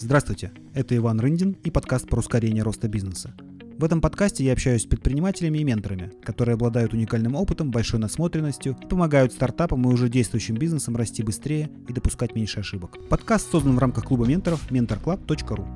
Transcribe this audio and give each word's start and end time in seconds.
Здравствуйте, 0.00 0.52
это 0.74 0.96
Иван 0.96 1.18
Рындин 1.18 1.56
и 1.64 1.72
подкаст 1.72 2.08
про 2.08 2.20
ускорение 2.20 2.62
роста 2.62 2.86
бизнеса. 2.86 3.34
В 3.78 3.82
этом 3.82 4.00
подкасте 4.00 4.44
я 4.44 4.52
общаюсь 4.52 4.82
с 4.82 4.86
предпринимателями 4.86 5.58
и 5.58 5.64
менторами, 5.64 6.12
которые 6.22 6.54
обладают 6.54 6.92
уникальным 6.92 7.34
опытом, 7.34 7.72
большой 7.72 7.98
насмотренностью 7.98 8.76
помогают 8.88 9.32
стартапам 9.32 9.82
и 9.82 9.92
уже 9.92 10.08
действующим 10.08 10.54
бизнесам 10.54 10.94
расти 10.94 11.24
быстрее 11.24 11.68
и 11.88 11.92
допускать 11.92 12.36
меньше 12.36 12.60
ошибок. 12.60 12.96
Подкаст 13.08 13.50
создан 13.50 13.74
в 13.74 13.80
рамках 13.80 14.04
клуба 14.04 14.24
менторов 14.24 14.70
mentorclub.ru. 14.70 15.66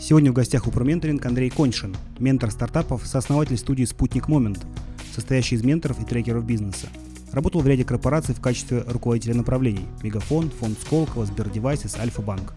Сегодня 0.00 0.32
в 0.32 0.34
гостях 0.34 0.66
у 0.66 0.70
ProMentoring 0.70 1.24
Андрей 1.24 1.50
Коньшин, 1.50 1.94
ментор 2.18 2.50
стартапов, 2.50 3.06
сооснователь 3.06 3.56
студии 3.56 3.84
«Спутник 3.84 4.26
Момент», 4.26 4.66
состоящий 5.14 5.54
из 5.54 5.62
менторов 5.62 6.02
и 6.02 6.04
трекеров 6.04 6.44
бизнеса. 6.44 6.88
Работал 7.30 7.60
в 7.60 7.68
ряде 7.68 7.84
корпораций 7.84 8.34
в 8.34 8.40
качестве 8.40 8.82
руководителя 8.84 9.34
направлений– 9.36 9.86
Мегафон, 10.02 10.50
Фонд 10.50 10.76
Сколково, 10.80 11.24
Сбердевайсис, 11.24 11.96
Альфа-Банк. 11.96 12.54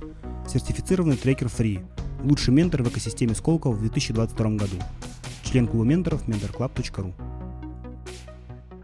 Сертифицированный 0.48 1.18
трекер 1.18 1.48
Free. 1.48 1.86
Лучший 2.24 2.54
ментор 2.54 2.82
в 2.82 2.88
экосистеме 2.90 3.36
Сколково 3.36 3.74
в 3.74 3.82
2022 3.82 4.50
году. 4.52 4.78
Член 5.44 5.68
клуба 5.68 5.84
менторов 5.84 6.26
mentorclub.ru. 6.28 7.14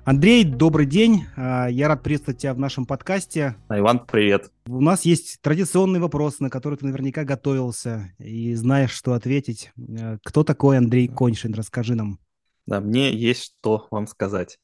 Андрей, 0.04 0.44
добрый 0.44 0.86
день. 0.86 1.24
А, 1.38 1.68
я 1.68 1.88
рад 1.88 2.04
приветствовать 2.04 2.42
тебя 2.42 2.54
в 2.54 2.60
нашем 2.60 2.86
подкасте. 2.86 3.56
А, 3.70 3.80
Иван, 3.80 4.06
привет. 4.06 4.52
У 4.66 4.82
нас 4.82 5.06
есть 5.06 5.40
традиционный 5.42 6.02
вопрос, 6.02 6.42
на 6.42 6.50
который 6.50 6.78
ты 6.78 6.86
наверняка 6.86 7.24
готовился 7.24 8.14
и 8.20 8.54
знаешь, 8.56 8.92
что 8.92 9.14
ответить. 9.14 9.72
А, 9.78 10.18
кто 10.22 10.44
такой 10.44 10.78
Андрей 10.78 11.08
Коньшин? 11.08 11.54
Расскажи 11.54 11.96
нам. 11.96 12.20
Да, 12.66 12.82
мне 12.82 13.14
есть 13.14 13.56
что 13.62 13.88
вам 13.90 14.08
сказать. 14.08 14.60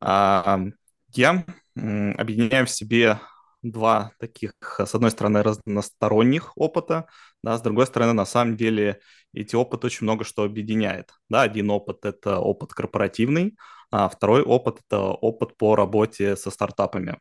Я 0.00 1.44
объединяю 1.74 2.66
в 2.66 2.70
себе 2.70 3.18
два 3.62 4.12
таких, 4.18 4.52
с 4.78 4.94
одной 4.94 5.10
стороны, 5.10 5.42
разносторонних 5.42 6.52
опыта, 6.56 7.06
да, 7.42 7.58
с 7.58 7.62
другой 7.62 7.86
стороны, 7.86 8.12
на 8.12 8.26
самом 8.26 8.56
деле, 8.56 9.00
эти 9.32 9.56
опыты 9.56 9.86
очень 9.86 10.04
много 10.04 10.24
что 10.24 10.44
объединяет. 10.44 11.12
Да, 11.28 11.42
один 11.42 11.70
опыт– 11.70 11.98
это 12.04 12.38
опыт 12.38 12.72
корпоративный, 12.72 13.56
а 13.90 14.08
второй 14.08 14.42
опыт– 14.42 14.80
это 14.88 15.00
опыт 15.00 15.56
по 15.56 15.76
работе 15.76 16.36
со 16.36 16.50
стартапами. 16.50 17.18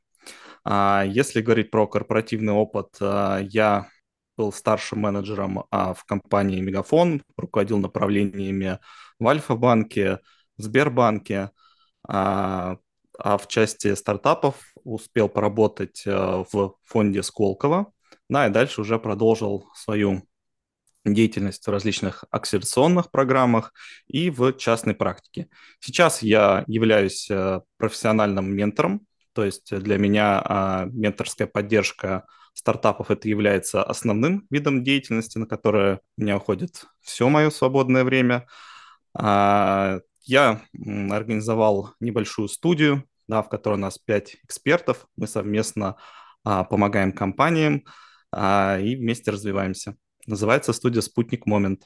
А 0.64 1.04
если 1.08 1.42
говорить 1.42 1.72
про 1.72 1.88
корпоративный 1.88 2.54
опыт, 2.54 2.98
а, 3.02 3.40
я 3.40 3.88
был 4.38 4.52
старшим 4.54 5.00
менеджером 5.00 5.66
а, 5.72 5.94
в 5.94 6.04
компании 6.06 6.62
Мегафон, 6.62 7.24
руководил 7.38 7.80
направлениями 7.80 8.80
в 9.20 9.28
Альфа-банке, 9.28 10.20
в 10.58 10.64
Сбербанке, 10.64 11.52
а, 13.18 13.34
а 13.34 13.38
в 13.38 13.48
части 13.48 13.94
стартапов 13.96 14.56
успел 14.84 15.30
поработать 15.30 16.04
э, 16.06 16.44
в 16.52 16.76
фонде 16.84 17.24
Сколково, 17.24 17.92
да, 18.30 18.48
и 18.48 18.50
дальше 18.50 18.82
уже 18.82 19.00
продолжил 19.00 19.70
свою 19.76 20.24
деятельность 21.06 21.66
в 21.66 21.72
различных 21.72 22.26
акселерационных 22.32 23.12
программах 23.12 23.74
и 24.08 24.30
в 24.30 24.54
частной 24.54 24.94
практике. 24.94 25.50
Сейчас 25.80 26.22
я 26.22 26.64
являюсь 26.68 27.30
э, 27.30 27.62
профессиональным 27.78 28.54
ментором, 28.54 29.08
то 29.34 29.46
есть 29.46 29.72
для 29.78 29.98
меня 29.98 30.42
а, 30.44 30.86
менторская 30.92 31.48
поддержка 31.48 32.26
стартапов 32.54 33.12
это 33.12 33.30
является 33.30 33.84
основным 33.84 34.48
видом 34.50 34.84
деятельности, 34.84 35.38
на 35.38 35.46
которое 35.46 36.02
у 36.18 36.22
меня 36.22 36.38
уходит 36.38 36.86
все 37.02 37.30
мое 37.30 37.52
свободное 37.52 38.04
время. 38.04 38.48
Я 40.28 40.62
организовал 40.76 41.94
небольшую 42.02 42.50
студию, 42.50 43.06
да, 43.30 43.42
в 43.42 43.48
которой 43.48 43.76
у 43.76 43.78
нас 43.78 43.98
пять 43.98 44.36
экспертов. 44.44 45.08
Мы 45.16 45.26
совместно 45.26 45.96
а, 46.44 46.66
помогаем 46.66 47.14
компаниям 47.14 47.86
а, 48.34 48.78
и 48.78 48.98
вместе 48.98 49.32
развиваемся. 49.32 49.96
Называется 50.26 50.74
студия 50.74 51.00
«Спутник 51.00 51.46
Момент». 51.46 51.84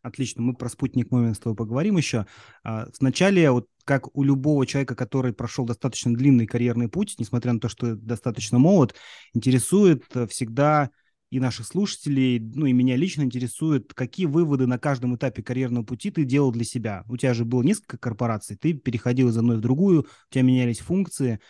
Отлично, 0.00 0.42
мы 0.42 0.54
про 0.54 0.68
спутник 0.68 1.10
момент 1.10 1.34
с 1.34 1.40
тобой 1.40 1.56
поговорим 1.56 1.96
еще. 1.96 2.26
А, 2.62 2.86
вначале, 3.00 3.50
вот 3.50 3.66
как 3.84 4.16
у 4.16 4.22
любого 4.22 4.64
человека, 4.64 4.94
который 4.94 5.32
прошел 5.32 5.64
достаточно 5.64 6.14
длинный 6.14 6.46
карьерный 6.46 6.88
путь, 6.88 7.16
несмотря 7.18 7.52
на 7.52 7.58
то, 7.58 7.68
что 7.68 7.96
достаточно 7.96 8.60
молод, 8.60 8.94
интересует 9.34 10.04
всегда 10.28 10.90
и 11.36 11.40
наших 11.40 11.66
слушателей, 11.66 12.38
ну 12.40 12.64
и 12.64 12.72
меня 12.72 12.96
лично 12.96 13.22
интересует, 13.22 13.92
какие 13.92 14.24
выводы 14.24 14.66
на 14.66 14.78
каждом 14.78 15.16
этапе 15.16 15.42
карьерного 15.42 15.84
пути 15.84 16.10
ты 16.10 16.24
делал 16.24 16.50
для 16.50 16.64
себя. 16.64 17.04
У 17.08 17.16
тебя 17.18 17.34
же 17.34 17.44
было 17.44 17.62
несколько 17.62 17.98
корпораций, 17.98 18.56
ты 18.56 18.72
переходил 18.72 19.28
из 19.28 19.36
одной 19.36 19.58
в 19.58 19.60
другую, 19.60 20.02
у 20.02 20.32
тебя 20.32 20.42
менялись 20.42 20.78
функции. 20.78 21.40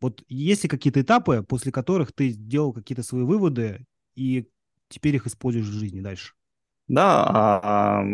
Вот 0.00 0.24
есть 0.28 0.62
ли 0.62 0.70
какие-то 0.70 1.02
этапы, 1.02 1.44
после 1.46 1.70
которых 1.70 2.12
ты 2.12 2.30
сделал 2.30 2.72
какие-то 2.72 3.02
свои 3.02 3.24
выводы 3.24 3.84
и 4.14 4.48
теперь 4.88 5.16
их 5.16 5.26
используешь 5.26 5.66
в 5.66 5.78
жизни 5.78 6.00
дальше? 6.00 6.32
Да, 6.88 7.26
а, 7.28 8.04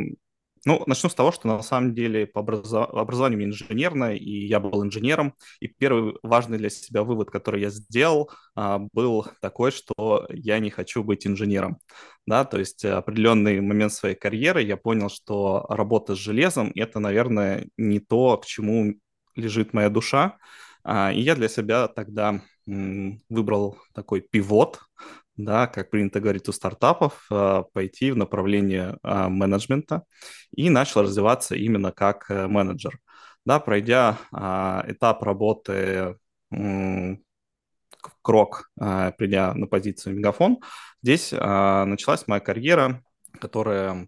ну, 0.65 0.83
начну 0.87 1.11
с 1.11 1.15
того, 1.15 1.33
что 1.33 1.49
на 1.49 1.63
самом 1.63 1.95
деле 1.95 2.27
по 2.27 2.41
образов... 2.41 2.89
образованию 2.91 3.45
инженерное, 3.45 4.15
и 4.15 4.47
я 4.47 4.61
был 4.61 4.85
инженером. 4.85 5.35
И 5.61 5.67
первый 5.67 6.15
важный 6.23 6.59
для 6.59 6.71
себя 6.71 7.03
вывод, 7.03 7.31
который 7.31 7.61
я 7.61 7.71
сделал, 7.71 8.31
а, 8.55 8.81
был 8.93 9.27
такой, 9.41 9.73
что 9.73 10.27
я 10.31 10.59
не 10.61 10.71
хочу 10.71 11.03
быть 11.03 11.27
инженером. 11.27 11.79
Да, 12.27 12.45
то 12.45 12.59
есть 12.59 12.85
определенный 12.85 13.61
момент 13.61 13.93
своей 13.93 14.15
карьеры 14.15 14.63
я 14.63 14.77
понял, 14.77 15.09
что 15.11 15.67
работа 15.69 16.15
с 16.15 16.19
железом– 16.19 16.71
это, 16.77 17.01
наверное, 17.01 17.67
не 17.77 17.99
то, 17.99 18.37
к 18.39 18.47
чему 18.47 18.95
лежит 19.35 19.73
моя 19.73 19.89
душа. 19.89 20.39
А, 20.85 21.13
и 21.13 21.21
я 21.21 21.35
для 21.35 21.49
себя 21.49 21.89
тогда 21.89 22.41
выбрал 22.67 23.79
такой 23.93 24.21
пивот, 24.21 24.79
да, 25.37 25.67
как 25.67 25.91
принято 25.91 26.21
говорить 26.21 26.49
у 26.49 26.53
стартапов, 26.53 27.27
э, 27.31 27.65
пойти 27.73 28.11
в 28.13 28.17
направление 28.17 28.99
э, 29.03 29.29
менеджмента 29.29 30.05
и 30.55 30.71
начал 30.71 31.03
развиваться 31.03 31.55
именно 31.55 31.93
как 31.93 32.31
э, 32.31 32.47
менеджер. 32.47 32.99
Да, 33.45 33.59
пройдя 33.59 34.19
этап 34.31 35.21
работы 35.25 36.17
крок, 38.23 38.71
придя 38.77 39.53
на 39.55 39.67
позицию 39.67 40.15
Мегафон, 40.15 40.59
здесь 41.03 41.33
началась 41.33 42.29
моя 42.29 42.39
карьера, 42.39 43.03
которая 43.41 43.93
а, 43.93 44.07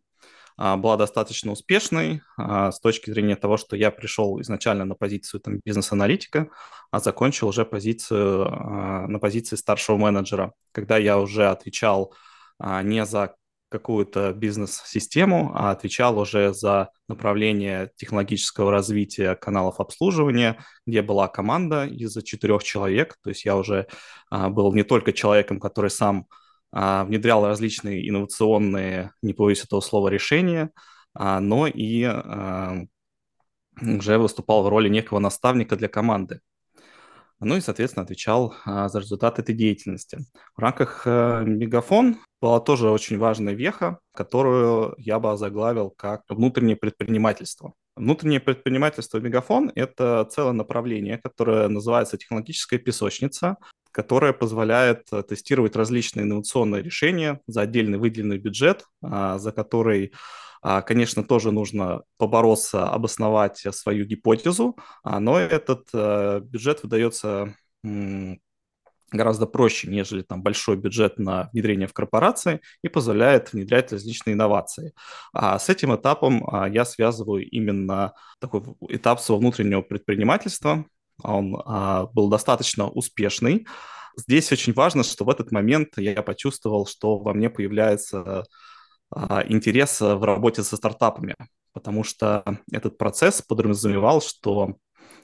была 0.57 0.97
достаточно 0.97 1.53
успешной 1.53 2.23
а, 2.37 2.71
с 2.71 2.79
точки 2.79 3.11
зрения 3.11 3.37
того, 3.37 3.57
что 3.57 3.77
я 3.77 3.91
пришел 3.91 4.41
изначально 4.41 4.85
на 4.85 4.95
позицию 4.95 5.41
там, 5.41 5.61
бизнес-аналитика, 5.65 6.49
а 6.91 7.01
закончил 7.01 7.49
уже 7.49 7.65
позицию 7.65 8.47
а, 8.47 9.07
на 9.09 9.19
позиции 9.19 9.57
старшего 9.57 9.97
менеджера, 9.97 10.53
когда 10.73 10.97
я 10.97 11.19
уже 11.19 11.49
отвечал 11.49 12.15
не 12.61 13.05
за 13.05 13.35
какую-то 13.69 14.33
бизнес-систему, 14.33 15.51
а 15.57 15.73
отвечал 15.73 16.17
уже 16.21 16.55
за 16.55 16.91
направление 17.09 17.91
технологического 17.97 18.71
развития 18.71 19.35
каналов 19.35 19.81
обслуживания, 19.81 20.65
где 20.87 21.03
была 21.03 21.27
команда 21.27 21.85
из 21.85 22.17
четырех 22.23 22.63
человек. 22.63 23.17
То 23.25 23.31
есть 23.31 23.45
я 23.45 23.57
уже 23.57 23.89
был 24.31 24.73
не 24.73 24.85
только 24.85 25.13
человеком, 25.13 25.59
который 25.59 25.91
сам 25.91 26.29
а, 26.31 26.44
внедрял 26.75 27.47
различные 27.47 28.09
инновационные, 28.09 29.13
не 29.23 29.33
боюсь 29.33 29.63
этого 29.63 29.81
слова, 29.81 30.09
решения, 30.09 30.71
а, 31.15 31.39
но 31.39 31.69
и 31.69 32.03
а, 32.03 32.83
уже 33.81 34.19
выступал 34.19 34.65
в 34.65 34.69
роли 34.69 34.89
некого 34.89 35.21
наставника 35.21 35.77
для 35.77 35.89
команды. 35.89 36.41
Ну 37.39 37.57
и, 37.57 37.61
соответственно, 37.61 38.05
отвечал 38.05 38.55
за 38.65 38.99
результат 38.99 39.39
этой 39.39 39.55
деятельности. 39.55 40.19
В 40.57 40.61
рамках 40.61 41.03
э, 41.05 41.43
Мегафон 41.45 42.19
была 42.41 42.61
тоже 42.61 42.89
очень 42.89 43.19
важная 43.19 43.55
веха, 43.55 43.99
которую 44.15 44.95
я 44.99 45.19
бы 45.19 45.37
заглавил 45.37 45.91
как 45.91 46.23
внутреннее 46.29 46.77
предпринимательство. 46.77 47.75
Внутреннее 47.97 48.41
предпринимательство 48.41 49.19
Мегафон– 49.19 49.71
это 49.75 50.27
целое 50.31 50.53
направление, 50.53 51.19
которое 51.19 51.69
называется 51.69 52.17
технологическая 52.17 52.79
песочница 52.79 53.57
которая 53.95 54.33
позволяет 54.33 55.07
э, 55.13 55.23
тестировать 55.23 55.77
различные 55.77 56.25
инновационные 56.25 56.83
решения 56.83 57.41
за 57.47 57.63
отдельный 57.63 57.97
выделенный 57.97 58.39
бюджет, 58.39 58.85
а, 59.03 59.39
за 59.39 59.53
который 59.53 60.13
а, 60.67 60.81
Конечно, 60.81 61.23
тоже 61.23 61.53
нужно 61.53 62.03
побороться, 62.17 62.89
обосновать 62.89 63.59
свою 63.59 64.07
гипотезу, 64.07 64.79
а, 65.03 65.21
но 65.21 65.39
этот 65.39 65.89
э, 65.93 66.41
бюджет 66.43 66.83
выдается 66.83 67.55
гораздо 69.13 69.47
проще, 69.47 69.89
нежели 69.89 70.23
там 70.23 70.43
большой 70.43 70.77
бюджет 70.77 71.19
на 71.19 71.51
внедрение 71.53 71.87
в 71.87 71.93
корпорации 71.93 72.61
и 72.83 72.89
позволяет 72.89 73.53
внедрять 73.53 73.93
различные 73.93 74.33
инновации. 74.33 74.95
А 75.35 75.59
с 75.59 75.69
этим 75.69 75.95
этапом 75.95 76.43
я 76.73 76.87
связываю 76.87 77.47
именно 77.49 78.15
такой 78.41 78.63
этап 78.89 79.21
своего 79.21 79.41
внутреннего 79.41 79.83
предпринимательства, 79.83 80.87
он 81.23 81.57
а, 81.65 82.07
был 82.07 82.29
достаточно 82.29 82.89
успешный. 82.89 83.67
Здесь 84.17 84.53
очень 84.53 84.73
важно, 84.73 85.03
что 85.03 85.25
в 85.25 85.31
этот 85.31 85.53
момент 85.53 85.91
я 85.97 86.23
почувствовал, 86.23 86.87
что 86.87 87.19
во 87.19 87.35
мне 87.35 87.51
появляется 87.51 88.45
а, 89.11 89.45
интерес 89.47 90.01
в 90.01 90.25
работе 90.25 90.63
со 90.63 90.77
стартапами, 90.77 91.37
потому 91.73 92.05
что 92.05 92.45
этот 92.73 92.99
процесс 92.99 93.43
подразумевал, 93.43 94.21
что 94.21 94.77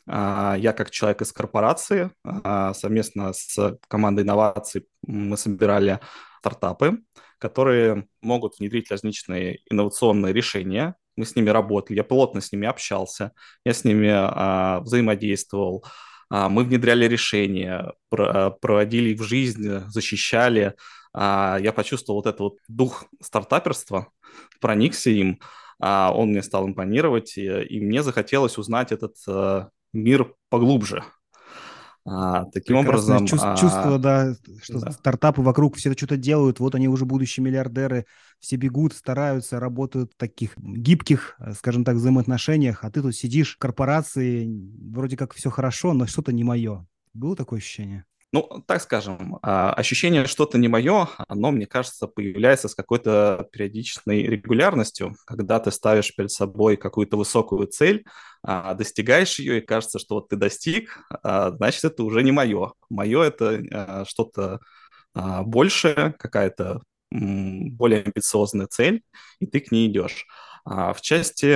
а, 0.06 0.56
я 0.58 0.72
как 0.72 0.90
человек 0.90 1.22
из 1.22 1.32
корпорации 1.32 2.10
а, 2.24 2.74
совместно 2.74 3.32
с 3.32 3.78
командой 3.88 4.22
инноваций 4.22 4.86
мы 5.06 5.36
собирали 5.36 6.00
стартапы, 6.40 6.98
которые 7.38 8.08
могут 8.22 8.58
внедрить 8.58 8.90
различные 8.90 9.60
инновационные 9.70 10.32
решения. 10.32 10.96
Мы 11.20 11.26
с 11.26 11.36
ними 11.36 11.50
работали, 11.50 11.98
я 11.98 12.04
плотно 12.04 12.40
с 12.40 12.50
ними 12.50 12.66
общался, 12.66 13.32
я 13.62 13.74
с 13.74 13.84
ними 13.84 14.08
а, 14.10 14.80
взаимодействовал, 14.80 15.84
а, 16.30 16.48
мы 16.48 16.64
внедряли 16.64 17.04
решения, 17.04 17.92
про, 18.08 18.50
проводили 18.50 19.10
их 19.10 19.20
в 19.20 19.24
жизнь, 19.24 19.80
защищали. 19.88 20.74
А, 21.12 21.58
я 21.60 21.72
почувствовал 21.72 22.20
вот 22.20 22.26
этот 22.26 22.40
вот 22.40 22.56
дух 22.68 23.04
стартаперства, 23.20 24.08
проникся 24.60 25.10
им, 25.10 25.40
а, 25.78 26.10
он 26.14 26.30
мне 26.30 26.42
стал 26.42 26.66
импонировать, 26.66 27.36
и, 27.36 27.44
и 27.44 27.80
мне 27.80 28.02
захотелось 28.02 28.56
узнать 28.56 28.92
этот 28.92 29.16
а, 29.28 29.68
мир 29.92 30.34
поглубже. 30.48 31.04
А, 32.12 32.46
таким 32.46 32.80
Прекрасное 32.80 33.18
образом... 33.18 33.26
Чувство, 33.28 33.52
а, 33.52 33.56
чувство, 33.56 33.98
да, 33.98 34.34
что 34.62 34.80
да. 34.80 34.90
стартапы 34.90 35.42
вокруг 35.42 35.76
все 35.76 35.92
что-то 35.92 36.16
делают, 36.16 36.58
вот 36.58 36.74
они 36.74 36.88
уже 36.88 37.04
будущие 37.04 37.44
миллиардеры, 37.44 38.04
все 38.40 38.56
бегут, 38.56 38.94
стараются, 38.94 39.60
работают 39.60 40.12
в 40.12 40.16
таких 40.16 40.58
гибких, 40.58 41.36
э, 41.38 41.52
скажем 41.52 41.84
так, 41.84 41.94
взаимоотношениях, 41.94 42.82
а 42.82 42.90
ты 42.90 43.00
тут 43.00 43.14
сидишь 43.14 43.54
в 43.54 43.58
корпорации, 43.58 44.50
вроде 44.90 45.16
как 45.16 45.34
все 45.34 45.50
хорошо, 45.50 45.92
но 45.92 46.06
что-то 46.06 46.32
не 46.32 46.42
мое. 46.42 46.84
Было 47.14 47.36
такое 47.36 47.60
ощущение? 47.60 48.04
Ну, 48.32 48.62
так 48.68 48.80
скажем, 48.80 49.38
а, 49.42 49.72
ощущение 49.72 50.26
что-то 50.26 50.56
не 50.56 50.68
мое, 50.68 51.08
оно, 51.26 51.50
мне 51.50 51.66
кажется, 51.66 52.06
появляется 52.06 52.68
с 52.68 52.76
какой-то 52.76 53.48
периодичной 53.50 54.22
регулярностью, 54.22 55.16
когда 55.26 55.58
ты 55.58 55.72
ставишь 55.72 56.14
перед 56.14 56.30
собой 56.30 56.76
какую-то 56.76 57.16
высокую 57.16 57.66
цель, 57.66 58.04
а, 58.44 58.74
достигаешь 58.74 59.40
ее, 59.40 59.58
и 59.58 59.66
кажется, 59.66 59.98
что 59.98 60.14
вот 60.16 60.28
ты 60.28 60.36
достиг, 60.36 60.96
а, 61.24 61.50
значит, 61.50 61.82
это 61.82 62.04
уже 62.04 62.22
не 62.22 62.30
мое. 62.30 62.72
Мое 62.88 63.22
это 63.24 64.04
что-то 64.08 64.60
большее, 65.14 66.14
какая-то 66.18 66.82
более 67.10 68.02
амбициозная 68.02 68.68
цель, 68.68 69.02
и 69.40 69.46
ты 69.46 69.58
к 69.60 69.72
ней 69.72 69.88
идешь. 69.88 70.26
В 70.64 70.98
части 71.00 71.46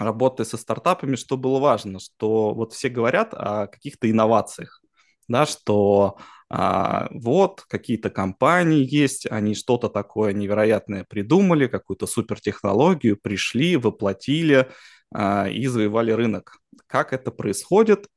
работы 0.00 0.44
со 0.44 0.56
стартапами, 0.56 1.16
что 1.16 1.36
было 1.36 1.58
важно, 1.60 2.00
что 2.00 2.54
вот 2.54 2.72
все 2.72 2.88
говорят 2.88 3.34
о 3.34 3.66
каких-то 3.66 4.10
инновациях, 4.10 4.82
да, 5.28 5.46
что 5.46 6.16
а, 6.48 7.08
вот 7.12 7.62
какие-то 7.68 8.10
компании 8.10 8.84
есть, 8.84 9.26
они 9.30 9.54
что-то 9.54 9.88
такое 9.88 10.32
невероятное 10.32 11.04
придумали, 11.08 11.68
какую-то 11.68 12.06
супертехнологию, 12.06 13.16
пришли, 13.16 13.76
воплотили 13.76 14.68
а, 15.14 15.48
и 15.48 15.66
завоевали 15.66 16.10
рынок. 16.10 16.56
Как 16.88 17.12
это 17.12 17.30
происходит, 17.30 18.08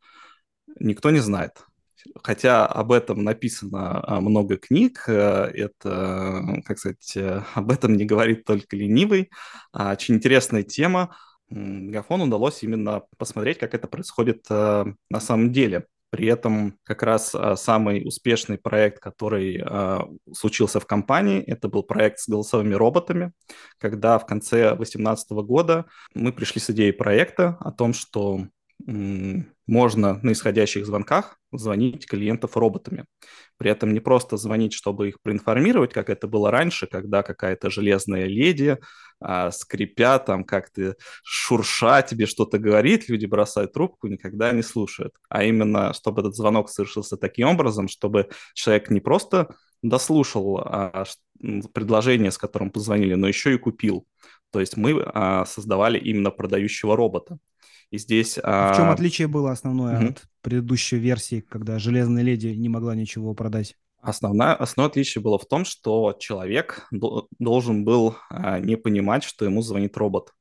никто 0.79 1.11
не 1.11 1.19
знает. 1.19 1.63
Хотя 2.23 2.65
об 2.65 2.91
этом 2.91 3.23
написано 3.23 4.03
а, 4.03 4.19
много 4.19 4.57
книг, 4.57 5.03
э, 5.07 5.51
это, 5.53 6.43
как 6.65 6.77
сказать, 6.77 7.15
э, 7.15 7.43
об 7.53 7.71
этом 7.71 7.93
не 7.93 8.03
говорит 8.03 8.45
только 8.45 8.75
ленивый. 8.75 9.29
Очень 9.73 10.15
интересная 10.15 10.63
тема. 10.63 11.15
Мегафону 11.53 12.25
удалось 12.25 12.63
именно 12.63 13.03
посмотреть, 13.17 13.59
как 13.59 13.73
это 13.73 13.87
происходит 13.87 14.45
э, 14.49 14.85
на 15.09 15.19
самом 15.19 15.51
деле. 15.51 15.85
При 16.09 16.27
этом 16.27 16.77
как 16.83 17.03
раз 17.03 17.33
э, 17.33 17.55
самый 17.55 18.05
успешный 18.05 18.57
проект, 18.57 18.99
который 18.99 19.63
э, 19.63 19.99
случился 20.33 20.79
в 20.79 20.85
компании, 20.85 21.41
это 21.41 21.69
был 21.69 21.83
проект 21.83 22.19
с 22.19 22.27
голосовыми 22.27 22.73
роботами, 22.73 23.33
когда 23.77 24.17
в 24.19 24.25
конце 24.25 24.75
2018 24.75 25.31
года 25.31 25.85
мы 26.13 26.31
пришли 26.31 26.59
с 26.59 26.69
идеей 26.71 26.91
проекта 26.91 27.57
о 27.59 27.71
том, 27.71 27.93
что 27.93 28.47
можно 29.67 30.19
на 30.23 30.31
исходящих 30.33 30.85
звонках 30.85 31.39
звонить 31.51 32.05
клиентов 32.07 32.57
роботами. 32.57 33.05
При 33.57 33.69
этом 33.71 33.93
не 33.93 33.99
просто 33.99 34.37
звонить, 34.37 34.73
чтобы 34.73 35.09
их 35.09 35.21
проинформировать, 35.21 35.93
как 35.93 36.09
это 36.09 36.27
было 36.27 36.51
раньше, 36.51 36.87
когда 36.87 37.23
какая-то 37.23 37.69
железная 37.69 38.25
леди, 38.25 38.77
а, 39.19 39.51
скрипя, 39.51 40.19
там 40.19 40.43
как-то 40.43 40.95
шурша 41.23 42.01
тебе 42.01 42.25
что-то 42.25 42.57
говорит, 42.57 43.07
люди 43.07 43.25
бросают 43.25 43.73
трубку, 43.73 44.07
никогда 44.07 44.51
не 44.51 44.63
слушают. 44.63 45.13
А 45.29 45.43
именно, 45.43 45.93
чтобы 45.93 46.21
этот 46.21 46.35
звонок 46.35 46.69
совершился 46.69 47.15
таким 47.15 47.47
образом, 47.47 47.87
чтобы 47.87 48.29
человек 48.53 48.89
не 48.89 48.99
просто 48.99 49.55
дослушал 49.81 50.57
а, 50.59 51.05
предложение, 51.73 52.31
с 52.31 52.37
которым 52.37 52.69
позвонили, 52.69 53.13
но 53.13 53.27
еще 53.27 53.53
и 53.53 53.57
купил. 53.57 54.05
То 54.51 54.59
есть 54.59 54.77
мы 54.77 55.01
а, 55.05 55.45
создавали 55.45 55.97
именно 55.99 56.31
продающего 56.31 56.95
робота. 56.95 57.37
И 57.93 57.99
здесь... 57.99 58.39
А 58.41 58.73
в 58.73 58.75
чем 58.75 58.89
отличие 58.89 59.27
было 59.27 59.51
основное 59.51 59.99
угу. 59.99 60.07
от 60.07 60.23
предыдущей 60.41 60.97
версии, 60.97 61.41
когда 61.41 61.77
Железная 61.77 62.23
Леди 62.23 62.47
не 62.47 62.67
могла 62.67 62.95
ничего 62.95 63.35
продать? 63.35 63.77
Основное, 64.01 64.55
основное 64.55 64.89
отличие 64.89 65.21
было 65.21 65.37
в 65.37 65.45
том, 65.45 65.63
что 65.63 66.17
человек 66.19 66.87
должен 66.89 67.85
был 67.85 68.15
а, 68.31 68.57
не 68.57 68.77
понимать, 68.77 69.23
что 69.23 69.45
ему 69.45 69.61
звонит 69.61 69.95
робот. 69.95 70.31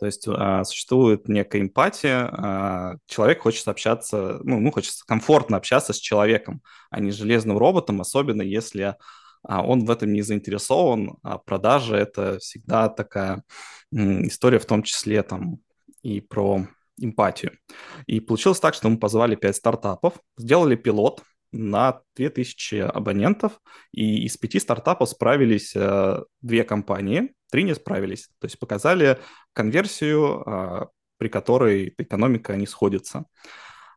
То 0.00 0.06
есть 0.06 0.26
а, 0.26 0.64
существует 0.64 1.28
некая 1.28 1.60
эмпатия, 1.62 2.28
а, 2.28 2.96
человек 3.06 3.42
хочет 3.42 3.68
общаться, 3.68 4.40
ну, 4.42 4.56
ему 4.56 4.72
хочется 4.72 5.04
комфортно 5.06 5.58
общаться 5.58 5.92
с 5.92 5.98
человеком, 5.98 6.60
а 6.90 6.98
не 6.98 7.12
с 7.12 7.14
железным 7.14 7.56
роботом, 7.56 8.00
особенно 8.00 8.42
если 8.42 8.96
а, 9.44 9.62
он 9.62 9.84
в 9.84 9.90
этом 9.92 10.12
не 10.12 10.22
заинтересован, 10.22 11.18
а 11.22 11.38
продажа– 11.38 11.94
это 11.98 12.40
всегда 12.40 12.88
такая 12.88 13.44
история, 13.92 14.58
в 14.58 14.66
том 14.66 14.82
числе 14.82 15.22
там 15.22 15.60
и 16.02 16.20
про 16.20 16.66
эмпатию. 16.98 17.58
И 18.06 18.20
получилось 18.20 18.60
так, 18.60 18.74
что 18.74 18.88
мы 18.88 18.98
позвали 18.98 19.36
5 19.36 19.56
стартапов, 19.56 20.14
сделали 20.36 20.76
пилот 20.76 21.22
на 21.52 22.02
2000 22.16 22.76
абонентов, 22.76 23.60
и 23.92 24.24
из 24.24 24.36
пяти 24.36 24.58
стартапов 24.58 25.08
справились 25.08 25.74
э, 25.74 26.22
две 26.42 26.64
компании, 26.64 27.32
три 27.50 27.62
не 27.62 27.74
справились. 27.74 28.28
То 28.38 28.46
есть 28.46 28.58
показали 28.58 29.18
конверсию, 29.54 30.42
э, 30.44 30.86
при 31.18 31.28
которой 31.28 31.94
экономика 31.96 32.56
не 32.56 32.66
сходится. 32.66 33.24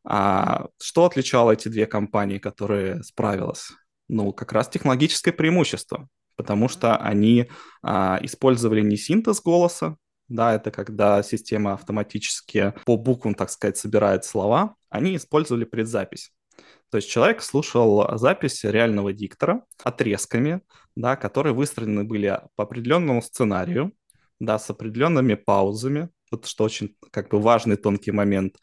А 0.04 0.68
что 0.80 1.06
отличало 1.06 1.52
эти 1.52 1.68
две 1.68 1.86
компании, 1.86 2.40
которые 2.40 3.04
справилась? 3.04 3.72
Ну, 4.08 4.34
как 4.34 4.52
раз 4.52 4.68
технологическое 4.68 5.34
преимущество, 5.34 6.08
потому 6.36 6.68
что 6.68 6.98
они 6.98 7.50
а, 7.84 8.20
использовали 8.24 8.82
не 8.82 8.98
синтез 8.98 9.42
голоса, 9.42 9.98
да, 10.32 10.56
это 10.56 10.72
когда 10.72 11.22
система 11.24 11.74
автоматически 11.74 12.74
по 12.86 12.98
буквам, 12.98 13.36
так 13.36 13.50
сказать, 13.50 13.78
собирает 13.78 14.24
слова, 14.24 14.76
они 14.90 15.16
использовали 15.16 15.66
предзапись. 15.66 16.32
То 16.90 16.98
есть 16.98 17.10
человек 17.10 17.42
слушал 17.42 18.18
запись 18.18 18.64
реального 18.64 19.14
диктора 19.14 19.64
отрезками, 19.84 20.62
да, 20.96 21.16
которые 21.16 21.54
выстроены 21.54 22.04
были 22.04 22.42
по 22.56 22.64
определенному 22.64 23.22
сценарию, 23.22 23.94
да, 24.40 24.58
с 24.58 24.70
определенными 24.70 25.36
паузами, 25.36 26.10
вот 26.32 26.46
что 26.46 26.64
очень 26.64 26.96
как 27.12 27.30
бы 27.30 27.40
важный 27.40 27.76
тонкий 27.76 28.12
момент, 28.12 28.56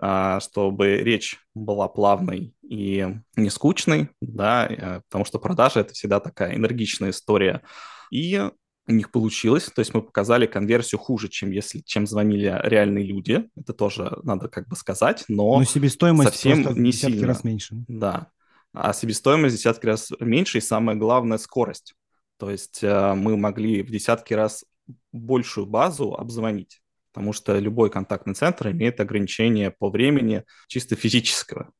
а, 0.00 0.38
чтобы 0.40 0.98
речь 0.98 1.38
была 1.54 1.88
плавной 1.88 2.54
и 2.62 3.08
не 3.36 3.50
скучной, 3.50 4.10
да, 4.20 4.66
э, 4.66 5.00
потому 5.08 5.24
что 5.24 5.38
продажа 5.38 5.80
это 5.80 5.94
всегда 5.94 6.20
такая 6.20 6.54
энергичная 6.54 7.10
история. 7.10 7.62
И 8.10 8.50
у 8.90 8.94
них 8.94 9.10
получилось. 9.10 9.70
То 9.74 9.80
есть 9.80 9.94
мы 9.94 10.02
показали 10.02 10.46
конверсию 10.46 10.98
хуже, 10.98 11.28
чем 11.28 11.50
если 11.50 11.80
чем 11.80 12.06
звонили 12.06 12.60
реальные 12.64 13.04
люди. 13.04 13.48
Это 13.56 13.72
тоже 13.72 14.18
надо 14.22 14.48
как 14.48 14.68
бы 14.68 14.76
сказать, 14.76 15.24
но, 15.28 15.58
но 15.58 15.64
себестоимость 15.64 16.30
совсем 16.30 16.82
не 16.82 16.92
сильно. 16.92 17.28
раз 17.28 17.44
меньше. 17.44 17.76
Да. 17.88 18.28
А 18.72 18.92
себестоимость 18.92 19.54
в 19.54 19.58
десятки 19.58 19.86
раз 19.86 20.12
меньше, 20.20 20.58
и 20.58 20.60
самое 20.60 20.96
главное– 20.98 21.38
скорость. 21.38 21.94
То 22.38 22.50
есть 22.50 22.80
э, 22.82 23.14
мы 23.14 23.36
могли 23.36 23.82
в 23.82 23.90
десятки 23.90 24.32
раз 24.32 24.64
большую 25.12 25.66
базу 25.66 26.14
обзвонить, 26.14 26.80
потому 27.12 27.32
что 27.32 27.58
любой 27.58 27.90
контактный 27.90 28.34
центр 28.34 28.70
имеет 28.70 29.00
ограничение 29.00 29.70
по 29.70 29.90
времени 29.90 30.44
чисто 30.68 30.94
физического. 30.94 31.70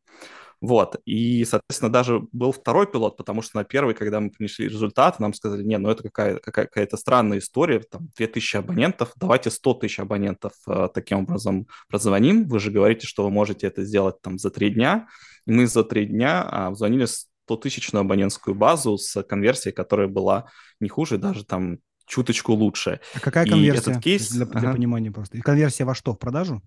Вот, 0.61 1.00
и, 1.07 1.45
соответственно, 1.45 1.90
даже 1.90 2.21
был 2.33 2.52
второй 2.52 2.87
пилот, 2.87 3.17
потому 3.17 3.40
что 3.40 3.57
на 3.57 3.64
первый, 3.64 3.95
когда 3.95 4.21
мы 4.21 4.31
принесли 4.31 4.69
результат, 4.69 5.19
нам 5.19 5.33
сказали, 5.33 5.62
не, 5.62 5.79
ну 5.79 5.88
это 5.88 6.02
какая- 6.02 6.38
какая- 6.38 6.67
какая-то 6.67 6.99
странная 6.99 7.38
история, 7.38 7.81
там 7.81 8.11
2000 8.17 8.57
абонентов, 8.57 9.12
давайте 9.17 9.50
100 9.50 9.75
тысяч 9.75 10.00
абонентов 10.00 10.52
э, 10.69 10.88
таким 10.93 11.21
образом 11.21 11.67
прозвоним, 11.88 12.47
вы 12.47 12.61
же 12.61 12.71
говорите, 12.71 13.07
что 13.07 13.25
вы 13.25 13.31
можете 13.31 13.69
это 13.69 13.85
сделать 13.85 14.21
там 14.21 14.38
за 14.38 14.50
три 14.50 14.69
дня, 14.71 15.09
и 15.47 15.52
мы 15.52 15.67
за 15.67 15.83
три 15.83 16.05
дня 16.05 16.47
а, 16.47 16.75
звонили 16.75 17.07
100-тысячную 17.50 18.02
абонентскую 18.02 18.55
базу 18.55 18.99
с 18.99 19.23
конверсией, 19.23 19.75
которая 19.75 20.09
была 20.09 20.47
не 20.79 20.88
хуже, 20.88 21.17
даже 21.19 21.45
там 21.45 21.79
чуточку 22.07 22.52
лучше. 22.52 23.00
А 23.14 23.21
какая 23.21 23.47
конверсия? 23.47 23.90
И 23.90 23.93
этот 23.93 24.02
кейс... 24.02 24.31
Для, 24.31 24.45
для 24.45 24.59
ага. 24.59 24.73
понимания 24.73 25.11
просто. 25.11 25.38
И 25.38 25.40
конверсия 25.40 25.85
во 25.85 25.95
что? 25.95 26.12
В 26.12 26.19
продажу? 26.19 26.62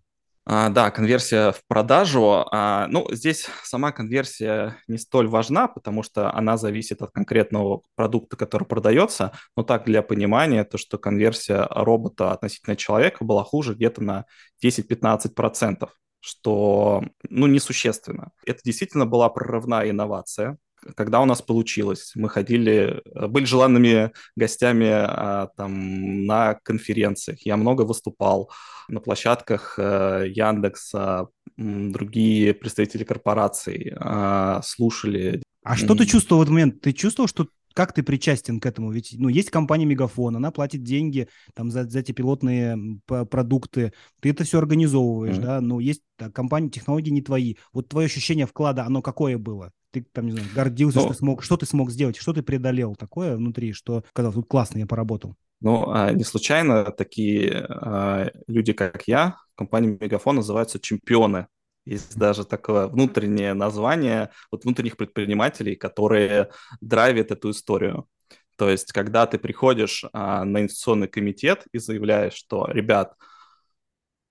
А, 0.45 0.69
да, 0.69 0.91
конверсия 0.91 1.53
в 1.53 1.61
продажу. 1.67 2.45
А, 2.51 2.87
ну, 2.89 3.07
здесь 3.11 3.47
сама 3.63 3.93
конверсия 3.93 4.77
не 4.87 4.97
столь 4.97 5.29
важна, 5.29 5.67
потому 5.69 6.03
что 6.03 6.33
она 6.33 6.57
зависит 6.57 7.01
от 7.01 7.11
конкретного 7.11 7.83
продукта, 7.95 8.35
который 8.35 8.65
продается. 8.65 9.31
Но 9.55 9.63
так, 9.63 9.85
для 9.85 10.01
понимания, 10.01 10.65
то, 10.65 10.77
что 10.77 10.97
конверсия 10.97 11.65
робота 11.69 12.33
относительно 12.33 12.75
человека 12.75 13.23
была 13.23 13.43
хуже 13.45 13.73
где-то 13.73 14.03
на 14.03 14.25
10-15%, 14.61 15.89
что, 16.19 17.03
ну, 17.29 17.47
несущественно. 17.47 18.31
Это 18.45 18.59
действительно 18.65 19.05
была 19.05 19.29
прорывная 19.29 19.89
инновация, 19.89 20.57
когда 20.95 21.21
у 21.21 21.25
нас 21.25 21.41
получилось. 21.41 22.11
Мы 22.15 22.29
ходили, 22.29 23.01
были 23.05 23.45
желанными 23.45 24.11
гостями 24.35 24.89
а, 24.89 25.49
там 25.55 26.25
на 26.25 26.55
конференциях. 26.63 27.39
Я 27.45 27.57
много 27.57 27.83
выступал 27.83 28.51
на 28.89 28.99
площадках 28.99 29.75
э, 29.77 30.25
Яндекса, 30.27 31.27
другие 31.57 32.53
представители 32.53 33.03
корпораций 33.03 33.93
а, 33.97 34.61
слушали. 34.63 35.41
А 35.63 35.75
что 35.75 35.95
ты 35.95 36.05
чувствовал 36.05 36.41
в 36.41 36.43
этот 36.43 36.53
момент? 36.53 36.81
Ты 36.81 36.91
чувствовал, 36.93 37.27
что 37.27 37.47
как 37.73 37.93
ты 37.93 38.03
причастен 38.03 38.59
к 38.59 38.65
этому? 38.65 38.91
Ведь, 38.91 39.15
ну, 39.17 39.29
есть 39.29 39.49
компания 39.49 39.85
Мегафон, 39.85 40.35
она 40.35 40.51
платит 40.51 40.83
деньги 40.83 41.27
там 41.53 41.71
за, 41.71 41.89
за 41.89 41.99
эти 41.99 42.11
пилотные 42.11 42.77
продукты, 43.07 43.93
ты 44.21 44.29
это 44.29 44.43
все 44.43 44.59
организовываешь, 44.59 45.37
mm-hmm. 45.37 45.41
да, 45.41 45.61
но 45.61 45.79
есть 45.79 46.01
да, 46.19 46.29
компании, 46.29 46.69
технологии 46.69 47.09
не 47.09 47.21
твои. 47.21 47.55
Вот 47.71 47.89
твое 47.89 48.05
ощущение 48.05 48.45
вклада, 48.45 48.85
оно 48.85 49.01
какое 49.01 49.37
было? 49.37 49.71
Ты 49.93 50.05
там, 50.11 50.25
не 50.25 50.31
знаю, 50.31 50.47
гордился, 50.53 50.99
ну, 50.99 51.05
что 51.05 51.13
смог, 51.13 51.43
что 51.43 51.55
ты 51.55 51.65
смог 51.65 51.91
сделать, 51.91 52.17
что 52.17 52.33
ты 52.33 52.41
преодолел 52.41 52.95
такое 52.95 53.37
внутри, 53.37 53.73
что 53.73 54.03
сказал, 54.09 54.33
тут 54.33 54.47
классно, 54.47 54.79
я 54.79 54.87
поработал. 54.87 55.35
Ну, 55.61 55.89
а 55.89 56.11
не 56.11 56.25
случайно 56.25 56.91
такие 56.91 57.65
а, 57.69 58.29
люди, 58.47 58.73
как 58.73 59.07
я, 59.07 59.37
в 59.53 59.57
компании 59.59 59.97
Мегафон 60.01 60.35
называются 60.35 60.79
чемпионы 60.79 61.47
есть 61.85 62.17
даже 62.17 62.45
такое 62.45 62.87
внутреннее 62.87 63.53
название 63.53 64.31
вот 64.51 64.63
внутренних 64.63 64.97
предпринимателей, 64.97 65.75
которые 65.75 66.49
драйвят 66.81 67.31
эту 67.31 67.51
историю. 67.51 68.07
То 68.55 68.69
есть, 68.69 68.91
когда 68.93 69.25
ты 69.25 69.37
приходишь 69.37 70.05
а, 70.13 70.45
на 70.45 70.59
инвестиционный 70.59 71.07
комитет 71.07 71.65
и 71.71 71.79
заявляешь, 71.79 72.33
что, 72.33 72.67
ребят, 72.67 73.15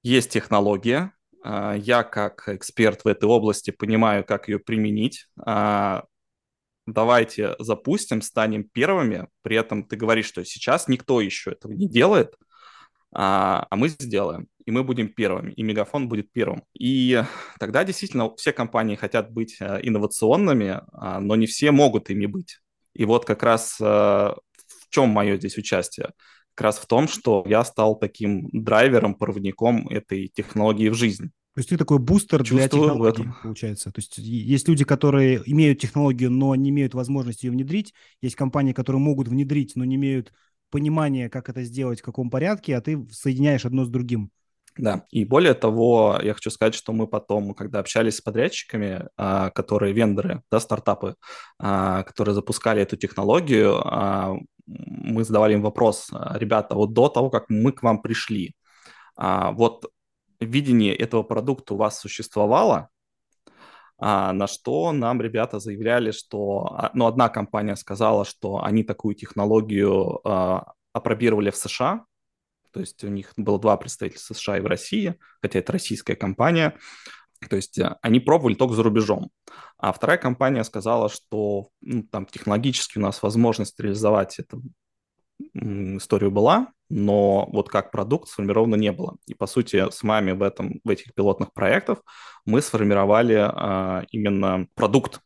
есть 0.02 0.31
технология, 0.31 1.12
я 1.44 2.02
как 2.04 2.49
эксперт 2.49 3.04
в 3.04 3.08
этой 3.08 3.25
области 3.25 3.70
понимаю, 3.70 4.25
как 4.25 4.49
ее 4.49 4.58
применить, 4.58 5.26
а, 5.38 6.04
давайте 6.87 7.54
запустим, 7.58 8.22
станем 8.22 8.64
первыми, 8.64 9.28
при 9.42 9.56
этом 9.56 9.84
ты 9.84 9.96
говоришь, 9.96 10.26
что 10.26 10.44
сейчас 10.44 10.88
никто 10.88 11.20
еще 11.20 11.52
этого 11.52 11.72
не 11.72 11.88
делает, 11.88 12.34
а, 13.12 13.66
а 13.70 13.76
мы 13.76 13.88
сделаем 13.88 14.49
и 14.64 14.70
мы 14.70 14.84
будем 14.84 15.08
первыми, 15.08 15.52
и 15.52 15.62
Мегафон 15.62 16.08
будет 16.08 16.30
первым. 16.32 16.64
И 16.78 17.22
тогда 17.58 17.84
действительно 17.84 18.34
все 18.37 18.52
компании 18.52 18.96
хотят 18.96 19.32
быть 19.32 19.56
э, 19.61 19.80
инновационными, 19.82 20.80
а, 20.92 21.20
но 21.20 21.37
не 21.37 21.46
все 21.46 21.70
могут 21.70 22.11
ими 22.11 22.26
быть. 22.26 22.58
И 22.94 23.04
вот 23.04 23.25
как 23.25 23.42
раз 23.42 23.76
э, 23.80 23.84
в 23.84 24.88
чем 24.90 25.08
мое 25.08 25.37
здесь 25.37 25.56
участие? 25.56 26.11
Как 26.54 26.64
раз 26.66 26.78
в 26.78 26.87
том, 26.87 27.09
что 27.09 27.44
я 27.47 27.64
стал 27.64 27.99
таким 27.99 28.49
драйвером, 28.52 29.14
проводником 29.14 29.88
этой 29.88 30.28
технологии 30.28 30.88
в 30.88 30.94
жизнь. 30.94 31.30
То 31.54 31.59
есть 31.59 31.68
ты 31.68 31.76
такой 31.76 31.99
бустер 31.99 32.42
Чувствую 32.42 32.61
для 32.61 32.68
технологий, 32.68 33.28
получается. 33.42 33.92
То 33.92 34.00
есть 34.00 34.16
есть 34.16 34.68
люди, 34.68 34.85
которые 34.85 35.42
имеют 35.44 35.80
технологию, 35.80 36.30
но 36.30 36.54
не 36.54 36.71
имеют 36.71 36.94
возможности 36.94 37.44
ее 37.44 37.52
внедрить. 37.52 37.92
Есть 38.23 38.37
компании, 38.37 38.73
которые 38.73 39.00
могут 39.00 39.28
внедрить, 39.28 39.76
но 39.76 39.85
не 39.85 39.97
имеют 39.97 40.32
понимания, 40.71 41.28
как 41.28 41.50
это 41.50 41.62
сделать, 41.62 42.00
в 42.00 42.04
каком 42.04 42.30
порядке, 42.30 42.75
а 42.75 42.80
ты 42.80 43.06
соединяешь 43.11 43.66
одно 43.66 43.85
с 43.85 43.90
другим. 43.90 44.30
Да, 44.78 45.04
и 45.11 45.26
более 45.26 45.52
того, 45.52 46.18
я 46.23 46.32
хочу 46.32 46.50
сказать, 46.50 46.75
что 46.75 46.94
мы 46.94 47.06
потом, 47.06 47.52
когда 47.52 47.80
общались 47.80 48.16
с 48.16 48.21
подрядчиками, 48.23 49.06
а, 49.18 49.50
которые 49.50 49.92
вендоры, 49.92 50.42
да, 50.50 50.61
стартапы, 50.61 51.16
а, 51.59 52.02
которые 52.04 52.35
запускали 52.35 52.80
эту 52.80 52.97
технологию, 52.97 53.76
а, 53.85 54.35
мы 54.87 55.25
задавали 55.25 55.55
им 55.55 55.62
вопрос, 55.62 56.11
ребята, 56.35 56.75
вот 56.75 56.93
до 56.93 57.09
того, 57.09 57.31
как 57.31 57.49
мы 57.49 57.73
к 57.73 57.83
вам 57.83 58.02
пришли, 58.02 58.55
вот 59.17 59.87
видение 60.41 60.95
этого 60.95 61.23
продукта 61.23 61.75
у 61.75 61.76
вас 61.76 62.00
существовало, 62.00 62.88
на 63.99 64.47
что 64.49 64.93
нам 64.93 65.21
ребята 65.23 65.61
заявляли, 65.61 66.11
что, 66.11 66.91
ну, 66.95 67.07
одна 67.07 67.29
компания 67.29 67.76
сказала, 67.76 68.25
что 68.25 68.62
они 68.62 68.83
такую 68.83 69.14
технологию 69.14 70.21
апробировали 70.93 71.50
в 71.50 71.57
США, 71.57 72.05
то 72.73 72.81
есть 72.81 73.05
у 73.05 73.09
них 73.09 73.33
было 73.37 73.61
два 73.61 73.76
представительства 73.76 74.35
США 74.35 74.59
и 74.59 74.61
в 74.61 74.67
России, 74.67 75.14
хотя 75.41 75.59
это 75.59 75.73
российская 75.73 76.17
компания. 76.17 76.76
То 77.50 77.57
есть 77.57 77.79
они 78.02 78.21
пробовали 78.21 78.55
только 78.55 78.75
за 78.75 78.83
рубежом. 78.83 79.31
А 79.83 79.93
вторая 79.93 80.17
компания 80.17 80.62
сказала, 80.62 81.09
что 81.09 81.71
ну, 81.81 82.05
там 82.05 82.25
технологически 82.27 82.99
у 82.99 83.01
нас 83.01 83.21
возможность 83.21 83.79
реализовать 83.81 84.39
эту 84.39 84.62
историю 85.55 86.31
была, 86.31 86.69
но 86.89 87.49
вот 87.53 87.69
как 87.69 87.91
продукт 87.91 88.29
сформировано 88.29 88.77
не 88.77 88.93
было. 88.93 89.17
И 89.27 89.35
по 89.35 89.49
сути 89.49 89.91
с 89.91 90.05
вами 90.05 90.31
в, 90.31 90.43
этом, 90.43 90.81
в 90.85 90.89
этих 90.89 91.12
пилотных 91.15 91.53
проектах 91.53 91.99
мы 92.45 92.62
сформировали 92.62 93.35
а, 93.35 94.05
именно 94.12 94.69
продукт, 94.77 95.21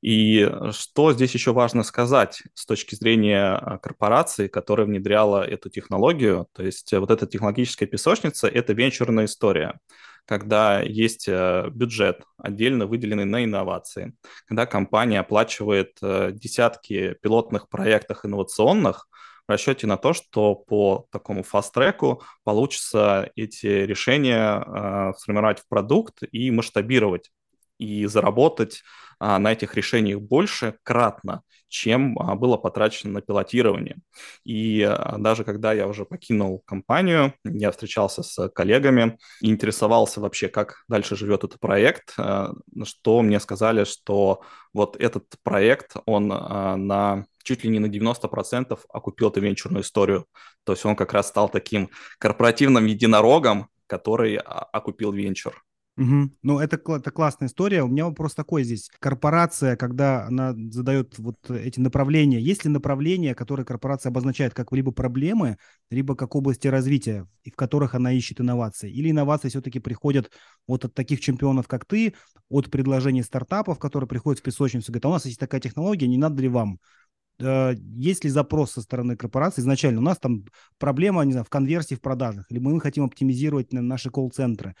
и 0.00 0.50
что 0.70 1.12
здесь 1.12 1.34
еще 1.34 1.52
важно 1.52 1.82
сказать 1.82 2.44
с 2.54 2.64
точки 2.64 2.94
зрения 2.94 3.52
а, 3.52 3.76
корпорации, 3.76 4.48
которая 4.48 4.86
внедряла 4.86 5.46
эту 5.46 5.68
технологию, 5.68 6.48
то 6.52 6.62
есть 6.62 6.90
вот 6.94 7.10
эта 7.10 7.26
технологическая 7.26 7.84
песочница– 7.84 8.48
это 8.48 8.72
венчурная 8.72 9.26
история, 9.26 9.78
когда 10.28 10.82
есть 10.82 11.26
э, 11.26 11.70
бюджет, 11.70 12.22
отдельно 12.36 12.86
выделенный 12.86 13.24
на 13.24 13.42
инновации, 13.42 14.12
когда 14.46 14.66
компания 14.66 15.20
оплачивает 15.20 15.96
э, 16.02 16.32
десятки 16.34 17.16
пилотных 17.22 17.70
проектов 17.70 18.26
инновационных, 18.26 19.08
в 19.46 19.50
расчете 19.50 19.86
на 19.86 19.96
то, 19.96 20.12
что 20.12 20.54
по 20.54 21.06
такому 21.10 21.42
фаст-треку 21.42 22.22
получится 22.44 23.30
эти 23.36 23.66
решения 23.66 24.62
э, 24.62 25.12
сформировать 25.16 25.60
в 25.60 25.68
продукт 25.68 26.18
и 26.30 26.50
масштабировать, 26.50 27.30
и 27.78 28.06
заработать 28.06 28.82
а, 29.20 29.38
на 29.38 29.52
этих 29.52 29.74
решениях 29.74 30.20
больше 30.20 30.78
кратно, 30.82 31.42
чем 31.68 32.18
а, 32.18 32.36
было 32.36 32.56
потрачено 32.56 33.14
на 33.14 33.20
пилотирование. 33.20 33.96
И 34.44 34.82
а, 34.82 35.16
даже 35.18 35.44
когда 35.44 35.72
я 35.72 35.88
уже 35.88 36.04
покинул 36.04 36.62
компанию, 36.64 37.34
я 37.44 37.70
встречался 37.70 38.22
с 38.22 38.48
коллегами 38.50 39.18
интересовался 39.40 40.20
вообще, 40.20 40.48
как 40.48 40.84
дальше 40.88 41.16
живет 41.16 41.44
этот 41.44 41.60
проект, 41.60 42.14
что 42.84 43.22
мне 43.22 43.40
сказали, 43.40 43.84
что 43.84 44.42
вот 44.72 44.96
этот 44.96 45.24
проект, 45.42 45.96
он 46.06 46.28
на 46.28 47.26
чуть 47.42 47.64
ли 47.64 47.70
не 47.70 47.78
на 47.78 47.86
90% 47.86 48.78
окупил 48.88 49.30
эту 49.30 49.40
венчурную 49.40 49.82
историю. 49.82 50.26
То 50.64 50.72
есть 50.72 50.84
он 50.84 50.96
как 50.96 51.12
раз 51.12 51.28
стал 51.28 51.48
таким 51.48 51.90
корпоративным 52.18 52.86
единорогом, 52.86 53.68
который 53.86 54.36
окупил 54.36 55.12
венчур. 55.12 55.64
Угу. 55.98 56.30
Ну, 56.42 56.58
это, 56.60 56.80
это 56.92 57.10
классная 57.10 57.48
история. 57.48 57.82
У 57.82 57.88
меня 57.88 58.04
вопрос 58.04 58.34
такой 58.34 58.62
здесь. 58.62 58.88
Корпорация, 59.00 59.74
когда 59.74 60.26
она 60.26 60.54
задает 60.70 61.18
вот 61.18 61.36
эти 61.50 61.80
направления, 61.80 62.40
есть 62.40 62.64
ли 62.64 62.70
направления, 62.70 63.34
которые 63.34 63.66
корпорация 63.66 64.10
обозначает 64.10 64.54
как 64.54 64.70
либо 64.70 64.92
проблемы, 64.92 65.56
либо 65.90 66.14
как 66.14 66.36
области 66.36 66.68
развития, 66.68 67.26
в 67.44 67.56
которых 67.56 67.96
она 67.96 68.12
ищет 68.12 68.40
инновации? 68.40 68.88
Или 68.90 69.10
инновации 69.10 69.48
все-таки 69.48 69.80
приходят 69.80 70.30
вот 70.68 70.84
от 70.84 70.94
таких 70.94 71.18
чемпионов, 71.18 71.66
как 71.66 71.84
ты, 71.84 72.14
от 72.48 72.70
предложений 72.70 73.24
стартапов, 73.24 73.80
которые 73.80 74.06
приходят 74.06 74.38
в 74.38 74.44
песочницу, 74.44 74.92
говорят, 74.92 75.06
а 75.06 75.08
у 75.08 75.12
нас 75.12 75.26
есть 75.26 75.40
такая 75.40 75.60
технология, 75.60 76.06
не 76.06 76.18
надо 76.18 76.40
ли 76.40 76.48
вам? 76.48 76.78
Э, 77.40 77.74
есть 77.76 78.22
ли 78.22 78.30
запрос 78.30 78.72
со 78.72 78.82
стороны 78.82 79.16
корпорации 79.16 79.62
изначально? 79.62 80.00
У 80.00 80.04
нас 80.04 80.18
там 80.18 80.44
проблема, 80.78 81.24
не 81.24 81.32
знаю, 81.32 81.44
в 81.44 81.50
конверсии 81.50 81.96
в 81.96 82.00
продажах, 82.00 82.46
или 82.50 82.60
мы 82.60 82.80
хотим 82.80 83.04
оптимизировать 83.04 83.72
наши 83.72 84.10
колл-центры. 84.10 84.74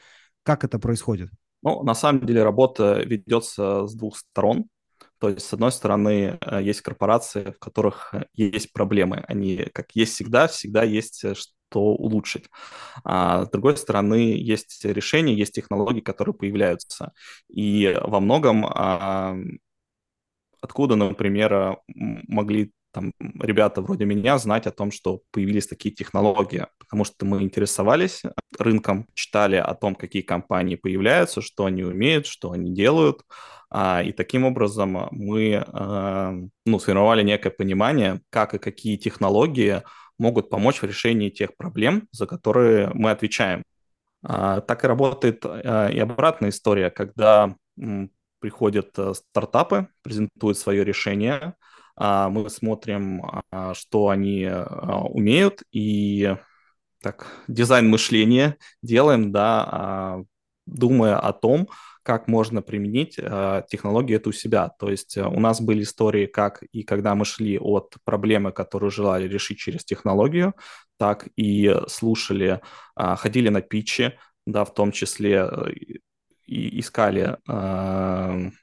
Как 0.48 0.64
это 0.64 0.78
происходит? 0.78 1.28
Ну, 1.60 1.82
на 1.82 1.94
самом 1.94 2.24
деле 2.24 2.42
работа 2.42 3.02
ведется 3.02 3.86
с 3.86 3.94
двух 3.94 4.16
сторон. 4.16 4.64
То 5.18 5.28
есть, 5.28 5.44
с 5.44 5.52
одной 5.52 5.70
стороны, 5.72 6.38
э, 6.40 6.62
есть 6.62 6.80
корпорации, 6.80 7.50
в 7.50 7.58
которых 7.58 8.14
э, 8.14 8.24
есть 8.32 8.72
проблемы. 8.72 9.22
Они, 9.28 9.66
как 9.74 9.90
есть 9.92 10.14
всегда, 10.14 10.46
всегда 10.46 10.84
есть 10.84 11.22
э, 11.22 11.34
что 11.34 11.80
улучшить. 11.80 12.46
А 13.04 13.44
с 13.44 13.50
другой 13.50 13.76
стороны, 13.76 14.38
есть 14.38 14.86
решения, 14.86 15.34
есть 15.34 15.52
технологии, 15.52 16.00
которые 16.00 16.34
появляются. 16.34 17.12
И 17.50 17.94
во 18.02 18.18
многом 18.18 18.64
откуда, 20.62 20.96
например, 20.96 21.76
могли 21.88 22.72
там 22.92 23.12
ребята 23.40 23.80
вроде 23.82 24.04
меня 24.04 24.38
знать 24.38 24.66
о 24.66 24.70
том, 24.70 24.90
что 24.90 25.22
появились 25.30 25.66
такие 25.66 25.94
технологии, 25.94 26.66
потому 26.78 27.04
что 27.04 27.26
мы 27.26 27.42
интересовались 27.42 28.22
рынком, 28.58 29.06
читали 29.14 29.56
о 29.56 29.74
том, 29.74 29.94
какие 29.94 30.22
компании 30.22 30.76
появляются, 30.76 31.42
что 31.42 31.66
они 31.66 31.84
умеют, 31.84 32.26
что 32.26 32.52
они 32.52 32.72
делают, 32.72 33.22
а, 33.70 34.02
и 34.02 34.12
таким 34.12 34.44
образом 34.44 35.08
мы 35.10 35.64
а, 35.66 36.34
ну, 36.64 36.78
сформировали 36.78 37.22
некое 37.22 37.50
понимание, 37.50 38.20
как 38.30 38.54
и 38.54 38.58
какие 38.58 38.96
технологии 38.96 39.82
могут 40.18 40.50
помочь 40.50 40.80
в 40.80 40.84
решении 40.84 41.30
тех 41.30 41.56
проблем, 41.56 42.08
за 42.10 42.26
которые 42.26 42.90
мы 42.94 43.10
отвечаем. 43.10 43.62
А, 44.22 44.60
так 44.62 44.84
и 44.84 44.86
работает 44.86 45.44
и 45.44 45.98
обратная 45.98 46.50
история, 46.50 46.90
когда 46.90 47.54
приходят 48.40 48.96
э, 48.98 49.14
стартапы, 49.14 49.88
презентуют 50.02 50.58
свое 50.58 50.84
решение, 50.84 51.54
мы 51.98 52.48
смотрим, 52.50 53.22
а, 53.50 53.74
что 53.74 54.08
они 54.08 54.44
а, 54.44 55.02
умеют, 55.04 55.62
и 55.72 56.36
так, 57.02 57.26
дизайн 57.48 57.88
мышления 57.88 58.56
делаем, 58.82 59.32
да, 59.32 60.24
думая 60.66 61.18
о 61.18 61.32
том, 61.32 61.68
как 62.08 62.26
можно 62.26 62.62
применить 62.62 63.18
э, 63.18 63.62
технологию 63.68 64.16
эту 64.16 64.30
у 64.30 64.32
себя. 64.32 64.70
То 64.78 64.88
есть 64.90 65.18
э, 65.18 65.26
у 65.26 65.40
нас 65.40 65.60
были 65.60 65.82
истории, 65.82 66.24
как 66.24 66.62
и 66.72 66.82
когда 66.82 67.14
мы 67.14 67.26
шли 67.26 67.58
от 67.58 67.96
проблемы, 68.02 68.50
которую 68.50 68.90
желали 68.90 69.28
решить 69.28 69.58
через 69.58 69.84
технологию, 69.84 70.54
так 70.96 71.28
и 71.36 71.70
слушали, 71.86 72.62
э, 72.96 73.16
ходили 73.16 73.50
на 73.50 73.60
питчи, 73.60 74.18
да, 74.46 74.64
в 74.64 74.72
том 74.72 74.90
числе 74.90 75.50
э, 75.52 75.70
и 76.46 76.80
искали 76.80 77.36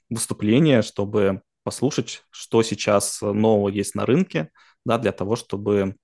выступления, 0.09 0.81
чтобы 0.81 1.43
послушать, 1.65 2.23
что 2.29 2.63
сейчас 2.63 3.21
нового 3.21 3.67
есть 3.67 3.95
на 3.95 4.05
рынке, 4.05 4.51
да, 4.85 4.97
для 4.97 5.11
того, 5.11 5.35
чтобы 5.35 5.95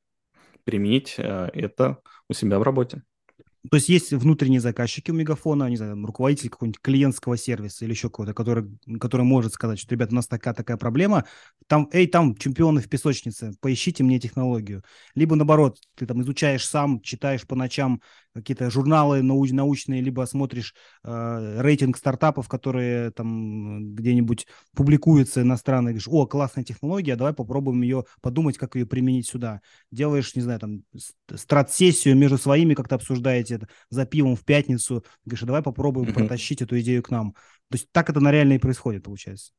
применить 0.66 1.16
э, 1.18 1.50
это 1.54 2.00
у 2.28 2.34
себя 2.34 2.60
в 2.60 2.64
работе. 2.64 3.04
То 3.70 3.78
есть 3.78 3.90
есть 3.90 4.12
внутренние 4.12 4.60
заказчики 4.60 5.12
у 5.12 5.14
Мегафона, 5.14 5.70
не 5.70 5.78
знаю, 5.78 5.96
руководитель 6.04 6.50
какого-нибудь 6.50 6.82
клиентского 6.82 7.38
сервиса 7.38 7.86
или 7.86 7.92
еще 7.92 8.10
кого-то, 8.10 8.34
который, 8.34 8.66
который 9.00 9.22
может 9.22 9.54
сказать, 9.54 9.78
что, 9.78 9.94
ребята, 9.94 10.14
у 10.14 10.16
нас 10.16 10.28
такая-такая 10.28 10.78
проблема, 10.78 11.26
там, 11.68 11.88
эй, 11.92 12.08
там 12.08 12.36
чемпионы 12.36 12.82
в 12.82 12.90
песочнице, 12.90 13.54
поищите 13.62 14.04
мне 14.04 14.20
технологию. 14.20 14.84
Либо 15.14 15.36
наоборот, 15.36 15.78
ты 15.96 16.08
там 16.08 16.24
изучаешь 16.24 16.68
сам, 16.68 17.02
читаешь 17.02 17.46
по 17.46 17.56
ночам 17.56 18.02
какие-то 18.34 18.70
журналы 18.70 19.22
науч, 19.22 19.52
научные, 19.52 20.02
либо 20.02 20.26
смотришь 20.26 20.74
э, 21.04 21.62
рейтинг 21.62 21.98
стартапов, 21.98 22.48
которые 22.48 23.12
там 23.12 23.94
где-нибудь 23.96 24.48
публикуются 24.76 25.42
иностранно, 25.42 25.90
и 25.90 25.92
говоришь, 25.92 26.08
о, 26.10 26.26
классная 26.26 26.64
технология, 26.64 27.16
давай 27.16 27.34
попробуем 27.34 27.82
ее 27.82 28.06
подумать, 28.22 28.58
как 28.58 28.76
ее 28.76 28.86
применить 28.86 29.28
сюда. 29.28 29.62
Делаешь, 29.92 30.36
не 30.36 30.42
знаю, 30.42 30.60
там, 30.60 30.84
страт-сессию 31.34 32.16
между 32.16 32.38
своими, 32.38 32.74
как-то 32.74 32.96
обсуждаете 32.96 33.56
это, 33.56 33.68
за 33.90 34.06
пивом 34.06 34.36
в 34.36 34.46
пятницу, 34.46 35.04
говоришь, 35.26 35.44
а 35.44 35.48
давай 35.48 35.62
попробуем 35.62 36.10
mm-hmm. 36.10 36.14
протащить 36.14 36.62
эту 36.62 36.80
идею 36.80 37.04
к 37.04 37.10
нам. 37.10 37.34
То 37.70 37.76
есть 37.76 37.88
так 37.92 38.10
это 38.10 38.20
на 38.20 38.32
реально 38.32 38.54
и 38.54 38.60
происходит, 38.60 39.04
получается. 39.04 39.52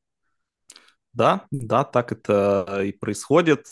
Да, 1.13 1.45
да, 1.51 1.83
так 1.83 2.11
это 2.11 2.81
и 2.83 2.91
происходит. 2.91 3.67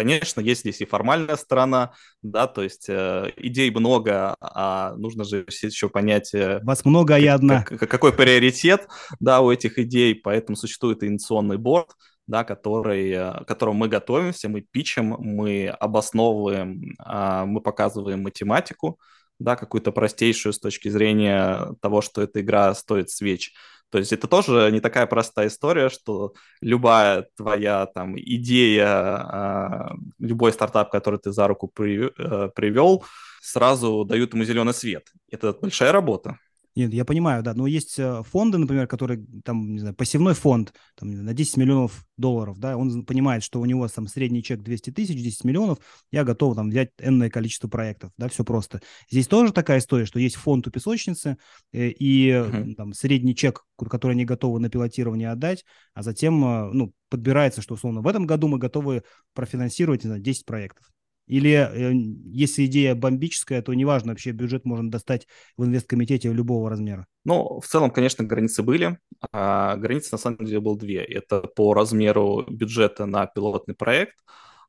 Э, 0.00 0.10
Конечно, 0.10 0.40
есть 0.40 0.60
здесь 0.60 0.80
и 0.80 0.86
формальная 0.86 1.36
сторона, 1.36 1.92
да, 2.22 2.46
то 2.46 2.62
есть 2.62 2.86
э, 2.88 3.32
идей 3.36 3.70
много, 3.70 4.34
а 4.40 4.94
нужно 4.96 5.24
же 5.24 5.44
еще 5.46 5.88
понять... 5.88 6.34
Э, 6.34 6.60
Вас 6.62 6.84
много, 6.84 7.16
а 7.16 7.18
я 7.18 7.34
одна. 7.34 7.62
Как, 7.62 7.88
какой 7.88 8.12
приоритет, 8.12 8.88
да, 9.20 9.40
у 9.40 9.50
этих 9.50 9.78
идей, 9.78 10.14
поэтому 10.14 10.56
существует 10.56 11.04
инициационный 11.04 11.58
борт, 11.58 11.90
да, 12.26 12.44
который, 12.44 13.10
э, 13.10 13.44
к 13.44 13.44
которому 13.44 13.80
мы 13.80 13.88
готовимся, 13.88 14.48
мы 14.48 14.62
пичем, 14.62 15.16
мы 15.18 15.68
обосновываем, 15.68 16.96
э, 17.04 17.44
мы 17.44 17.60
показываем 17.60 18.22
математику, 18.22 18.98
да, 19.38 19.56
какую-то 19.56 19.92
простейшую 19.92 20.52
с 20.52 20.58
точки 20.58 20.88
зрения 20.88 21.74
того, 21.80 22.00
что 22.02 22.22
эта 22.22 22.40
игра 22.40 22.74
стоит 22.74 23.10
свеч. 23.10 23.52
То 23.90 23.98
есть 23.98 24.12
это 24.12 24.28
тоже 24.28 24.70
не 24.72 24.80
такая 24.80 25.06
простая 25.06 25.48
история, 25.48 25.88
что 25.88 26.32
любая 26.60 27.26
твоя 27.36 27.86
там 27.86 28.18
идея, 28.18 28.86
а, 28.86 29.94
любой 30.18 30.52
стартап, 30.52 30.90
который 30.90 31.18
ты 31.18 31.32
за 31.32 31.48
руку 31.48 31.70
э, 31.78 32.48
привел, 32.54 33.04
сразу 33.40 34.04
дают 34.04 34.32
ему 34.34 34.44
зеленый 34.44 34.74
свет. 34.74 35.08
Это 35.30 35.52
большая 35.52 35.92
работа. 35.92 36.38
Нет, 36.76 36.92
я 36.94 37.04
понимаю, 37.04 37.42
да. 37.42 37.54
Но 37.54 37.66
есть 37.66 37.98
э, 37.98 38.22
фонды, 38.24 38.58
например, 38.58 38.86
которые, 38.86 39.24
там, 39.44 39.72
не 39.72 39.80
знаю, 39.80 39.94
пассивной 39.94 40.34
фонд 40.34 40.72
там, 40.96 41.10
на 41.10 41.34
10 41.34 41.56
миллионов 41.56 42.06
долларов, 42.16 42.58
да, 42.58 42.76
он 42.76 43.04
понимает, 43.04 43.42
что 43.42 43.60
у 43.60 43.64
него 43.64 43.88
там 43.88 44.06
средний 44.06 44.42
чек 44.42 44.62
200 44.62 44.90
тысяч, 44.90 45.20
10 45.20 45.44
миллионов, 45.44 45.78
я 46.12 46.22
готов 46.22 46.54
там 46.54 46.70
взять 46.70 46.90
энное 47.00 47.28
количество 47.28 47.68
проектов, 47.68 48.12
да, 48.18 48.28
все 48.28 48.44
просто. 48.44 48.80
Здесь 49.10 49.26
тоже 49.26 49.52
такая 49.52 49.78
история, 49.78 50.04
что 50.04 50.20
есть 50.20 50.36
фонд 50.36 50.66
у 50.68 50.70
песочницы, 50.70 51.38
э, 51.72 51.88
и 51.88 52.28
uh-huh. 52.28 52.74
там 52.74 52.92
средний 52.92 53.34
чек, 53.34 53.64
который 53.76 54.12
они 54.12 54.24
готовы 54.24 54.60
на 54.60 54.70
пилотирование 54.70 55.30
отдать, 55.30 55.64
а 55.94 56.02
затем, 56.02 56.44
э, 56.44 56.70
ну, 56.72 56.92
подбирается, 57.08 57.62
что, 57.62 57.74
условно, 57.74 58.00
в 58.00 58.06
этом 58.06 58.26
году 58.26 58.46
мы 58.46 58.58
готовы 58.58 59.02
профинансировать, 59.34 60.04
не 60.04 60.08
знаю, 60.08 60.22
10 60.22 60.46
проектов. 60.46 60.86
Или 61.30 61.50
э, 61.52 61.92
если 62.26 62.66
идея 62.66 62.96
бомбическая, 62.96 63.62
то 63.62 63.72
неважно, 63.72 64.10
вообще 64.10 64.32
бюджет 64.32 64.64
можно 64.64 64.90
достать 64.90 65.28
в 65.56 65.64
инвесткомитете 65.64 66.32
любого 66.32 66.68
размера. 66.68 67.06
Ну, 67.24 67.60
в 67.60 67.66
целом, 67.68 67.92
конечно, 67.92 68.24
границы 68.24 68.64
были. 68.64 68.98
А 69.30 69.76
границы, 69.76 70.08
на 70.12 70.18
самом 70.18 70.44
деле, 70.44 70.58
было 70.58 70.76
две. 70.76 71.04
Это 71.04 71.42
по 71.42 71.72
размеру 71.72 72.44
бюджета 72.48 73.06
на 73.06 73.26
пилотный 73.26 73.76
проект, 73.76 74.16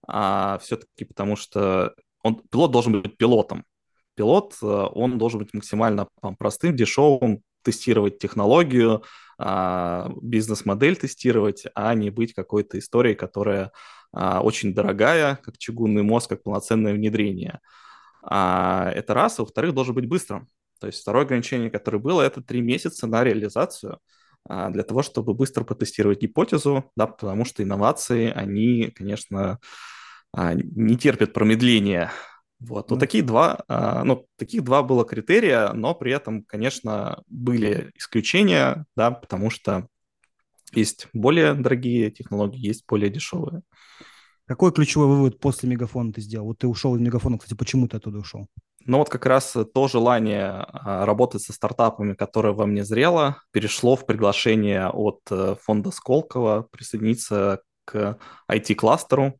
а 0.07 0.59
все-таки 0.59 1.03
потому 1.03 1.35
что 1.35 1.95
он, 2.23 2.43
пилот 2.51 2.71
должен 2.71 3.01
быть 3.01 3.17
пилотом. 3.17 3.65
Пилот, 4.13 4.55
э, 4.61 4.65
он 4.67 5.17
должен 5.17 5.39
быть 5.39 5.55
максимально 5.55 6.09
простым, 6.37 6.75
дешевым, 6.75 7.41
тестировать 7.63 8.19
технологию, 8.19 9.03
бизнес-модель 10.21 10.97
тестировать, 10.97 11.65
а 11.73 11.93
не 11.93 12.09
быть 12.09 12.33
какой-то 12.33 12.77
историей, 12.79 13.15
которая 13.15 13.71
а, 14.13 14.41
очень 14.41 14.73
дорогая, 14.73 15.37
как 15.37 15.57
чугунный 15.57 16.03
мост, 16.03 16.29
как 16.29 16.43
полноценное 16.43 16.93
внедрение. 16.93 17.59
А, 18.23 18.91
это 18.93 19.13
раз. 19.13 19.39
А 19.39 19.43
во-вторых, 19.43 19.73
должен 19.73 19.95
быть 19.95 20.07
быстрым. 20.07 20.47
То 20.79 20.87
есть 20.87 21.01
второе 21.01 21.25
ограничение, 21.25 21.69
которое 21.69 21.99
было, 21.99 22.21
это 22.21 22.41
три 22.41 22.61
месяца 22.61 23.07
на 23.07 23.23
реализацию 23.23 23.99
а, 24.49 24.69
для 24.69 24.83
того, 24.83 25.03
чтобы 25.03 25.33
быстро 25.33 25.63
потестировать 25.63 26.21
гипотезу, 26.21 26.91
да, 26.95 27.07
потому 27.07 27.45
что 27.45 27.63
инновации, 27.63 28.31
они, 28.31 28.91
конечно, 28.95 29.59
а, 30.33 30.53
не 30.55 30.97
терпят 30.97 31.33
промедления. 31.33 32.11
Вот, 32.61 32.91
вот 32.91 32.99
такие 32.99 33.23
два, 33.23 33.63
ну, 33.67 34.27
таких 34.37 34.63
два 34.63 34.83
было 34.83 35.03
критерия, 35.03 35.73
но 35.73 35.95
при 35.95 36.11
этом, 36.11 36.43
конечно, 36.43 37.23
были 37.27 37.91
исключения, 37.95 38.85
да, 38.95 39.09
потому 39.09 39.49
что 39.49 39.87
есть 40.71 41.07
более 41.13 41.53
дорогие 41.53 42.11
технологии, 42.11 42.65
есть 42.65 42.85
более 42.87 43.09
дешевые. 43.09 43.63
Какой 44.47 44.71
ключевой 44.71 45.07
вывод 45.07 45.39
после 45.39 45.69
мегафона 45.69 46.11
ты 46.11 46.21
сделал? 46.21 46.47
Вот 46.47 46.59
ты 46.59 46.67
ушел 46.67 46.95
из 46.95 47.01
мегафона, 47.01 47.37
кстати, 47.37 47.57
почему 47.57 47.87
ты 47.87 47.97
оттуда 47.97 48.19
ушел? 48.19 48.47
Ну 48.85 48.97
вот 48.97 49.09
как 49.09 49.25
раз 49.25 49.55
то 49.73 49.87
желание 49.87 50.49
а, 50.49 51.05
работать 51.05 51.43
со 51.43 51.53
стартапами, 51.53 52.15
которое 52.15 52.53
во 52.53 52.65
мне 52.65 52.83
зрело, 52.83 53.37
перешло 53.51 53.95
в 53.95 54.05
приглашение 54.05 54.89
от 54.89 55.21
э, 55.29 55.55
фонда 55.61 55.91
Сколково 55.91 56.67
присоединиться 56.71 57.61
к 57.85 58.17
IT-кластеру, 58.49 59.39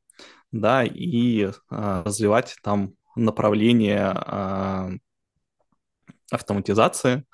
да, 0.51 0.83
и 0.85 1.49
а, 1.69 2.03
развивать 2.03 2.55
там 2.63 2.93
направление 3.15 4.13
а, 4.15 4.91
автоматизации, 6.31 7.25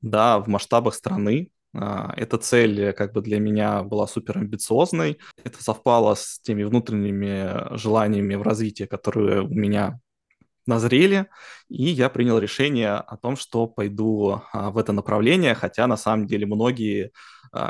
да, 0.00 0.38
в 0.38 0.48
масштабах 0.48 0.94
страны, 0.94 1.50
а, 1.74 2.12
эта 2.16 2.38
цель 2.38 2.80
э, 2.80 2.92
как 2.92 3.12
бы 3.12 3.20
для 3.20 3.40
меня 3.40 3.82
была 3.82 4.06
супер 4.06 4.38
амбициозной. 4.38 5.18
Это 5.42 5.62
совпало 5.62 6.14
с 6.14 6.38
теми 6.40 6.62
внутренними 6.62 7.76
желаниями 7.76 8.36
в 8.36 8.42
развитии, 8.42 8.84
которые 8.84 9.42
у 9.42 9.48
меня 9.48 9.98
назрели, 10.66 11.26
и 11.68 11.84
я 11.84 12.08
принял 12.08 12.38
решение 12.38 12.92
о 12.92 13.18
том, 13.18 13.36
что 13.36 13.66
пойду 13.66 14.40
а, 14.52 14.70
в 14.70 14.78
это 14.78 14.92
направление, 14.92 15.54
хотя 15.54 15.86
на 15.86 15.96
самом 15.96 16.26
деле 16.26 16.46
многие 16.46 17.12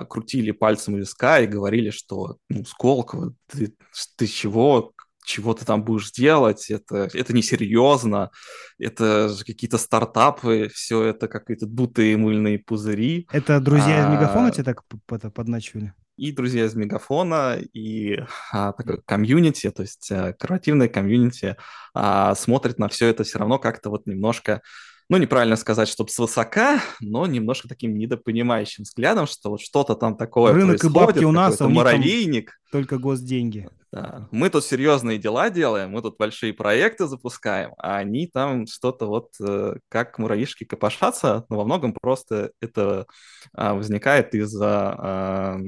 крутили 0.08 0.50
пальцем 0.50 0.94
у 0.94 0.96
виска 0.96 1.40
и 1.40 1.46
говорили, 1.46 1.90
что 1.90 2.38
ну, 2.48 2.64
Сколково, 2.64 3.34
ты, 3.48 3.74
ты 4.16 4.26
чего, 4.26 4.93
чего 5.24 5.54
ты 5.54 5.64
там 5.64 5.82
будешь 5.82 6.12
делать, 6.12 6.70
это, 6.70 7.08
это 7.12 7.32
несерьезно, 7.32 8.30
это 8.78 9.34
какие-то 9.44 9.78
стартапы, 9.78 10.70
все 10.72 11.02
это 11.02 11.28
какие-то 11.28 11.66
дутые 11.66 12.16
мыльные 12.16 12.58
пузыри. 12.58 13.26
Это 13.32 13.60
друзья 13.60 14.02
из 14.02 14.12
Мегафона 14.12 14.48
а, 14.48 14.50
тебе 14.50 14.64
так 14.64 14.84
подначивали? 15.32 15.94
И 16.16 16.30
друзья 16.30 16.66
из 16.66 16.74
Мегафона, 16.74 17.58
и 17.72 18.20
а, 18.52 18.72
такое 18.72 18.98
комьюнити, 19.04 19.70
то 19.70 19.82
есть 19.82 20.12
а, 20.12 20.32
корпоративное 20.32 20.88
комьюнити 20.88 21.56
а, 21.92 22.34
смотрит 22.34 22.78
на 22.78 22.88
все 22.88 23.08
это 23.08 23.24
все 23.24 23.38
равно 23.38 23.58
как-то 23.58 23.90
вот 23.90 24.06
немножко 24.06 24.62
ну, 25.10 25.18
неправильно 25.18 25.56
сказать, 25.56 25.88
чтобы 25.88 26.10
свысока, 26.10 26.80
но 27.00 27.26
немножко 27.26 27.68
таким 27.68 27.96
недопонимающим 27.98 28.84
взглядом, 28.84 29.26
что 29.26 29.50
вот 29.50 29.60
что-то 29.60 29.94
там 29.94 30.16
такое 30.16 30.52
Рынок 30.52 30.80
происходит, 30.80 30.96
и 30.96 30.98
бабки 30.98 31.24
у 31.24 31.32
нас, 31.32 31.60
а 31.60 31.66
у 31.66 31.68
муравейник. 31.68 32.58
только 32.72 32.98
госденьги. 32.98 33.68
Да. 33.92 34.28
Мы 34.32 34.50
тут 34.50 34.64
серьезные 34.64 35.18
дела 35.18 35.50
делаем, 35.50 35.90
мы 35.90 36.02
тут 36.02 36.16
большие 36.16 36.52
проекты 36.52 37.06
запускаем, 37.06 37.74
а 37.78 37.98
они 37.98 38.26
там 38.26 38.66
что-то 38.66 39.06
вот 39.06 39.30
э, 39.40 39.76
как 39.88 40.18
муравьишки 40.18 40.64
копошатся, 40.64 41.44
но 41.48 41.58
во 41.58 41.64
многом 41.64 41.92
просто 41.92 42.50
это 42.60 43.06
а, 43.52 43.74
возникает 43.74 44.34
из-за 44.34 44.94
а, 44.98 45.60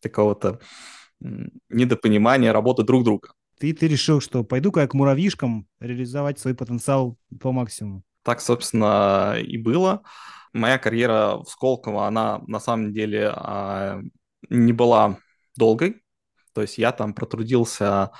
такого-то 0.00 0.60
недопонимания 1.68 2.52
работы 2.52 2.84
друг 2.84 3.04
друга. 3.04 3.32
Ты, 3.58 3.74
ты 3.74 3.88
решил, 3.88 4.20
что 4.20 4.44
пойду-ка 4.44 4.80
я 4.80 4.86
к 4.86 4.94
муравьишкам 4.94 5.66
реализовать 5.80 6.38
свой 6.38 6.54
потенциал 6.54 7.16
по 7.40 7.52
максимуму. 7.52 8.04
Так, 8.22 8.40
собственно, 8.40 9.36
и 9.38 9.56
было. 9.56 10.02
Моя 10.52 10.78
карьера 10.78 11.36
в 11.38 11.48
Сколково, 11.48 12.06
она 12.06 12.42
на 12.46 12.60
самом 12.60 12.92
деле 12.92 13.32
а, 13.34 14.00
не 14.48 14.72
была 14.72 15.18
долгой. 15.56 16.02
То 16.54 16.62
есть 16.62 16.78
я 16.78 16.92
там 16.92 17.14
протрудился 17.14 18.10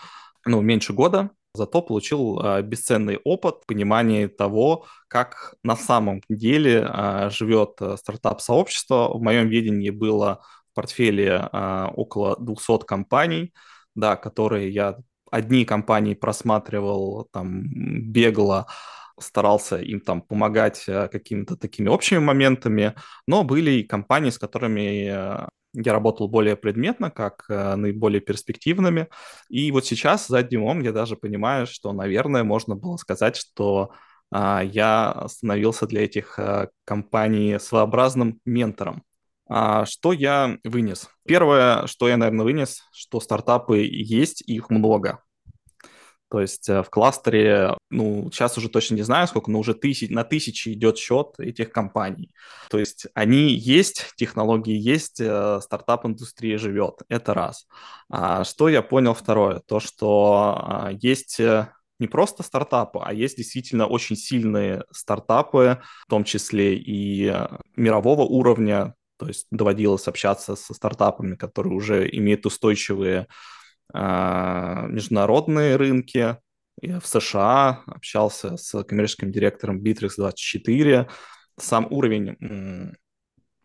ну, 0.46 0.60
меньше 0.60 0.92
года, 0.92 1.30
зато 1.54 1.82
получил 1.82 2.40
а, 2.40 2.62
бесценный 2.62 3.18
опыт, 3.24 3.66
понимание 3.66 4.28
того, 4.28 4.86
как 5.08 5.54
на 5.62 5.76
самом 5.76 6.22
деле 6.28 6.86
а, 6.88 7.30
живет 7.30 7.76
а, 7.80 7.96
стартап-сообщество. 7.96 9.08
В 9.12 9.22
моем 9.22 9.48
видении 9.48 9.90
было 9.90 10.42
в 10.70 10.74
портфеле 10.74 11.50
около 11.96 12.36
200 12.38 12.86
компаний, 12.86 13.52
да, 13.96 14.14
которые 14.14 14.70
я 14.70 14.98
одни 15.30 15.64
компании 15.64 16.14
просматривал 16.14 17.28
там 17.32 17.64
бегло, 18.12 18.68
старался 19.20 19.78
им 19.78 20.00
там 20.00 20.22
помогать 20.22 20.84
а, 20.88 21.08
какими-то 21.08 21.56
такими 21.56 21.88
общими 21.88 22.18
моментами, 22.18 22.94
но 23.26 23.44
были 23.44 23.72
и 23.72 23.82
компании, 23.84 24.30
с 24.30 24.38
которыми 24.38 25.08
а, 25.08 25.48
я 25.72 25.92
работал 25.92 26.28
более 26.28 26.56
предметно, 26.56 27.10
как 27.10 27.44
э, 27.48 27.76
наиболее 27.76 28.20
перспективными. 28.20 29.08
И 29.48 29.70
вот 29.70 29.86
сейчас 29.86 30.26
задним 30.26 30.62
умом 30.62 30.80
я 30.80 30.92
даже 30.92 31.16
понимаю, 31.16 31.66
что, 31.66 31.92
наверное, 31.92 32.42
можно 32.42 32.74
было 32.74 32.96
сказать, 32.96 33.36
что 33.36 33.92
э, 34.34 34.60
я 34.64 35.26
становился 35.28 35.86
для 35.86 36.04
этих 36.04 36.38
э, 36.38 36.68
компаний 36.84 37.58
своеобразным 37.60 38.40
ментором. 38.44 39.04
А 39.48 39.84
что 39.86 40.12
я 40.12 40.58
вынес? 40.64 41.08
Первое, 41.26 41.86
что 41.86 42.08
я, 42.08 42.16
наверное, 42.16 42.44
вынес, 42.44 42.82
что 42.92 43.20
стартапы 43.20 43.78
есть, 43.78 44.42
их 44.42 44.70
много. 44.70 45.22
То 46.30 46.40
есть 46.40 46.68
э, 46.68 46.82
в 46.82 46.90
кластере, 46.90 47.76
ну, 47.90 48.30
сейчас 48.32 48.56
уже 48.56 48.68
точно 48.68 48.94
не 48.94 49.02
знаю 49.02 49.26
сколько, 49.26 49.50
но 49.50 49.58
уже 49.58 49.74
тысяч, 49.74 50.10
на 50.10 50.22
тысячи 50.22 50.70
идет 50.70 50.96
счет 50.96 51.34
этих 51.38 51.72
компаний. 51.72 52.32
То 52.70 52.78
есть 52.78 53.06
они 53.14 53.52
есть, 53.52 54.12
технологии 54.16 54.76
есть, 54.76 55.20
э, 55.20 55.60
стартап-индустрия 55.60 56.56
живет. 56.56 57.00
Это 57.08 57.34
раз. 57.34 57.66
А 58.08 58.44
что 58.44 58.68
я 58.68 58.80
понял 58.80 59.12
второе? 59.12 59.60
То, 59.66 59.80
что 59.80 60.54
а, 60.56 60.90
есть 60.92 61.40
э, 61.40 61.68
не 61.98 62.06
просто 62.06 62.44
стартапы, 62.44 63.00
а 63.02 63.12
есть 63.12 63.36
действительно 63.36 63.86
очень 63.86 64.14
сильные 64.14 64.84
стартапы, 64.92 65.82
в 66.06 66.10
том 66.10 66.22
числе 66.22 66.76
и 66.76 67.34
мирового 67.74 68.22
уровня. 68.22 68.94
То 69.18 69.26
есть 69.26 69.48
доводилось 69.50 70.06
общаться 70.06 70.54
со 70.54 70.74
стартапами, 70.74 71.34
которые 71.34 71.74
уже 71.74 72.08
имеют 72.08 72.46
устойчивые 72.46 73.26
международные 73.92 75.76
рынки. 75.76 76.36
Я 76.80 77.00
в 77.00 77.06
США 77.06 77.82
общался 77.86 78.56
с 78.56 78.82
коммерческим 78.84 79.32
директором 79.32 79.82
Bittrex24. 79.82 81.10
Сам 81.58 81.86
уровень 81.90 82.94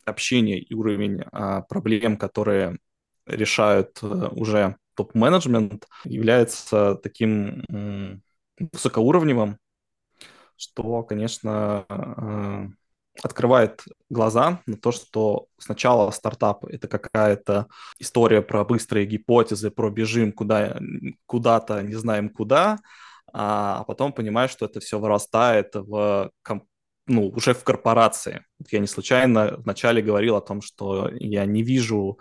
общения 0.05 0.59
и 0.59 0.73
уровень 0.73 1.23
а, 1.31 1.61
проблем, 1.61 2.17
которые 2.17 2.77
решают 3.25 3.99
э, 4.01 4.05
уже 4.05 4.77
топ-менеджмент, 4.95 5.87
является 6.03 6.95
таким 6.95 7.63
высокоуровневым, 8.71 9.57
что, 10.55 11.03
конечно, 11.03 11.85
а, 11.89 12.67
открывает 13.23 13.83
глаза 14.09 14.61
на 14.65 14.77
то, 14.77 14.91
что 14.91 15.47
сначала 15.57 16.11
стартап— 16.11 16.65
это 16.65 16.87
какая-то 16.87 17.67
история 17.99 18.41
про 18.41 18.63
быстрые 18.63 19.05
гипотезы, 19.05 19.71
про 19.71 19.89
бежим 19.89 20.31
куда, 20.31 20.77
куда-то, 21.25 21.81
не 21.81 21.95
знаем 21.95 22.29
куда, 22.29 22.77
а 23.33 23.83
потом 23.85 24.13
понимаешь, 24.13 24.51
что 24.51 24.65
это 24.65 24.79
все 24.79 24.99
вырастает 24.99 25.75
в 25.75 26.31
ну, 27.07 27.27
уже 27.29 27.53
в 27.53 27.63
корпорации. 27.63 28.43
Я 28.71 28.79
не 28.79 28.87
случайно 28.87 29.55
вначале 29.57 30.01
говорил 30.01 30.35
о 30.35 30.41
том, 30.41 30.61
что 30.61 31.09
я 31.19 31.45
не 31.45 31.61
вижу 31.61 32.19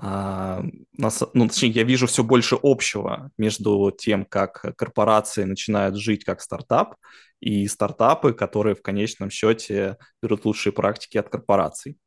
а, 0.00 0.62
ну, 0.92 1.48
точнее, 1.48 1.70
я 1.70 1.84
вижу 1.84 2.06
все 2.06 2.24
больше 2.24 2.58
общего 2.62 3.30
между 3.36 3.90
тем, 3.96 4.24
как 4.24 4.74
корпорации 4.76 5.44
начинают 5.44 5.96
жить 5.96 6.24
как 6.24 6.40
стартап, 6.40 6.96
и 7.40 7.66
стартапы, 7.66 8.32
которые 8.32 8.74
в 8.74 8.82
конечном 8.82 9.30
счете 9.30 9.98
берут 10.22 10.44
лучшие 10.44 10.72
практики 10.72 11.18
от 11.18 11.28
корпораций. 11.28 11.98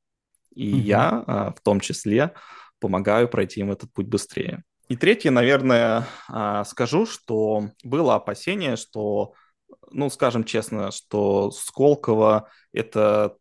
И 0.54 0.74
mm-hmm. 0.74 0.82
я 0.82 1.24
а, 1.28 1.54
в 1.54 1.62
том 1.62 1.80
числе 1.80 2.34
помогаю 2.80 3.28
пройти 3.28 3.60
им 3.60 3.72
этот 3.72 3.92
путь 3.94 4.08
быстрее. 4.08 4.64
И 4.88 4.96
третье, 4.96 5.32
наверное, 5.32 6.08
а, 6.30 6.64
скажу, 6.64 7.06
что 7.06 7.70
было 7.84 8.16
опасение, 8.16 8.78
что, 8.78 9.34
ну, 9.92 10.10
скажем 10.10 10.44
честно, 10.44 10.92
что 10.92 11.52
Сколково 11.52 12.50
это 12.72 13.36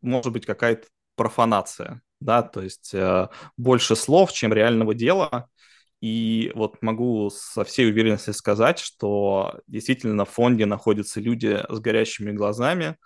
может 0.00 0.32
быть 0.32 0.46
какая-то 0.46 0.86
профанация 1.16 2.02
да, 2.26 2.42
то 2.42 2.60
есть 2.60 2.92
э, 2.92 3.28
больше 3.56 3.96
слов, 3.96 4.32
чем 4.32 4.52
реального 4.52 4.94
дела. 4.94 5.48
И 6.02 6.52
вот 6.54 6.82
могу 6.82 7.30
со 7.30 7.64
всей 7.64 7.88
уверенностью 7.90 8.34
сказать, 8.34 8.78
что 8.78 9.60
действительно 9.66 10.26
в 10.26 10.30
фонде 10.30 10.66
находятся 10.66 11.20
люди 11.20 11.58
с 11.70 11.80
горящими 11.80 12.32
глазами, 12.32 12.96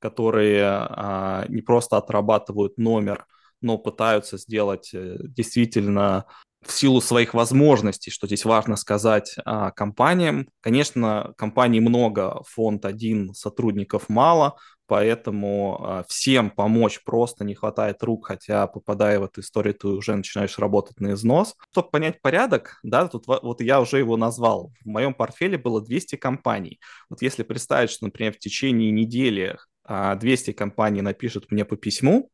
которые 0.00 0.64
а, 0.66 1.44
не 1.48 1.62
просто 1.62 1.96
отрабатывают 1.96 2.76
номер, 2.76 3.26
но 3.60 3.78
пытаются 3.78 4.36
сделать 4.38 4.90
э, 4.94 5.18
действительно 5.20 6.24
в 6.64 6.72
силу 6.72 7.00
своих 7.00 7.34
возможностей, 7.34 8.10
что 8.10 8.26
здесь 8.26 8.44
важно 8.44 8.76
сказать 8.76 9.36
а, 9.44 9.70
компаниям. 9.70 10.48
Конечно, 10.60 11.32
компаний 11.36 11.80
много, 11.80 12.42
фонд 12.46 12.84
один, 12.84 13.32
сотрудников 13.34 14.08
мало, 14.08 14.56
поэтому 14.90 15.78
а, 15.80 16.04
всем 16.08 16.50
помочь 16.50 17.00
просто 17.04 17.44
не 17.44 17.54
хватает 17.54 18.02
рук, 18.02 18.26
хотя 18.26 18.66
попадая 18.66 19.20
в 19.20 19.24
эту 19.24 19.40
историю, 19.40 19.74
ты 19.74 19.86
уже 19.86 20.16
начинаешь 20.16 20.58
работать 20.58 20.98
на 20.98 21.12
износ. 21.12 21.54
Чтобы 21.70 21.90
понять 21.90 22.20
порядок, 22.20 22.80
да, 22.82 23.06
тут 23.06 23.28
вот 23.28 23.60
я 23.60 23.80
уже 23.80 23.98
его 23.98 24.16
назвал. 24.16 24.72
В 24.84 24.88
моем 24.88 25.14
портфеле 25.14 25.58
было 25.58 25.80
200 25.80 26.16
компаний. 26.16 26.80
Вот 27.08 27.22
если 27.22 27.44
представить, 27.44 27.90
что, 27.90 28.06
например, 28.06 28.32
в 28.32 28.40
течение 28.40 28.90
недели 28.90 29.56
200 29.86 30.50
а, 30.50 30.54
компаний 30.54 31.02
напишут 31.02 31.52
мне 31.52 31.64
по 31.64 31.76
письму, 31.76 32.28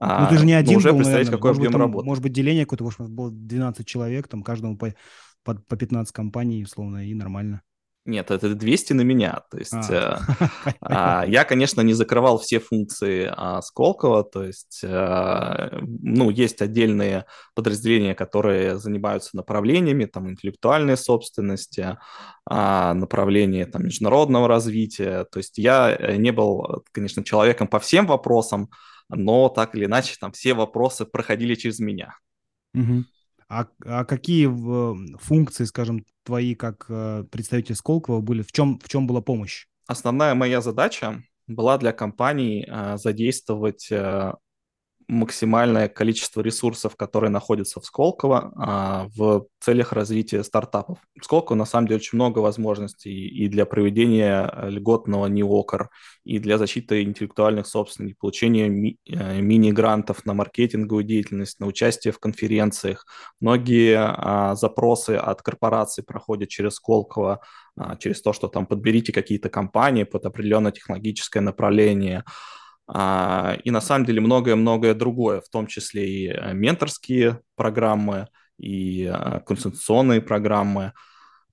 ну, 0.00 0.26
ты 0.28 0.38
же 0.38 0.46
не 0.46 0.54
один 0.54 0.76
уже 0.76 0.90
был, 0.90 0.98
представить, 0.98 1.26
наверное. 1.28 1.36
какой 1.36 1.50
может 1.50 1.60
объем 1.60 1.72
быть, 1.72 1.80
работы. 1.80 2.06
Может 2.06 2.22
быть, 2.24 2.32
деление 2.32 2.64
какое-то, 2.64 2.84
может, 2.84 3.08
было 3.12 3.30
12 3.30 3.86
человек, 3.86 4.26
там 4.26 4.42
каждому 4.42 4.76
по, 4.76 4.92
по, 5.44 5.54
по 5.54 5.76
15 5.76 6.12
компаний, 6.12 6.64
условно, 6.64 7.06
и 7.06 7.14
нормально. 7.14 7.62
Нет, 8.06 8.30
это 8.30 8.54
200 8.54 8.94
на 8.94 9.02
меня. 9.02 9.42
То 9.50 9.58
есть 9.58 9.74
а. 9.74 10.20
э, 10.30 10.66
э, 10.80 11.24
я, 11.30 11.44
конечно, 11.44 11.82
не 11.82 11.92
закрывал 11.92 12.38
все 12.38 12.58
функции 12.58 13.30
э, 13.30 13.60
Сколково. 13.62 14.24
То 14.24 14.44
есть, 14.44 14.80
э, 14.82 15.78
ну, 15.82 16.30
есть 16.30 16.62
отдельные 16.62 17.26
подразделения, 17.54 18.14
которые 18.14 18.78
занимаются 18.78 19.36
направлениями, 19.36 20.06
там, 20.06 20.30
интеллектуальной 20.30 20.96
собственности, 20.96 21.98
э, 22.50 22.92
направления, 22.94 23.66
там, 23.66 23.84
международного 23.84 24.48
развития. 24.48 25.26
То 25.30 25.38
есть 25.38 25.58
я 25.58 25.94
э, 25.94 26.16
не 26.16 26.32
был, 26.32 26.82
конечно, 26.92 27.22
человеком 27.22 27.68
по 27.68 27.78
всем 27.80 28.06
вопросам, 28.06 28.70
но 29.10 29.50
так 29.50 29.74
или 29.74 29.84
иначе 29.84 30.16
там 30.18 30.32
все 30.32 30.54
вопросы 30.54 31.04
проходили 31.04 31.54
через 31.54 31.80
меня. 31.80 32.14
Угу. 32.74 33.04
А, 33.50 33.66
а 33.84 34.04
какие 34.04 34.46
функции, 35.18 35.64
скажем, 35.64 36.06
твои 36.22 36.54
как 36.54 36.86
э, 36.88 37.24
представитель 37.32 37.74
Сколково 37.74 38.20
были? 38.20 38.42
В 38.42 38.52
чем, 38.52 38.78
в 38.78 38.88
чем 38.88 39.08
была 39.08 39.20
помощь? 39.20 39.66
Основная 39.88 40.36
моя 40.36 40.60
задача 40.60 41.24
была 41.48 41.76
для 41.76 41.92
компаний 41.92 42.64
э, 42.64 42.96
задействовать 42.96 43.88
э, 43.90 44.34
максимальное 45.10 45.88
количество 45.88 46.40
ресурсов, 46.40 46.94
которые 46.96 47.30
находятся 47.30 47.80
в 47.80 47.84
Сколково 47.84 48.52
а, 48.56 49.08
в 49.16 49.46
целях 49.58 49.92
развития 49.92 50.44
стартапов. 50.44 50.98
В 51.20 51.24
Сколково 51.24 51.56
на 51.56 51.64
самом 51.64 51.88
деле 51.88 51.96
очень 51.96 52.16
много 52.16 52.38
возможностей 52.38 53.26
и 53.26 53.48
для 53.48 53.66
проведения 53.66 54.52
льготного 54.62 55.26
НИОКР, 55.26 55.90
и 56.24 56.38
для 56.38 56.58
защиты 56.58 57.02
интеллектуальных 57.02 57.66
собственностей, 57.66 58.16
получения 58.20 58.68
ми- 58.68 58.98
э, 59.08 59.40
мини-грантов 59.40 60.24
на 60.24 60.34
маркетинговую 60.34 61.04
деятельность, 61.04 61.58
на 61.58 61.66
участие 61.66 62.12
в 62.12 62.20
конференциях. 62.20 63.04
Многие 63.40 63.98
а, 63.98 64.54
запросы 64.54 65.16
от 65.16 65.42
корпораций 65.42 66.04
проходят 66.04 66.48
через 66.48 66.74
Сколково, 66.74 67.40
а, 67.76 67.96
через 67.96 68.22
то, 68.22 68.32
что 68.32 68.46
там 68.46 68.64
подберите 68.64 69.12
какие-то 69.12 69.48
компании 69.48 70.04
под 70.04 70.24
определенное 70.24 70.72
технологическое 70.72 71.42
направление– 71.42 72.24
и 72.92 73.70
на 73.70 73.80
самом 73.80 74.04
деле 74.04 74.20
многое-многое 74.20 74.94
другое, 74.94 75.40
в 75.40 75.48
том 75.48 75.66
числе 75.68 76.08
и 76.08 76.28
э, 76.28 76.52
менторские 76.54 77.40
программы, 77.54 78.28
и 78.58 79.04
э, 79.04 79.40
консультационные 79.46 80.20
программы. 80.20 80.92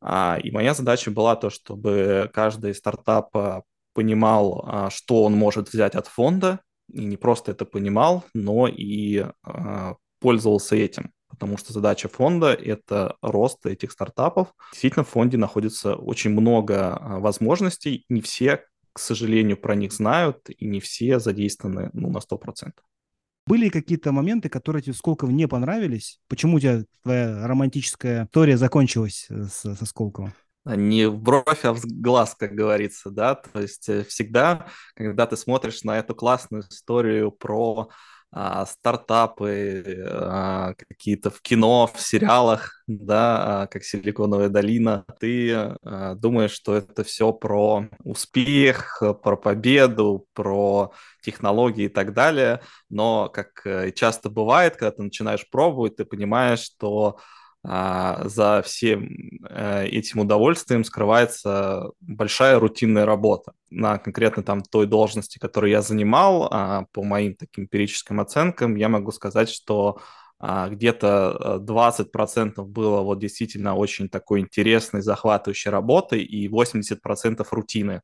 А, 0.02 0.40
и 0.42 0.52
моя 0.52 0.74
задача 0.74 1.12
была 1.12 1.36
то, 1.36 1.50
чтобы 1.50 2.30
каждый 2.34 2.74
стартап 2.74 3.36
э, 3.36 3.62
понимал, 3.94 4.64
а, 4.68 4.90
что 4.90 5.24
он 5.24 5.34
может 5.34 5.72
взять 5.72 5.96
от 5.96 6.08
фонда, 6.08 6.60
и 6.92 7.06
не 7.06 7.18
просто 7.18 7.52
это 7.52 7.66
понимал, 7.66 8.24
но 8.34 8.68
и 8.68 9.26
пользовался 10.22 10.78
этим. 10.78 11.12
Потому 11.30 11.58
что 11.58 11.74
задача 11.74 12.08
фонда– 12.08 12.54
это 12.54 13.18
рост 13.22 13.66
этих 13.66 13.92
стартапов. 13.92 14.54
Действительно, 14.72 15.04
в 15.04 15.10
фонде 15.10 15.38
находится 15.38 15.96
очень 15.96 16.32
много 16.32 16.98
возможностей. 17.02 18.06
Не 18.08 18.22
все 18.22 18.64
к 18.98 19.00
сожалению, 19.00 19.58
про 19.58 19.76
них 19.76 19.94
знают, 19.94 20.50
и 20.50 20.66
не 20.66 20.80
все 20.80 21.20
задействованы 21.20 21.92
ну, 21.94 22.10
на 22.10 22.18
100%. 22.18 22.72
Были 23.46 23.70
какие-то 23.70 24.12
моменты, 24.12 24.50
которые 24.50 24.82
тебе 24.82 24.96
Сколково 24.96 25.30
не 25.30 25.48
понравились? 25.48 26.20
Почему 26.28 26.58
у 26.58 26.60
тебя 26.60 26.84
твоя 27.04 27.48
романтическая 27.48 28.26
история 28.26 28.58
закончилась 28.58 29.28
э, 29.30 29.44
с, 29.44 29.76
со 29.76 29.86
Сколково? 29.86 30.34
не 30.66 31.08
в 31.08 31.20
бровь, 31.20 31.64
а 31.64 31.74
в 31.74 31.82
глаз, 31.86 32.36
как 32.38 32.54
говорится, 32.54 33.12
да, 33.12 33.36
то 33.36 33.62
есть 33.62 33.88
э, 33.88 34.04
всегда, 34.04 34.66
когда 34.96 35.28
ты 35.28 35.38
смотришь 35.38 35.84
на 35.84 36.00
эту 36.00 36.16
классную 36.16 36.64
историю 36.64 37.32
про 37.32 37.90
а, 38.32 38.66
стартапы, 38.66 40.06
а, 40.10 40.74
какие-то 40.74 41.30
в 41.30 41.42
кино, 41.42 41.90
в 41.94 42.00
сериалах, 42.00 42.84
да, 42.88 43.64
а, 43.64 43.68
как 43.68 43.84
«Силиконовая 43.84 44.50
долина», 44.50 45.06
ты 45.20 45.76
думаешь, 46.16 46.52
что 46.52 46.76
это 46.76 47.04
все 47.04 47.32
про 47.32 47.88
успех, 48.04 49.02
про 49.24 49.38
победу, 49.38 50.26
про 50.34 50.92
технологии 51.28 51.86
и 51.86 51.90
так 51.90 52.14
далее, 52.14 52.62
но, 52.90 53.30
как 53.30 53.66
э, 53.66 53.92
часто 53.92 54.30
бывает, 54.30 54.78
когда 54.78 54.92
ты 54.92 55.04
начинаешь 55.04 55.50
пробовать, 55.50 55.98
ты 55.98 56.06
понимаешь, 56.06 56.60
что 56.60 57.18
за 57.70 58.62
всем 58.64 59.10
э, 59.50 59.88
этим 59.88 60.22
удовольствием 60.22 60.86
скрывается 60.86 61.92
большая 62.00 62.60
рутинная 62.60 63.06
работа. 63.06 63.52
На 63.70 63.98
конкретно 63.98 64.42
там 64.42 64.62
той 64.62 64.88
должности, 64.88 65.38
которую 65.38 65.72
я 65.72 65.82
занимал, 65.82 66.48
а, 66.50 66.86
по 66.94 67.04
моим 67.04 67.36
таким 67.36 67.66
эмпирическим 67.66 68.22
оценкам, 68.22 68.76
я 68.76 68.88
могу 68.88 69.12
сказать, 69.12 69.50
что 69.50 70.00
а, 70.40 70.70
где-то 70.70 71.60
20% 71.60 72.66
было 72.66 73.02
вот 73.02 73.20
действительно 73.20 73.76
очень 73.76 74.08
такой 74.08 74.40
интересной, 74.40 75.02
захватывающей 75.02 75.70
работой 75.70 76.24
и 76.24 76.48
80% 76.48 77.46
рутины. 77.52 78.02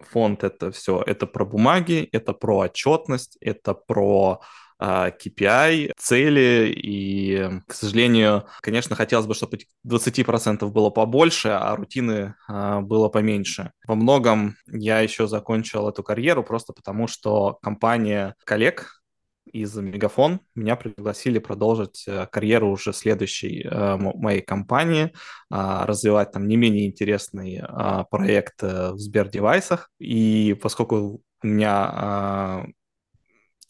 Фонд 0.00 0.42
это 0.42 0.72
все, 0.72 1.00
это 1.06 1.28
про 1.28 1.44
бумаги, 1.44 2.08
это 2.10 2.32
про 2.32 2.58
отчетность, 2.58 3.36
это 3.40 3.74
про 3.74 4.40
KPI, 4.80 5.90
а, 5.90 5.92
цели, 5.96 6.72
и, 6.76 7.48
к 7.66 7.74
сожалению, 7.74 8.46
конечно, 8.60 8.96
хотелось 8.96 9.26
бы, 9.26 9.34
чтобы 9.34 9.56
этих 9.56 9.68
20% 9.84 10.70
было 10.72 10.90
побольше, 10.90 11.48
а 11.48 11.74
рутины 11.76 12.34
а, 12.48 12.80
было 12.80 13.08
поменьше. 13.08 13.72
Во 13.86 13.94
многом 13.94 14.56
я 14.66 15.00
еще 15.00 15.26
закончил 15.26 15.88
эту 15.88 16.02
карьеру 16.02 16.42
просто 16.42 16.72
потому, 16.72 17.06
что 17.06 17.58
компания 17.62 18.34
коллег 18.44 19.04
из 19.52 19.74
Мегафон 19.76 20.40
меня 20.54 20.74
пригласили 20.74 21.38
продолжить 21.38 22.04
э, 22.08 22.26
карьеру 22.26 22.70
уже 22.70 22.92
следующей 22.92 23.62
э, 23.62 23.96
моей 23.96 24.40
компании, 24.40 25.12
а, 25.50 25.86
развивать 25.86 26.32
там 26.32 26.48
не 26.48 26.56
менее 26.56 26.86
интересный 26.86 27.62
проект 28.10 28.62
э, 28.62 28.90
в 28.92 28.98
Сбердевайсах. 28.98 29.90
И 29.98 30.58
поскольку 30.60 31.22
у 31.42 31.46
меня 31.46 32.66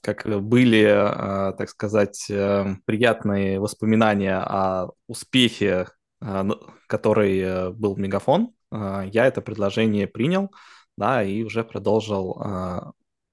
как 0.04 0.26
были, 0.42 0.84
а, 0.86 1.52
так 1.52 1.70
сказать, 1.70 2.26
э, 2.28 2.76
приятные 2.84 3.58
воспоминания 3.58 4.36
о 4.36 4.90
успехе, 5.08 5.86
а, 6.20 6.46
который 6.86 7.38
э, 7.40 7.70
был 7.70 7.96
Мегафон, 7.96 8.52
а, 8.70 9.04
я 9.04 9.26
это 9.26 9.40
предложение 9.40 10.06
принял, 10.06 10.52
да, 10.96 11.24
и 11.24 11.42
уже 11.42 11.64
продолжил 11.64 12.40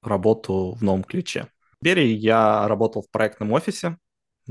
работу 0.02 0.74
в 0.80 0.82
новом 0.82 1.04
ключе. 1.04 1.48
Сбере 1.80 2.12
я 2.12 2.68
работал 2.68 3.04
в 3.04 3.12
проектном 3.12 3.52
офисе, 3.52 3.98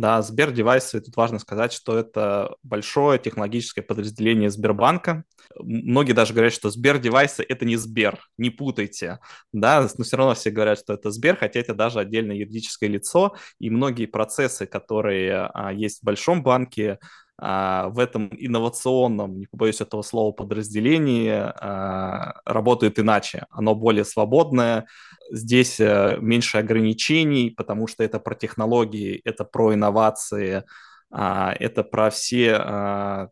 да, 0.00 0.22
Сбер 0.22 0.50
девайсы, 0.50 1.00
тут 1.00 1.14
важно 1.16 1.38
сказать, 1.38 1.72
что 1.72 1.98
это 1.98 2.56
большое 2.62 3.18
технологическое 3.18 3.84
подразделение 3.84 4.48
Сбербанка. 4.48 5.24
Многие 5.58 6.14
даже 6.14 6.32
говорят, 6.32 6.54
что 6.54 6.70
Сбер 6.70 6.98
девайсы 6.98 7.44
это 7.46 7.66
не 7.66 7.76
Сбер, 7.76 8.18
не 8.38 8.48
путайте, 8.48 9.18
да, 9.52 9.86
но 9.98 10.04
все 10.04 10.16
равно 10.16 10.34
все 10.34 10.50
говорят, 10.50 10.78
что 10.78 10.94
это 10.94 11.10
Сбер, 11.10 11.36
хотя 11.36 11.60
это 11.60 11.74
даже 11.74 12.00
отдельное 12.00 12.36
юридическое 12.36 12.88
лицо, 12.88 13.36
и 13.58 13.68
многие 13.68 14.06
процессы, 14.06 14.66
которые 14.66 15.50
а, 15.52 15.70
есть 15.70 16.00
в 16.00 16.04
большом 16.04 16.42
банке, 16.42 16.98
в 17.40 17.98
этом 17.98 18.30
инновационном, 18.38 19.38
не 19.38 19.46
побоюсь 19.46 19.80
этого 19.80 20.02
слова, 20.02 20.32
подразделении 20.32 21.30
а, 21.30 22.40
работают 22.44 22.98
иначе. 22.98 23.46
Оно 23.50 23.74
более 23.74 24.04
свободное, 24.04 24.86
здесь 25.30 25.80
э, 25.80 26.18
меньше 26.20 26.58
ограничений, 26.58 27.50
потому 27.50 27.86
что 27.86 28.04
это 28.04 28.18
про 28.18 28.34
технологии, 28.34 29.20
это 29.24 29.44
про 29.44 29.74
инновации, 29.74 30.64
а, 31.10 31.54
это 31.58 31.82
про 31.84 32.10
все, 32.10 32.56
а, 32.56 33.28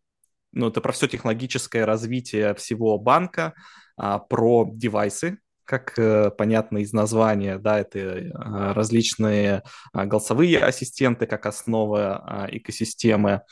ну, 0.53 0.69
это 0.69 0.81
про 0.81 0.93
все 0.93 1.07
технологическое 1.07 1.87
развитие 1.87 2.55
всего 2.55 2.99
банка, 2.99 3.55
а, 3.97 4.19
про 4.19 4.69
девайсы, 4.73 5.39
как 5.69 5.99
э, 5.99 6.31
понятно 6.31 6.79
из 6.79 6.95
названия, 6.95 7.59
да, 7.59 7.79
это 7.79 8.33
различные 8.75 9.63
голосовые 9.93 10.61
ассистенты 10.61 11.27
как 11.27 11.45
основа 11.45 12.49
экосистемы. 12.51 13.43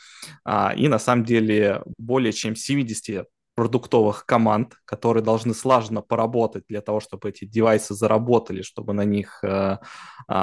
И 0.75 0.87
на 0.87 0.97
самом 0.97 1.25
деле 1.25 1.83
более 1.97 2.33
чем 2.33 2.55
70 2.55 3.27
продуктовых 3.53 4.25
команд, 4.25 4.75
которые 4.85 5.23
должны 5.23 5.53
слаженно 5.53 6.01
поработать 6.01 6.65
для 6.67 6.81
того, 6.81 6.99
чтобы 6.99 7.29
эти 7.29 7.45
девайсы 7.45 7.93
заработали, 7.93 8.61
чтобы 8.61 8.93
на 8.93 9.03
них 9.03 9.43
э, 9.43 9.77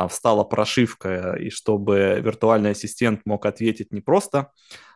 встала 0.08 0.44
прошивка 0.44 1.37
и 1.37 1.50
чтобы 1.50 2.20
виртуальный 2.20 2.70
ассистент 2.70 3.22
мог 3.24 3.46
ответить 3.46 3.92
не 3.92 4.00
просто, 4.00 4.50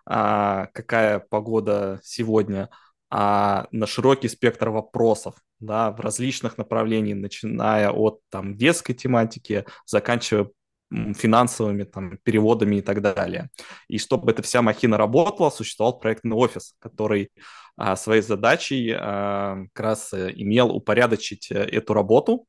какая 0.04 1.18
погода 1.18 2.00
сегодня, 2.02 2.70
а 3.10 3.66
на 3.72 3.86
широкий 3.86 4.28
спектр 4.28 4.68
вопросов, 4.70 5.34
да, 5.60 5.90
в 5.90 6.00
различных 6.00 6.58
направлениях, 6.58 7.18
начиная 7.18 7.90
от 7.90 8.20
там 8.30 8.56
детской 8.56 8.94
тематики, 8.94 9.64
заканчивая 9.86 10.50
финансовыми 10.90 11.84
там, 11.84 12.18
переводами 12.22 12.76
и 12.76 12.80
так 12.80 13.02
далее. 13.02 13.50
И 13.88 13.98
чтобы 13.98 14.32
эта 14.32 14.42
вся 14.42 14.62
махина 14.62 14.96
работала, 14.96 15.50
существовал 15.50 15.98
проектный 15.98 16.36
офис, 16.36 16.74
который 16.78 17.30
а, 17.76 17.94
своей 17.96 18.22
задачей 18.22 18.94
а, 18.96 19.64
как 19.72 19.84
раз 19.84 20.12
э, 20.12 20.32
имел 20.34 20.70
упорядочить 20.70 21.50
э, 21.50 21.60
эту 21.60 21.92
работу 21.92 22.46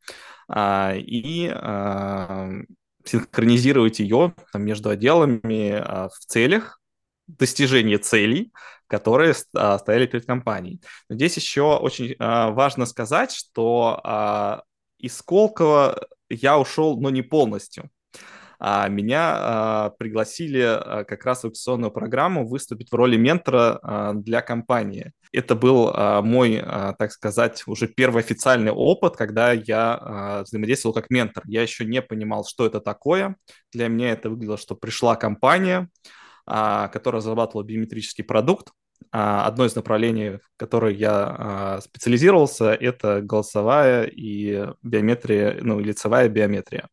а, 0.47 0.93
и 0.95 1.51
а, 1.53 2.49
синхронизировать 3.05 3.99
ее 3.99 4.33
там, 4.51 4.63
между 4.63 4.89
отделами 4.89 5.71
а, 5.71 6.09
в 6.09 6.19
целях 6.25 6.78
достижения 7.37 7.97
целей, 7.97 8.51
которые 8.89 9.35
а, 9.55 9.77
стояли 9.77 10.07
перед 10.07 10.25
компанией. 10.25 10.81
Но 11.07 11.15
здесь 11.15 11.37
еще 11.37 11.77
очень 11.77 12.15
а, 12.19 12.49
важно 12.49 12.85
сказать, 12.85 13.31
что 13.31 14.01
а, 14.03 14.63
из 14.97 15.17
Сколково 15.17 16.07
я 16.29 16.59
ушел, 16.59 16.99
но 16.99 17.09
не 17.09 17.21
полностью 17.21 17.89
меня 18.61 19.93
пригласили 19.99 21.05
как 21.05 21.23
раз 21.23 21.43
в 21.43 21.47
акционную 21.47 21.91
программу 21.91 22.45
выступить 22.45 22.91
в 22.91 22.93
роли 22.93 23.15
ментора 23.15 24.11
для 24.15 24.41
компании. 24.41 25.13
Это 25.31 25.55
был 25.55 25.93
мой, 26.23 26.61
так 26.99 27.13
сказать, 27.13 27.63
уже 27.67 27.87
первый 27.87 28.21
официальный 28.21 28.73
опыт, 28.73 29.15
когда 29.15 29.53
я 29.53 30.41
взаимодействовал 30.45 30.93
как 30.93 31.09
ментор. 31.09 31.43
Я 31.47 31.61
еще 31.61 31.85
не 31.85 32.01
понимал, 32.01 32.43
что 32.43 32.65
это 32.65 32.81
такое. 32.81 33.37
Для 33.71 33.87
меня 33.87 34.11
это 34.11 34.29
выглядело, 34.29 34.57
что 34.57 34.75
пришла 34.75 35.15
компания, 35.15 35.87
которая 36.91 37.21
разрабатывала 37.21 37.63
биометрический 37.63 38.23
продукт, 38.23 38.69
а, 39.11 39.47
Одно 39.47 39.65
из 39.65 39.75
направлений, 39.75 40.37
в 40.37 40.41
которое 40.57 40.93
я 40.93 41.11
а, 41.11 41.81
специализировался, 41.81 42.73
это 42.73 43.21
голосовая 43.21 44.03
и 44.05 44.67
биометрия, 44.83 45.57
ну, 45.61 45.79
лицевая 45.79 46.29
биометрия. 46.29 46.89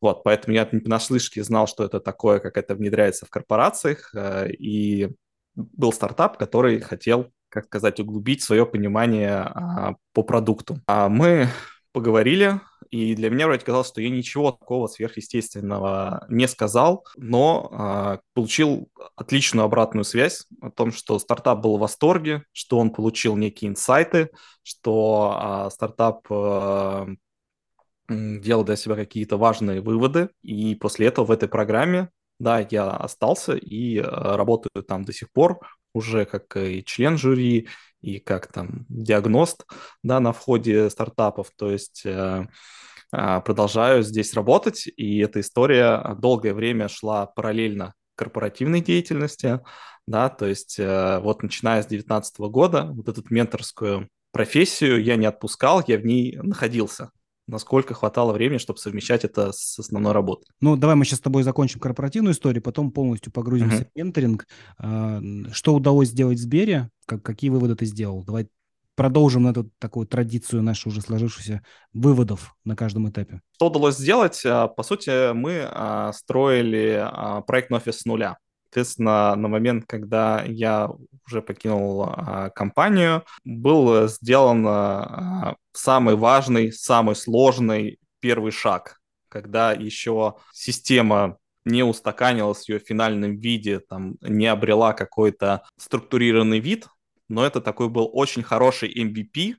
Вот, 0.00 0.24
поэтому 0.24 0.54
я 0.54 0.68
не 0.72 0.80
понаслышке 0.80 1.44
знал, 1.44 1.66
что 1.66 1.84
это 1.84 2.00
такое, 2.00 2.40
как 2.40 2.56
это 2.56 2.74
внедряется 2.74 3.26
в 3.26 3.30
корпорациях, 3.30 4.14
и 4.58 5.10
был 5.54 5.92
стартап, 5.92 6.38
который 6.38 6.80
хотел, 6.80 7.30
как 7.50 7.66
сказать, 7.66 8.00
углубить 8.00 8.42
свое 8.42 8.64
понимание 8.64 9.40
а, 9.40 9.94
по 10.12 10.22
продукту. 10.22 10.78
А 10.86 11.08
мы 11.08 11.48
поговорили, 11.92 12.60
и 12.90 13.14
для 13.14 13.30
меня 13.30 13.46
вроде 13.46 13.64
казалось, 13.64 13.86
что 13.86 14.02
я 14.02 14.10
ничего 14.10 14.50
такого 14.50 14.88
сверхъестественного 14.88 16.26
не 16.28 16.48
сказал, 16.48 17.06
но 17.16 17.70
э, 17.70 18.18
получил 18.34 18.90
отличную 19.14 19.64
обратную 19.64 20.02
связь 20.04 20.46
о 20.60 20.70
том, 20.70 20.90
что 20.90 21.20
стартап 21.20 21.60
был 21.60 21.76
в 21.76 21.80
восторге, 21.80 22.44
что 22.52 22.78
он 22.78 22.90
получил 22.90 23.36
некие 23.36 23.70
инсайты, 23.70 24.30
что 24.64 25.66
э, 25.68 25.70
стартап 25.70 26.26
э, 26.30 27.06
делал 28.08 28.64
для 28.64 28.74
себя 28.74 28.96
какие-то 28.96 29.36
важные 29.36 29.80
выводы, 29.80 30.30
и 30.42 30.74
после 30.74 31.06
этого 31.06 31.26
в 31.26 31.30
этой 31.30 31.48
программе, 31.48 32.10
да, 32.40 32.66
я 32.70 32.90
остался 32.90 33.54
и 33.54 34.00
работаю 34.00 34.82
там 34.82 35.04
до 35.04 35.12
сих 35.12 35.30
пор, 35.30 35.60
уже 35.92 36.24
как 36.24 36.56
и 36.56 36.82
член 36.84 37.16
жюри, 37.18 37.68
и 38.00 38.18
как 38.18 38.52
там 38.52 38.86
диагност, 38.88 39.66
да, 40.02 40.20
на 40.20 40.32
входе 40.32 40.90
стартапов, 40.90 41.50
то 41.56 41.70
есть 41.70 42.02
э, 42.04 42.46
э, 43.12 43.40
продолжаю 43.44 44.02
здесь 44.02 44.34
работать, 44.34 44.86
и 44.86 45.18
эта 45.18 45.40
история 45.40 46.16
долгое 46.18 46.54
время 46.54 46.88
шла 46.88 47.26
параллельно 47.26 47.94
корпоративной 48.16 48.80
деятельности, 48.80 49.60
да, 50.06 50.28
то 50.28 50.46
есть 50.46 50.78
вот 50.78 51.42
начиная 51.42 51.82
с 51.82 51.86
2019 51.86 52.40
года 52.50 52.84
вот 52.92 53.08
эту 53.08 53.22
менторскую 53.30 54.08
профессию 54.32 55.02
я 55.02 55.16
не 55.16 55.26
отпускал, 55.26 55.82
я 55.86 55.98
в 55.98 56.04
ней 56.04 56.36
находился, 56.36 57.10
насколько 57.50 57.94
хватало 57.94 58.32
времени, 58.32 58.58
чтобы 58.58 58.78
совмещать 58.78 59.24
это 59.24 59.52
с 59.52 59.78
основной 59.78 60.12
работой. 60.12 60.46
Ну, 60.60 60.76
давай 60.76 60.96
мы 60.96 61.04
сейчас 61.04 61.18
с 61.18 61.22
тобой 61.22 61.42
закончим 61.42 61.80
корпоративную 61.80 62.34
историю, 62.34 62.62
потом 62.62 62.90
полностью 62.90 63.32
погрузимся 63.32 63.82
uh-huh. 63.82 63.88
в 63.94 63.98
менторинг. 63.98 64.46
А, 64.78 65.20
что 65.52 65.74
удалось 65.74 66.08
сделать 66.08 66.38
в 66.38 66.42
Сбере? 66.42 66.90
Как, 67.06 67.22
какие 67.22 67.50
выводы 67.50 67.74
ты 67.74 67.86
сделал? 67.86 68.24
Давай 68.24 68.48
продолжим 68.94 69.46
эту 69.46 69.70
такую 69.78 70.06
традицию 70.06 70.62
нашу 70.62 70.90
уже 70.90 71.00
сложившуюся 71.00 71.62
выводов 71.92 72.54
на 72.64 72.76
каждом 72.76 73.08
этапе. 73.08 73.40
Что 73.54 73.68
удалось 73.68 73.96
сделать? 73.96 74.42
А, 74.44 74.68
по 74.68 74.82
сути, 74.82 75.32
мы 75.32 75.66
а, 75.70 76.12
строили 76.12 77.08
проектный 77.46 77.78
офис 77.78 78.00
с 78.00 78.04
нуля. 78.04 78.36
Соответственно, 78.70 79.34
на 79.34 79.48
момент, 79.48 79.84
когда 79.88 80.44
я 80.44 80.88
уже 81.26 81.42
покинул 81.42 82.04
а, 82.04 82.50
компанию, 82.50 83.24
был 83.44 84.06
сделан 84.06 84.64
а, 84.68 85.56
самый 85.72 86.14
важный, 86.14 86.70
самый 86.70 87.16
сложный 87.16 87.98
первый 88.20 88.52
шаг, 88.52 89.00
когда 89.28 89.72
еще 89.72 90.36
система 90.52 91.38
не 91.64 91.82
устаканилась 91.82 92.64
в 92.64 92.68
ее 92.68 92.78
финальном 92.78 93.38
виде, 93.38 93.80
там, 93.80 94.14
не 94.20 94.46
обрела 94.46 94.92
какой-то 94.92 95.64
структурированный 95.76 96.60
вид, 96.60 96.86
но 97.28 97.44
это 97.44 97.60
такой 97.60 97.88
был 97.88 98.08
очень 98.12 98.44
хороший 98.44 98.94
MVP, 98.94 99.56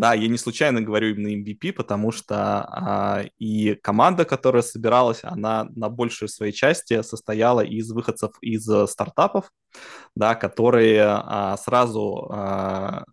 да, 0.00 0.14
я 0.14 0.28
не 0.28 0.38
случайно 0.38 0.80
говорю 0.80 1.10
именно 1.10 1.28
MVP, 1.28 1.74
потому 1.74 2.10
что 2.10 2.34
а, 2.62 3.24
и 3.38 3.74
команда, 3.74 4.24
которая 4.24 4.62
собиралась, 4.62 5.20
она 5.22 5.68
на 5.76 5.90
большей 5.90 6.26
своей 6.30 6.54
части 6.54 7.02
состояла 7.02 7.60
из 7.60 7.92
выходцев 7.92 8.30
из 8.40 8.66
э, 8.66 8.86
стартапов, 8.86 9.52
да, 10.16 10.34
которые 10.36 11.02
а, 11.04 11.54
сразу 11.58 12.30
а, 12.32 13.04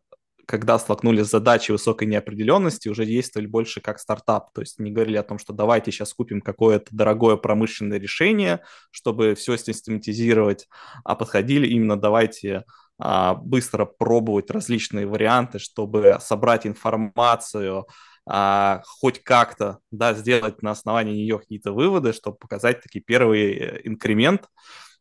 когда 0.46 0.80
столкнулись 0.80 1.28
с 1.28 1.32
задачей 1.32 1.74
высокой 1.74 2.08
неопределенности, 2.08 2.88
уже 2.88 3.06
действовали 3.06 3.48
больше 3.48 3.82
как 3.82 4.00
стартап. 4.00 4.54
То 4.54 4.62
есть 4.62 4.80
не 4.80 4.92
говорили 4.92 5.18
о 5.18 5.24
том, 5.24 5.40
что 5.40 5.52
давайте 5.52 5.92
сейчас 5.92 6.14
купим 6.14 6.40
какое-то 6.40 6.88
дорогое 6.92 7.36
промышленное 7.36 8.00
решение, 8.00 8.62
чтобы 8.92 9.36
все 9.36 9.58
систематизировать, 9.58 10.70
а 11.04 11.16
подходили 11.16 11.68
именно 11.68 11.98
давайте 11.98 12.64
быстро 13.00 13.86
пробовать 13.86 14.50
различные 14.50 15.06
варианты, 15.06 15.60
чтобы 15.60 16.18
собрать 16.20 16.66
информацию, 16.66 17.86
а, 18.30 18.82
хоть 18.86 19.24
как-то 19.24 19.80
да, 19.90 20.14
сделать 20.14 20.62
на 20.62 20.72
основании 20.72 21.14
нее 21.14 21.40
какие-то 21.40 21.72
выводы, 21.72 22.12
чтобы 22.12 22.38
показать 22.38 22.82
таки 22.82 23.00
первый 23.00 23.54
э, 23.54 23.82
инкремент 23.86 24.50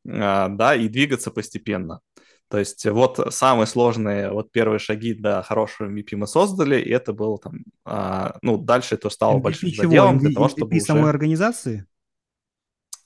а, 0.09 0.49
да, 0.49 0.77
и 0.77 0.89
двигаться 0.89 1.33
постепенно. 1.33 2.01
То 2.49 2.59
есть 2.59 2.87
вот 2.87 3.35
самые 3.35 3.67
сложные 3.67 4.31
вот 4.31 4.53
первые 4.53 4.79
шаги 4.79 5.15
до 5.15 5.43
хорошего 5.43 5.89
MVP 5.89 6.15
мы 6.15 6.29
создали, 6.29 6.81
и 6.81 6.91
это 6.91 7.13
было 7.13 7.39
там, 7.39 7.65
а, 7.85 8.37
ну, 8.43 8.59
дальше 8.59 8.95
это 8.95 9.11
стало 9.11 9.39
MVP 9.39 9.43
большим 9.43 9.71
чего? 9.71 9.83
заделом 9.83 10.19
для 10.19 10.31
того, 10.33 10.49
чтобы 10.49 10.71
MVP 10.71 10.77
уже... 10.77 10.87
самой 10.87 11.11
организации? 11.11 11.87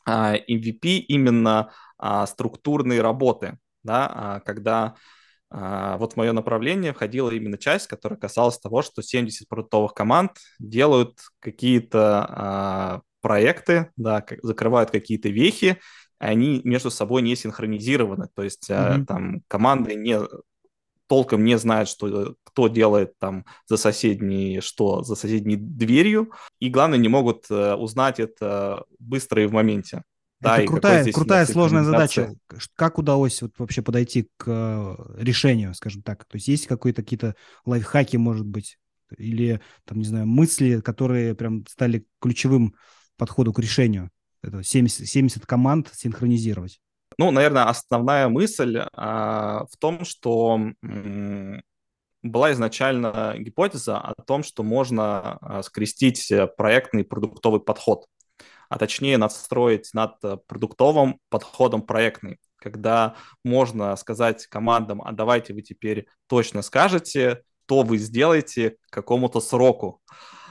А, 0.05 0.37
MVP 0.37 0.99
именно 1.09 1.73
а, 1.97 2.27
структурные 2.27 3.01
работы 3.01 3.59
да, 3.83 4.07
а 4.13 4.41
когда 4.41 4.95
а, 5.51 5.97
вот 5.99 6.13
в 6.13 6.17
мое 6.17 6.33
направление 6.33 6.93
входила 6.93 7.31
именно 7.31 7.59
часть, 7.59 7.89
которая 7.89 8.19
касалась 8.19 8.59
того, 8.59 8.83
что 8.83 9.03
70 9.03 9.49
продуктовых 9.49 9.95
команд 9.95 10.33
делают 10.59 11.19
какие-то 11.41 12.27
а, 12.29 13.01
проекты, 13.21 13.91
да, 13.97 14.25
закрывают 14.43 14.91
какие-то 14.91 15.29
вехи, 15.29 15.79
они 16.19 16.61
между 16.65 16.91
собой 16.91 17.23
не 17.23 17.35
синхронизированы, 17.35 18.29
то 18.35 18.43
есть 18.43 18.71
mm-hmm. 18.71 19.07
там 19.07 19.43
команды 19.49 19.95
не 19.95 20.21
толком 21.11 21.45
не 21.45 21.59
знают, 21.59 21.89
что 21.89 22.37
кто 22.45 22.69
делает 22.69 23.19
там 23.19 23.45
за 23.67 23.77
соседней, 23.77 24.61
что 24.61 25.03
за 25.03 25.17
соседней 25.17 25.57
дверью, 25.57 26.31
и 26.61 26.69
главное 26.69 26.99
не 26.99 27.09
могут 27.09 27.51
э, 27.51 27.75
узнать 27.75 28.21
это 28.21 28.85
быстро 29.01 29.43
и 29.43 29.47
в 29.47 29.53
моменте. 29.53 30.05
Да, 30.41 30.59
это 30.59 30.67
крутая, 30.67 31.13
крутая 31.13 31.47
сложная 31.47 31.85
задача. 31.85 32.35
Как 32.75 32.99
удалось 32.99 33.43
вот 33.43 33.53
вообще 33.59 33.83
подойти 33.83 34.29
к 34.37 34.45
э, 34.47 34.97
решению, 35.19 35.75
скажем 35.75 36.03
так? 36.03 36.25
То 36.25 36.37
есть 36.37 36.49
есть 36.49 36.67
какие-то 36.67 37.03
какие-то 37.03 37.35
лайфхаки, 37.67 38.17
может 38.17 38.47
быть, 38.47 38.79
или 39.19 39.61
там, 39.85 39.99
не 39.99 40.05
знаю, 40.05 40.27
мысли, 40.27 40.81
которые 40.81 41.35
прям 41.35 41.67
стали 41.67 42.07
ключевым 42.21 42.75
подходу 43.17 43.53
к 43.53 43.59
решению? 43.59 44.11
Это 44.43 44.63
70, 44.63 45.07
70 45.07 45.45
команд 45.47 45.91
синхронизировать. 45.93 46.81
Ну, 47.19 47.31
наверное, 47.31 47.65
основная 47.65 48.29
мысль 48.29 48.83
а, 48.95 49.67
в 49.71 49.77
том, 49.77 50.05
что 50.05 50.59
м- 50.83 51.63
была 52.23 52.53
изначально 52.53 53.35
гипотеза 53.39 53.99
о 53.99 54.15
том, 54.23 54.43
что 54.43 54.63
можно 54.63 55.37
а, 55.41 55.63
скрестить 55.63 56.33
проектный 56.57 57.03
и 57.03 57.05
продуктовый 57.05 57.61
подход 57.61 58.07
а 58.71 58.79
точнее 58.79 59.19
надстроить 59.19 59.91
над 59.93 60.15
э, 60.23 60.39
продуктовым 60.47 61.19
подходом 61.29 61.83
проектный, 61.83 62.39
когда 62.57 63.17
можно 63.45 63.95
сказать 63.97 64.47
командам, 64.47 65.03
а 65.03 65.13
давайте 65.13 65.53
вы 65.53 65.61
теперь 65.61 66.07
точно 66.29 66.63
скажете, 66.63 67.43
что 67.71 67.83
вы 67.83 67.99
сделаете 67.99 68.71
к 68.71 68.95
какому-то 68.95 69.41
сроку. 69.41 70.03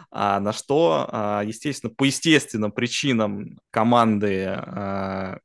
А 0.09 0.39
на 0.39 0.53
что, 0.53 1.05
а, 1.11 1.43
естественно, 1.43 1.93
по 1.93 2.05
естественным 2.05 2.71
причинам 2.71 3.59
команды 3.71 4.45
а, 4.45 5.39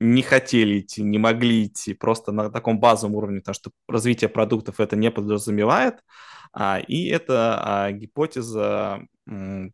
не 0.00 0.20
хотели 0.20 0.80
идти, 0.80 1.02
не 1.02 1.16
могли 1.16 1.64
идти, 1.64 1.94
просто 1.94 2.30
на 2.30 2.50
таком 2.50 2.78
базовом 2.78 3.14
уровне, 3.14 3.40
потому 3.40 3.54
что 3.54 3.70
развитие 3.88 4.28
продуктов 4.28 4.80
это 4.80 4.96
не 4.96 5.10
подразумевает, 5.10 6.00
а, 6.52 6.78
и 6.78 7.08
эта 7.08 7.88
гипотеза 7.92 9.00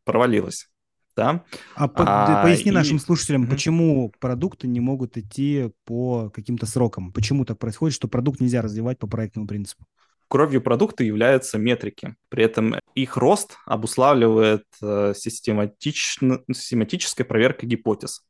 провалилась 0.05 0.69
да. 1.17 1.45
А, 1.77 1.85
а 1.85 2.43
поясни 2.43 2.71
и... 2.71 2.75
нашим 2.75 2.99
слушателям, 2.99 3.45
mm-hmm. 3.45 3.51
почему 3.51 4.13
продукты 4.21 4.67
не 4.67 4.81
могут 4.81 5.17
идти 5.17 5.71
по 5.85 6.31
каким-то 6.31 6.67
срокам? 6.67 7.13
Почему 7.13 7.45
так 7.45 7.59
происходит, 7.59 7.95
что 7.95 8.09
продукт 8.09 8.41
нельзя 8.41 8.63
развивать 8.63 8.99
по 8.99 9.07
проектному 9.07 9.47
принципу? 9.47 9.85
Кровью 10.29 10.63
продукта 10.63 11.05
являются 11.05 11.59
метрики. 11.59 12.17
При 12.29 12.45
этом 12.45 12.77
их 12.95 13.17
рост 13.17 13.57
обуславливает 13.67 14.65
э, 14.83 15.13
систематично, 15.15 16.41
систематической 16.51 17.25
проверкой 17.25 17.69
гипотез. 17.69 18.23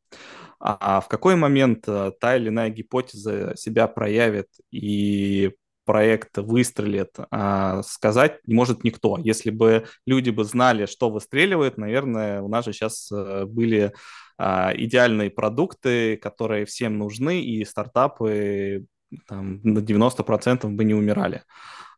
А 0.59 1.01
в 1.01 1.09
какой 1.09 1.37
момент 1.37 1.85
э, 1.87 2.13
та 2.21 2.37
или 2.37 2.49
иная 2.49 2.71
гипотеза 2.71 3.55
себя 3.57 3.87
проявит 3.87 4.49
и 4.71 5.53
проект 5.85 6.39
выстрелит, 6.39 7.17
а, 7.31 7.83
сказать 7.83 8.41
не 8.47 8.55
может 8.55 8.85
никто. 8.85 9.19
Если 9.19 9.51
бы 9.51 9.87
люди 10.07 10.31
бы 10.31 10.45
знали, 10.45 10.87
что 10.87 11.11
выстреливает, 11.11 11.79
наверное, 11.79 12.41
у 12.41 12.49
нас 12.49 12.65
же 12.65 12.73
сейчас 12.73 13.11
э, 13.13 13.45
были 13.47 13.93
а, 14.39 14.73
идеальные 14.75 15.31
продукты, 15.31 16.17
которые 16.17 16.65
всем 16.65 16.99
нужны, 16.99 17.43
и 17.43 17.65
стартапы 17.65 18.87
там, 19.29 19.61
на 19.63 19.79
90% 19.79 20.67
бы 20.69 20.85
не 20.85 20.95
умирали. 20.95 21.43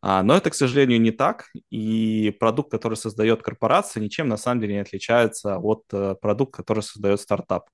А, 0.01 0.21
но 0.23 0.35
это, 0.37 0.49
к 0.49 0.55
сожалению, 0.55 1.01
не 1.01 1.11
так, 1.11 1.47
и 1.69 2.35
продукт, 2.39 2.71
который 2.71 2.95
создает 2.95 3.41
корпорация, 3.41 4.01
ничем 4.01 4.27
на 4.27 4.37
самом 4.37 4.61
деле 4.61 4.75
не 4.75 4.79
отличается 4.81 5.57
от 5.57 5.83
э, 5.91 6.15
продукта, 6.21 6.57
который 6.57 6.83
создает 6.83 7.19
стартап. 7.19 7.69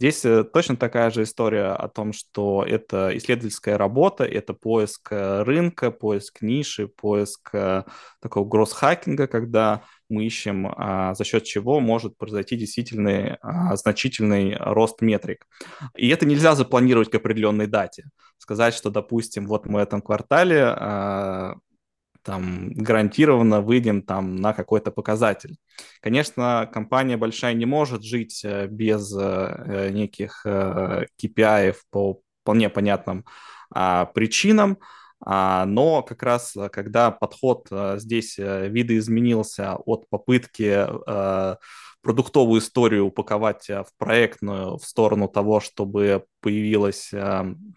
Здесь 0.00 0.24
э, 0.24 0.44
точно 0.44 0.76
такая 0.76 1.10
же 1.10 1.24
история 1.24 1.72
о 1.72 1.88
том, 1.88 2.12
что 2.12 2.64
это 2.64 3.16
исследовательская 3.16 3.76
работа, 3.76 4.24
это 4.24 4.54
поиск 4.54 5.08
э, 5.10 5.42
рынка, 5.42 5.90
поиск 5.90 6.40
ниши, 6.40 6.86
поиск 6.86 7.50
э, 7.52 7.82
такого 8.20 8.48
гросс-хакинга, 8.48 9.26
когда 9.26 9.82
мы 10.08 10.24
ищем, 10.24 10.72
а, 10.74 11.14
за 11.14 11.24
счет 11.24 11.44
чего 11.44 11.80
может 11.80 12.16
произойти 12.16 12.56
действительно 12.56 13.38
а, 13.42 13.76
значительный 13.76 14.56
рост 14.56 15.02
метрик. 15.02 15.46
И 15.96 16.08
это 16.08 16.26
нельзя 16.26 16.54
запланировать 16.54 17.10
к 17.10 17.14
определенной 17.14 17.66
дате. 17.66 18.04
Сказать, 18.38 18.74
что, 18.74 18.90
допустим, 18.90 19.46
вот 19.46 19.66
мы 19.66 19.80
в 19.80 19.82
этом 19.82 20.00
квартале 20.00 20.62
а, 20.64 21.56
там 22.28 22.74
гарантированно 22.74 23.62
выйдем 23.62 24.02
там 24.02 24.36
на 24.36 24.52
какой-то 24.52 24.90
показатель. 24.90 25.56
Конечно, 26.02 26.68
компания 26.70 27.16
большая 27.16 27.54
не 27.54 27.64
может 27.64 28.02
жить 28.02 28.42
э, 28.44 28.66
без 28.66 29.16
э, 29.18 29.88
неких 29.92 30.44
KPI 30.44 31.70
э, 31.70 31.74
по 31.90 32.20
вполне 32.42 32.68
понятным 32.68 33.24
а, 33.70 34.06
причинам, 34.06 34.78
а, 35.20 35.64
но 35.66 36.02
как 36.02 36.22
раз 36.22 36.54
когда 36.70 37.10
подход 37.10 37.68
здесь 37.96 38.38
видоизменился 38.38 39.76
от 39.76 40.08
попытки 40.08 40.86
продуктовую 42.00 42.60
историю 42.60 43.06
упаковать 43.06 43.68
в 43.68 43.88
проектную 43.98 44.78
в 44.78 44.84
сторону 44.84 45.28
того, 45.28 45.60
чтобы 45.60 46.24
появилась 46.40 47.10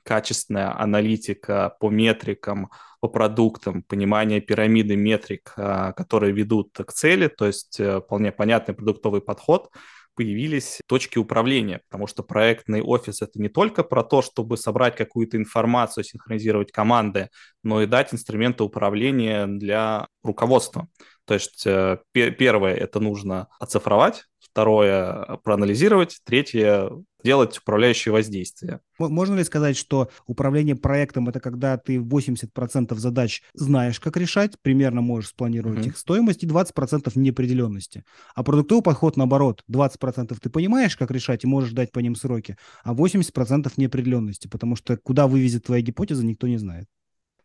качественная 0.04 0.80
аналитика 0.80 1.76
по 1.82 1.90
метрикам, 1.90 2.70
по 3.02 3.10
продуктам, 3.10 3.84
понимание 3.84 4.40
пирамиды 4.40 4.96
метрик, 4.96 5.54
а, 5.58 5.92
которые 5.92 6.32
ведут 6.32 6.78
к 6.78 6.94
цели, 6.94 7.28
то 7.28 7.48
есть 7.48 7.80
э, 7.80 8.00
вполне 8.00 8.32
понятный 8.32 8.76
продуктовый 8.76 9.22
подход, 9.22 9.70
появились 10.16 10.82
точки 10.88 11.18
управления, 11.18 11.82
потому 11.90 12.06
что 12.06 12.22
проектный 12.22 12.82
офис— 12.84 13.22
это 13.24 13.42
не 13.42 13.50
только 13.50 13.84
про 13.84 14.04
то, 14.04 14.22
чтобы 14.22 14.56
собрать 14.56 14.96
какую-то 14.96 15.38
информацию, 15.38 16.04
синхронизировать 16.04 16.72
команды, 16.72 17.30
но 17.64 17.82
и 17.82 17.88
дать 17.88 18.14
инструменты 18.14 18.64
управления 18.64 19.48
для 19.48 20.08
руководства. 20.24 20.88
То 21.26 21.34
есть 21.34 21.66
э, 21.66 21.98
первое— 22.14 22.76
это 22.76 23.00
нужно 23.00 23.48
оцифровать, 23.60 24.26
второе— 24.52 25.38
проанализировать, 25.44 26.20
третье— 26.26 26.90
делать 27.24 27.58
управляющие 27.58 28.12
воздействия. 28.12 28.82
Можно 29.00 29.36
ли 29.36 29.44
сказать, 29.44 29.78
что 29.78 30.10
управление 30.26 30.76
проектом– 30.76 31.30
это 31.30 31.40
когда 31.40 31.78
ты 31.78 31.98
80% 31.98 32.96
задач 32.96 33.44
знаешь, 33.54 34.00
как 34.00 34.18
решать, 34.18 34.56
примерно 34.62 35.02
можешь 35.02 35.30
спланировать 35.30 35.86
mm-hmm. 35.86 35.90
их 35.90 35.98
стоимость, 35.98 36.44
и 36.44 36.48
20% 36.48 37.12
неопределенности. 37.16 38.04
А 38.36 38.44
продуктовый 38.44 38.84
подход 38.84 39.18
наоборот. 39.18 39.64
20% 39.72 40.38
ты 40.42 40.50
понимаешь, 40.50 40.98
как 40.98 41.12
решать, 41.12 41.44
и 41.44 41.48
можешь 41.48 41.72
дать 41.72 41.92
по 41.92 42.00
ним 42.00 42.16
сроки, 42.16 42.58
а 42.84 42.94
80% 42.94 43.72
неопределенности, 43.78 44.48
потому 44.48 44.76
что 44.76 44.98
куда 44.98 45.28
вывезет 45.28 45.66
твоя 45.66 45.82
гипотеза, 45.82 46.26
никто 46.26 46.48
не 46.48 46.58
знает. 46.58 46.88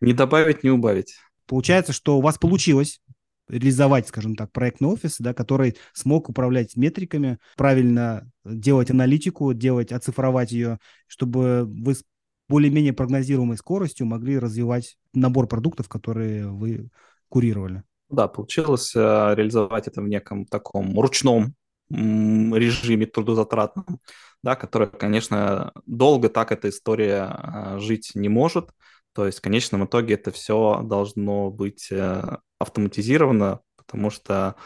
Не 0.00 0.12
добавить, 0.12 0.64
не 0.64 0.70
убавить. 0.70 1.16
Получается, 1.46 1.92
что 1.92 2.18
у 2.18 2.20
вас 2.20 2.38
получилось 2.38 3.00
реализовать, 3.48 4.08
скажем 4.08 4.36
так, 4.36 4.52
проектный 4.52 4.88
офис, 4.88 5.16
да, 5.18 5.34
который 5.34 5.76
смог 5.92 6.28
управлять 6.28 6.76
метриками, 6.76 7.38
правильно 7.56 8.30
делать 8.44 8.90
аналитику, 8.90 9.52
делать, 9.52 9.92
оцифровать 9.92 10.52
ее, 10.52 10.78
чтобы 11.06 11.64
вы 11.66 11.94
с 11.94 12.04
более-менее 12.48 12.92
прогнозируемой 12.92 13.56
скоростью 13.56 14.06
могли 14.06 14.38
развивать 14.38 14.96
набор 15.12 15.48
продуктов, 15.48 15.88
которые 15.88 16.48
вы 16.48 16.90
курировали. 17.28 17.82
Да, 18.08 18.28
получилось 18.28 18.94
э, 18.94 19.00
реализовать 19.00 19.88
это 19.88 20.00
в 20.00 20.08
неком 20.08 20.46
таком 20.46 20.98
ручном 20.98 21.54
режиме 21.88 23.06
трудозатратном, 23.06 24.00
да, 24.42 24.56
который, 24.56 24.88
конечно, 24.88 25.72
долго 25.86 26.28
так 26.28 26.52
эта 26.52 26.68
история 26.68 27.36
э, 27.36 27.78
жить 27.78 28.12
не 28.14 28.28
может. 28.28 28.70
То 29.16 29.24
есть 29.24 29.38
в 29.38 29.40
конечном 29.40 29.86
итоге 29.86 30.12
это 30.12 30.30
все 30.30 30.82
должно 30.84 31.50
быть 31.50 31.88
э, 31.90 32.36
автоматизировано, 32.58 33.60
потому 33.78 34.10
что 34.10 34.56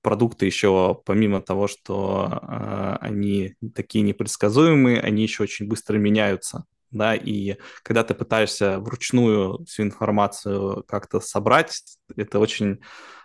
продукты 0.00 0.46
еще, 0.46 1.02
помимо 1.04 1.42
того, 1.42 1.66
что 1.66 2.40
э, 2.40 2.96
они 3.00 3.56
такие 3.74 4.04
непредсказуемые, 4.04 5.00
они 5.00 5.24
еще 5.24 5.42
очень 5.42 5.66
быстро 5.66 5.98
меняются. 5.98 6.66
Да, 6.92 7.16
и 7.16 7.56
когда 7.82 8.04
ты 8.04 8.14
пытаешься 8.14 8.78
вручную 8.78 9.64
всю 9.64 9.82
информацию 9.82 10.84
как-то 10.86 11.18
собрать, 11.18 11.82
это 12.14 12.38
очень 12.38 12.78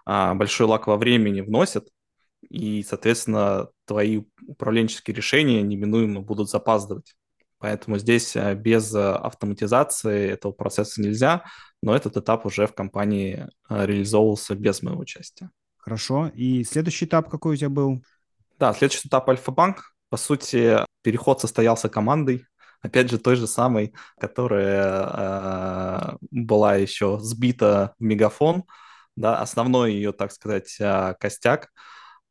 э, 0.08 0.34
большой 0.34 0.66
лак 0.66 0.88
во 0.88 0.98
времени 0.98 1.42
вносит, 1.42 1.90
и, 2.50 2.82
соответственно, 2.82 3.70
твои 3.86 4.24
управленческие 4.48 5.16
решения 5.16 5.62
неминуемо 5.62 6.22
будут 6.22 6.50
запаздывать. 6.50 7.14
Поэтому 7.62 7.98
здесь 7.98 8.36
э, 8.36 8.56
без 8.56 8.94
автоматизации 8.94 10.30
этого 10.30 10.52
процесса 10.52 11.02
нельзя 11.02 11.44
но 11.82 11.96
этот 11.96 12.18
этап 12.18 12.46
уже 12.46 12.68
в 12.68 12.74
компании 12.74 13.48
э, 13.70 13.86
реализовывался 13.86 14.56
без 14.56 14.82
моего 14.82 15.02
участия. 15.02 15.50
Хорошо. 15.78 16.32
И 16.36 16.64
следующий 16.64 17.06
этап 17.06 17.30
какой 17.30 17.54
у 17.54 17.58
тебя 17.58 17.70
был? 17.70 18.04
Да, 18.60 18.74
следующий 18.74 19.08
этап 19.08 19.28
Альфа-банк. 19.30 19.94
По 20.10 20.18
сути, 20.18 20.78
переход 21.02 21.42
состоялся 21.42 21.90
командой, 21.90 22.46
опять 22.82 23.10
же, 23.10 23.18
той 23.18 23.36
же 23.36 23.48
самой, 23.48 23.96
которая 24.20 25.08
э, 26.14 26.18
была 26.30 26.76
еще 26.76 27.18
сбита 27.20 27.96
в 27.98 28.04
мегафон, 28.04 28.66
да, 29.16 29.40
основной 29.40 29.94
ее, 29.94 30.12
так 30.12 30.32
сказать, 30.32 30.76
э, 30.80 31.16
костяк. 31.20 31.70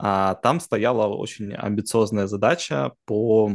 А 0.03 0.37
там 0.37 0.61
стояла 0.61 1.07
очень 1.09 1.53
амбициозная 1.55 2.27
задача 2.27 2.93
по 3.05 3.53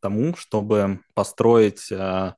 тому, 0.00 0.36
чтобы 0.36 1.00
построить 1.14 1.90
э, 1.90 2.34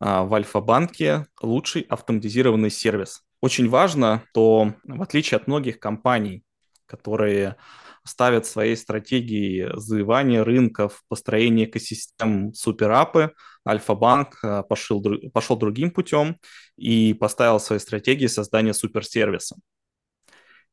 а, 0.00 0.24
в 0.24 0.34
Альфа-банке 0.34 1.26
лучший 1.40 1.82
автоматизированный 1.82 2.70
сервис. 2.70 3.22
Очень 3.40 3.70
важно, 3.70 4.22
что 4.30 4.74
в 4.84 5.02
отличие 5.02 5.36
от 5.36 5.46
многих 5.46 5.80
компаний, 5.80 6.44
которые 6.84 7.56
ставят 8.04 8.44
своей 8.44 8.76
стратегии 8.76 9.70
завоевания 9.76 10.44
рынков, 10.44 11.04
построения 11.08 11.64
экосистем 11.64 12.52
суперапы, 12.52 13.32
Альфа-банк 13.66 14.40
а, 14.42 14.62
пошел, 14.62 15.02
пошел 15.32 15.56
другим 15.56 15.90
путем 15.90 16.36
и 16.76 17.14
поставил 17.14 17.58
своей 17.60 17.80
стратегии 17.80 18.26
создания 18.26 18.74
суперсервиса. 18.74 19.56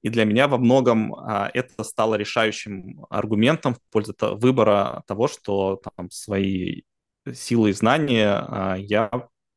И 0.02 0.10
для 0.10 0.26
меня 0.26 0.48
во 0.48 0.58
многом 0.58 1.14
а, 1.14 1.50
это 1.54 1.84
стало 1.84 2.16
решающим 2.16 3.06
аргументом 3.10 3.76
в 3.76 3.80
пользу 3.92 4.16
выбора 4.20 5.04
того, 5.08 5.28
что 5.28 5.82
там 5.96 6.10
свои 6.10 6.82
силы 7.32 7.70
и 7.70 7.74
знания 7.74 8.44
а, 8.48 8.76
я 8.76 9.10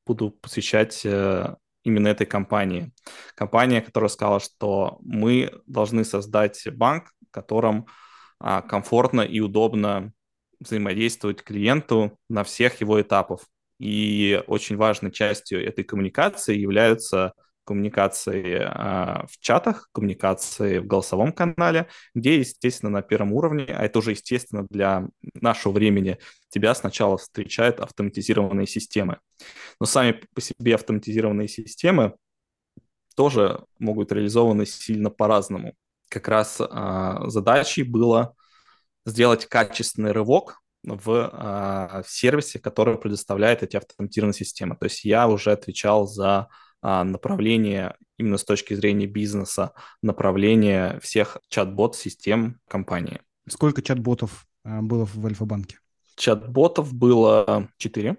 буду 0.07 0.31
посвящать 0.31 1.01
э, 1.07 1.57
именно 1.83 2.09
этой 2.09 2.27
компании. 2.27 2.93
Компания, 3.35 3.81
которая 3.81 4.09
сказала, 4.09 4.39
что 4.39 4.99
мы 5.01 5.51
должны 5.67 6.05
создать 6.05 6.63
банк, 6.73 7.13
в 7.27 7.31
котором 7.31 7.87
а, 8.39 8.61
комфортно 8.63 9.23
и 9.23 9.41
удобно 9.41 10.13
взаимодействовать 10.61 11.43
клиенту 11.43 12.19
на 12.29 12.45
всех 12.45 12.81
его 12.81 13.01
этапах. 13.01 13.41
И 13.79 14.43
очень 14.47 14.77
важной 14.77 15.11
частью 15.11 15.67
этой 15.67 15.85
коммуникации 15.85 16.57
являются 16.57 17.35
коммуникации 17.65 18.61
э, 18.61 19.27
в 19.27 19.39
чатах, 19.41 19.89
коммуникации 19.93 20.79
в 20.79 20.87
голосовом 20.87 21.33
канале, 21.33 21.89
где, 22.15 22.39
естественно, 22.39 22.91
на 22.91 23.03
первом 23.03 23.33
уровне, 23.33 23.65
а 23.65 23.85
это 23.85 23.99
уже 23.99 24.13
естественно 24.13 24.67
для 24.71 25.07
нашего 25.35 25.73
времени, 25.73 26.19
тебя 26.51 26.75
сначала 26.75 27.17
встречают 27.19 27.81
автоматизированные 27.81 28.67
системы. 28.67 29.19
Но 29.81 29.87
сами 29.87 30.21
по 30.35 30.41
себе 30.41 30.75
автоматизированные 30.75 31.49
системы 31.49 32.15
тоже 33.17 33.65
могут 33.79 34.13
реализованы 34.13 34.67
сильно 34.67 35.11
по-разному. 35.11 35.75
Как 36.09 36.29
раз 36.29 36.61
э, 36.61 37.19
задачей 37.27 37.83
было 37.83 38.35
сделать 39.07 39.47
качественный 39.47 40.13
рывок 40.13 40.61
в, 40.83 41.11
э, 41.11 42.03
в 42.03 42.11
сервисе, 42.11 42.59
который 42.59 42.99
предоставляет 42.99 43.63
эти 43.63 43.77
автоматизированные 43.77 44.35
системы. 44.35 44.77
То 44.77 44.85
есть 44.85 45.05
я 45.05 45.29
уже 45.29 45.53
отвечал 45.53 46.07
за 46.07 46.29
а, 46.31 46.49
направление 46.85 47.97
именно 48.19 48.39
с 48.39 48.45
точки 48.45 48.75
зрения 48.75 49.07
бизнеса, 49.07 49.73
направление 50.03 51.01
всех 51.01 51.39
чат-бот-систем 51.49 52.61
компании. 52.69 53.21
Сколько 53.49 53.83
чат-ботов 53.83 54.47
а, 54.65 54.83
было 54.83 55.07
в 55.07 55.27
Альфа-банке? 55.27 55.79
Чат-ботов 56.17 56.95
было 56.95 57.69
4. 57.79 58.17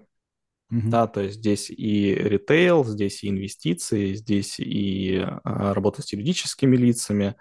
Угу. 0.70 0.80
Да, 0.90 1.06
то 1.06 1.20
есть 1.20 1.36
здесь 1.36 1.70
и 1.70 2.14
ритейл, 2.14 2.84
здесь 2.84 3.22
и 3.22 3.28
инвестиции, 3.28 4.14
здесь 4.14 4.58
и 4.58 5.24
а, 5.44 5.74
работа 5.74 6.02
с 6.02 6.12
юридическими 6.12 6.76
лицами, 6.76 7.36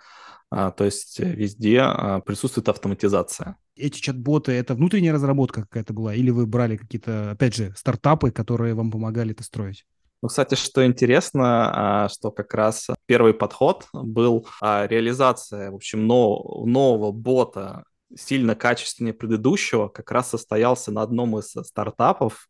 а, 0.51 0.71
то 0.71 0.85
есть 0.85 1.19
везде 1.19 1.81
а, 1.81 2.21
присутствует 2.21 2.69
автоматизация. 2.69 3.57
Эти 3.75 3.99
чат-боты— 3.99 4.51
это 4.53 4.75
внутренняя 4.75 5.13
разработка 5.13 5.63
какая-то 5.63 5.93
была? 5.93 6.13
Или 6.13 6.29
вы 6.29 6.45
брали 6.45 6.77
какие-то, 6.77 7.31
опять 7.31 7.55
же, 7.55 7.73
стартапы, 7.75 8.31
которые 8.31 8.73
вам 8.73 8.91
помогали 8.91 9.31
это 9.31 9.43
строить? 9.43 9.85
Ну, 10.25 10.29
кстати, 10.29 10.55
что 10.55 10.83
интересно, 10.83 12.05
а, 12.05 12.09
что 12.09 12.31
как 12.31 12.51
раз 12.55 12.87
первый 13.05 13.35
подход 13.35 13.85
был 13.93 14.47
а, 14.59 14.87
реализация, 14.87 15.69
в 15.69 15.75
общем, 15.75 16.07
нового 16.07 17.11
бота 17.11 17.83
сильно 18.15 18.55
качественнее 18.55 19.13
предыдущего, 19.13 19.87
как 19.87 20.09
раз 20.09 20.31
состоялся 20.31 20.91
на 20.91 21.03
одном 21.03 21.37
из 21.37 21.51
стартапов, 21.51 22.47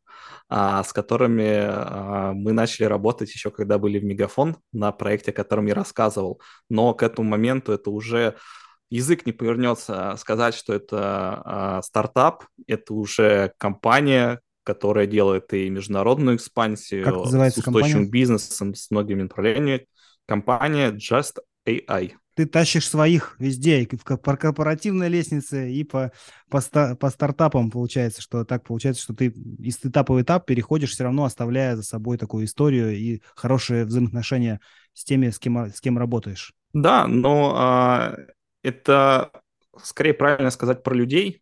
а, 0.47 0.85
с 0.85 0.93
которыми 0.93 2.33
мы 2.33 2.53
начали 2.53 2.85
работать 2.85 3.33
еще 3.33 3.51
когда 3.51 3.77
были 3.77 3.99
в 3.99 4.05
Мегафон 4.05 4.55
на 4.71 4.93
проекте, 4.93 5.31
о 5.31 5.33
котором 5.33 5.65
я 5.65 5.75
рассказывал. 5.75 6.39
Но 6.69 6.93
к 6.93 7.03
этому 7.03 7.27
моменту 7.27 7.73
это 7.73 7.89
уже 7.89 8.37
язык 8.89 9.25
не 9.25 9.33
повернется 9.33 10.15
сказать, 10.17 10.55
что 10.55 10.73
это 10.73 11.81
стартап, 11.83 12.45
это 12.67 12.93
уже 12.93 13.51
компания, 13.57 14.39
которая 14.65 15.05
делает 15.05 15.53
и 15.53 15.69
международную 15.69 16.37
экспансию, 16.37 17.05
как 17.05 17.13
с 17.25 17.57
устойчивым 17.57 17.63
компания? 17.63 18.09
бизнесом, 18.09 18.73
с 18.73 18.91
многими 18.91 19.21
направлениями. 19.21 19.85
Компания 20.25 20.91
Just 20.91 21.37
AI. 21.67 22.13
Ты 22.35 22.45
тащишь 22.45 22.89
своих 22.89 23.37
везде, 23.39 23.87
по 23.87 24.35
корпоративной 24.35 25.07
лестнице, 25.07 25.71
и 25.71 25.85
по, 25.85 26.11
по, 26.49 26.61
по 26.99 27.09
стартапам 27.09 27.71
получается, 27.71 28.21
что 28.21 28.43
так 28.43 28.65
получается, 28.65 29.03
что 29.03 29.13
ты 29.13 29.27
из 29.27 29.77
этапа 29.81 30.13
в 30.13 30.21
этап 30.21 30.45
переходишь, 30.45 30.91
все 30.91 31.05
равно 31.05 31.23
оставляя 31.23 31.77
за 31.77 31.83
собой 31.83 32.17
такую 32.17 32.45
историю 32.45 32.93
и 32.93 33.21
хорошие 33.35 33.85
взаимоотношения 33.85 34.59
с 34.93 35.05
теми, 35.05 35.29
с 35.29 35.39
кем, 35.39 35.71
с 35.73 35.79
кем 35.79 35.97
работаешь. 35.97 36.53
Да, 36.73 37.07
но 37.07 37.53
а, 37.55 38.17
это 38.63 39.31
скорее 39.81 40.13
правильно 40.13 40.49
сказать 40.49 40.83
про 40.83 40.93
людей, 40.93 41.41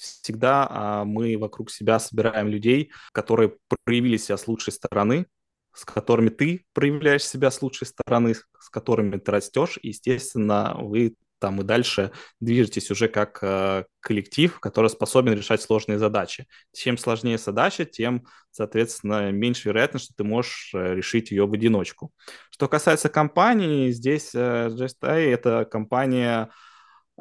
всегда 0.00 0.66
а, 0.68 1.04
мы 1.04 1.36
вокруг 1.36 1.70
себя 1.70 1.98
собираем 1.98 2.48
людей, 2.48 2.90
которые 3.12 3.56
проявили 3.84 4.16
себя 4.16 4.36
с 4.36 4.48
лучшей 4.48 4.72
стороны, 4.72 5.26
с 5.74 5.84
которыми 5.84 6.30
ты 6.30 6.64
проявляешь 6.72 7.24
себя 7.24 7.50
с 7.50 7.62
лучшей 7.62 7.86
стороны, 7.86 8.34
с 8.34 8.68
которыми 8.70 9.18
ты 9.18 9.30
растешь, 9.30 9.78
и, 9.82 9.88
естественно, 9.88 10.76
вы 10.78 11.14
там 11.40 11.60
и 11.60 11.64
дальше 11.64 12.12
движетесь 12.38 12.90
уже 12.90 13.08
как 13.08 13.38
э, 13.42 13.84
коллектив, 14.00 14.60
который 14.60 14.90
способен 14.90 15.32
решать 15.32 15.62
сложные 15.62 15.98
задачи. 15.98 16.46
Чем 16.72 16.98
сложнее 16.98 17.38
задача, 17.38 17.84
тем, 17.86 18.26
соответственно, 18.50 19.32
меньше 19.32 19.70
вероятность, 19.70 20.04
что 20.04 20.14
ты 20.14 20.24
можешь 20.24 20.70
э, 20.74 20.94
решить 20.94 21.30
ее 21.30 21.46
в 21.46 21.52
одиночку. 21.52 22.12
Что 22.50 22.68
касается 22.68 23.08
компании, 23.08 23.90
здесь 23.90 24.34
э, 24.34 24.68
GSTI— 24.68 25.30
это 25.32 25.64
компания 25.64 26.50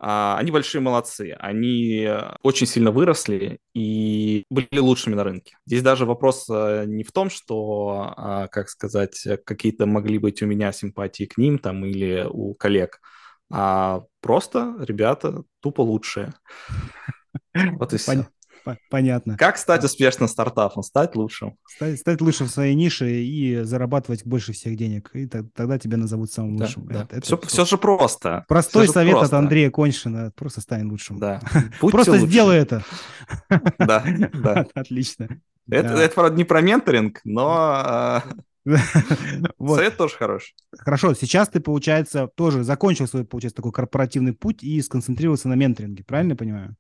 они 0.01 0.51
большие 0.51 0.81
молодцы. 0.81 1.35
Они 1.39 2.05
э, 2.07 2.35
очень 2.41 2.67
сильно 2.67 2.91
выросли 2.91 3.59
и 3.73 4.45
были 4.49 4.79
лучшими 4.79 5.15
на 5.15 5.23
рынке. 5.23 5.57
Здесь 5.65 5.81
даже 5.81 6.05
вопрос 6.05 6.47
э, 6.49 6.85
не 6.87 7.03
в 7.03 7.11
том, 7.11 7.29
что, 7.29 8.13
а, 8.15 8.47
как 8.47 8.69
сказать, 8.69 9.27
какие-то 9.45 9.85
могли 9.85 10.17
быть 10.17 10.41
у 10.41 10.45
меня 10.45 10.71
симпатии 10.71 11.25
к 11.25 11.37
ним 11.37 11.59
там 11.59 11.85
или 11.85 12.25
у 12.29 12.53
коллег, 12.53 13.01
а 13.51 14.03
просто 14.21 14.75
ребята 14.79 15.43
тупо 15.59 15.81
лучшие. 15.81 16.33
Вот 17.53 17.93
и 17.93 17.97
все. 17.97 18.27
Понятно. 18.89 19.37
Как 19.37 19.57
стать 19.57 19.83
успешным 19.83 20.27
стартапом? 20.27 20.83
Стать 20.83 21.15
лучшим. 21.15 21.57
Стать, 21.67 21.99
стать 21.99 22.21
лучшим 22.21 22.47
в 22.47 22.51
своей 22.51 22.75
нише 22.75 23.09
и 23.09 23.61
зарабатывать 23.63 24.25
больше 24.25 24.53
всех 24.53 24.75
денег. 24.75 25.09
И 25.13 25.27
тогда 25.27 25.77
тебя 25.77 25.97
назовут 25.97 26.31
самым 26.31 26.57
да, 26.57 26.65
лучшим. 26.65 26.87
Да. 26.87 27.07
Это, 27.09 27.21
все, 27.21 27.35
это 27.35 27.47
все 27.47 27.65
же 27.65 27.77
просто. 27.77 28.45
Простой 28.47 28.85
все 28.85 28.93
совет 28.93 29.13
просто. 29.13 29.37
от 29.37 29.43
Андрея 29.43 29.71
Коньшина. 29.71 30.31
Просто 30.35 30.61
стань 30.61 30.89
лучшим. 30.89 31.19
Да. 31.19 31.41
Просто 31.79 32.11
лучшим. 32.11 32.27
сделай 32.27 32.57
это. 32.57 32.83
Да, 33.77 34.03
да. 34.33 34.65
Отлично. 34.73 35.27
Это, 35.69 35.93
это, 35.93 36.15
правда, 36.15 36.35
не 36.35 36.43
про 36.45 36.61
менторинг, 36.61 37.21
но 37.23 37.47
а, 37.51 38.23
вот. 39.57 39.77
Совет 39.77 39.97
тоже 39.97 40.15
хороший. 40.15 40.55
Хорошо, 40.77 41.13
сейчас 41.13 41.49
ты, 41.49 41.59
получается, 41.59 42.27
тоже 42.27 42.63
закончил 42.63 43.07
свой, 43.07 43.25
получается, 43.25 43.57
такой 43.57 43.71
корпоративный 43.71 44.33
путь 44.33 44.63
и 44.63 44.81
сконцентрировался 44.81 45.47
на 45.47 45.53
менторинге, 45.53 46.03
правильно 46.03 46.31
я 46.31 46.37
понимаю? 46.37 46.75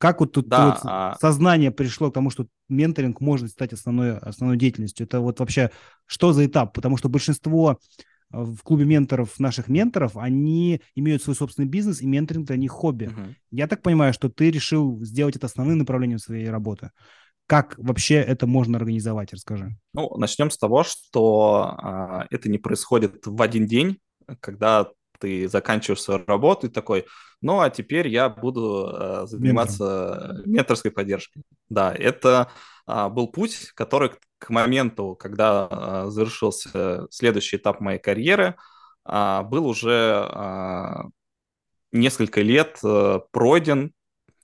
Как 0.00 0.20
вот 0.20 0.32
тут 0.32 0.48
да, 0.48 0.66
вот 0.66 0.78
а... 0.84 1.16
сознание 1.20 1.70
пришло 1.70 2.10
к 2.10 2.14
тому, 2.14 2.30
что 2.30 2.46
менторинг 2.70 3.20
может 3.20 3.50
стать 3.50 3.74
основной, 3.74 4.16
основной 4.16 4.56
деятельностью? 4.56 5.06
Это 5.06 5.20
вот 5.20 5.40
вообще 5.40 5.70
что 6.06 6.32
за 6.32 6.46
этап? 6.46 6.72
Потому 6.72 6.96
что 6.96 7.10
большинство 7.10 7.78
э, 8.32 8.40
в 8.40 8.62
клубе 8.62 8.86
менторов, 8.86 9.38
наших 9.38 9.68
менторов, 9.68 10.16
они 10.16 10.80
имеют 10.94 11.22
свой 11.22 11.36
собственный 11.36 11.68
бизнес, 11.68 12.00
и 12.00 12.06
менторинг 12.06 12.46
для 12.46 12.56
них 12.56 12.70
хобби. 12.70 13.10
Uh-huh. 13.14 13.34
Я 13.50 13.66
так 13.66 13.82
понимаю, 13.82 14.14
что 14.14 14.30
ты 14.30 14.50
решил 14.50 15.04
сделать 15.04 15.36
это 15.36 15.44
основным 15.44 15.76
направлением 15.76 16.18
своей 16.18 16.48
работы. 16.48 16.92
Как 17.44 17.74
вообще 17.76 18.14
это 18.14 18.46
можно 18.46 18.78
организовать? 18.78 19.34
Расскажи. 19.34 19.76
Ну, 19.92 20.16
начнем 20.16 20.50
с 20.50 20.56
того, 20.56 20.82
что 20.82 21.74
а, 21.76 22.26
это 22.30 22.48
не 22.48 22.56
происходит 22.56 23.26
в 23.26 23.42
один 23.42 23.66
день, 23.66 23.98
когда 24.40 24.88
ты 25.20 25.48
заканчиваешь 25.48 26.00
свою 26.00 26.24
работу 26.26 26.66
и 26.66 26.70
такой, 26.70 27.06
ну 27.40 27.60
а 27.60 27.70
теперь 27.70 28.08
я 28.08 28.28
буду 28.28 28.90
э, 28.92 29.26
заниматься 29.26 29.84
Ментором. 29.84 30.52
менторской 30.52 30.90
поддержкой. 30.90 31.42
Да, 31.68 31.94
это 31.94 32.50
э, 32.86 33.08
был 33.08 33.28
путь, 33.28 33.70
который 33.74 34.12
к 34.38 34.50
моменту, 34.50 35.14
когда 35.14 35.68
э, 35.70 36.10
завершился 36.10 37.06
следующий 37.10 37.56
этап 37.56 37.80
моей 37.80 37.98
карьеры, 37.98 38.56
э, 39.06 39.42
был 39.42 39.66
уже 39.66 40.26
э, 40.28 40.94
несколько 41.92 42.40
лет 42.40 42.78
э, 42.82 43.20
пройден, 43.30 43.92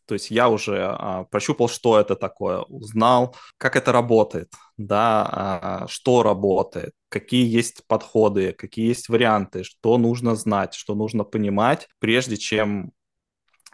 то 0.06 0.14
есть 0.14 0.30
я 0.30 0.48
уже 0.48 0.78
а, 0.82 1.24
прощупал, 1.24 1.68
что 1.68 1.98
это 1.98 2.16
такое, 2.16 2.60
узнал, 2.60 3.36
как 3.58 3.76
это 3.76 3.92
работает, 3.92 4.52
да, 4.76 5.28
а, 5.30 5.86
что 5.88 6.22
работает, 6.22 6.92
какие 7.08 7.46
есть 7.46 7.86
подходы, 7.86 8.52
какие 8.52 8.88
есть 8.88 9.08
варианты, 9.08 9.64
что 9.64 9.98
нужно 9.98 10.36
знать, 10.36 10.74
что 10.74 10.94
нужно 10.94 11.24
понимать, 11.24 11.88
прежде 11.98 12.36
чем 12.36 12.92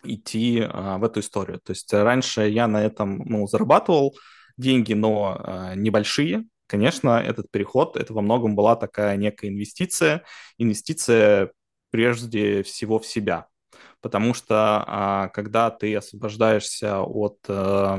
идти 0.04 0.62
а, 0.66 0.98
в 0.98 1.04
эту 1.04 1.20
историю. 1.20 1.60
То 1.62 1.72
есть 1.72 1.92
раньше 1.92 2.48
я 2.48 2.66
на 2.66 2.82
этом 2.82 3.18
ну, 3.24 3.46
зарабатывал 3.46 4.16
деньги, 4.56 4.94
но 4.94 5.36
а, 5.38 5.74
небольшие. 5.74 6.44
Конечно, 6.66 7.20
этот 7.20 7.50
переход, 7.50 7.96
это 7.96 8.14
во 8.14 8.22
многом 8.22 8.56
была 8.56 8.76
такая 8.76 9.16
некая 9.16 9.48
инвестиция, 9.48 10.24
инвестиция 10.56 11.52
прежде 11.90 12.62
всего 12.62 12.98
в 12.98 13.06
себя 13.06 13.48
потому 14.02 14.34
что 14.34 14.84
а, 14.86 15.28
когда 15.28 15.70
ты 15.70 15.94
освобождаешься 15.96 17.00
от 17.00 17.38
э, 17.48 17.98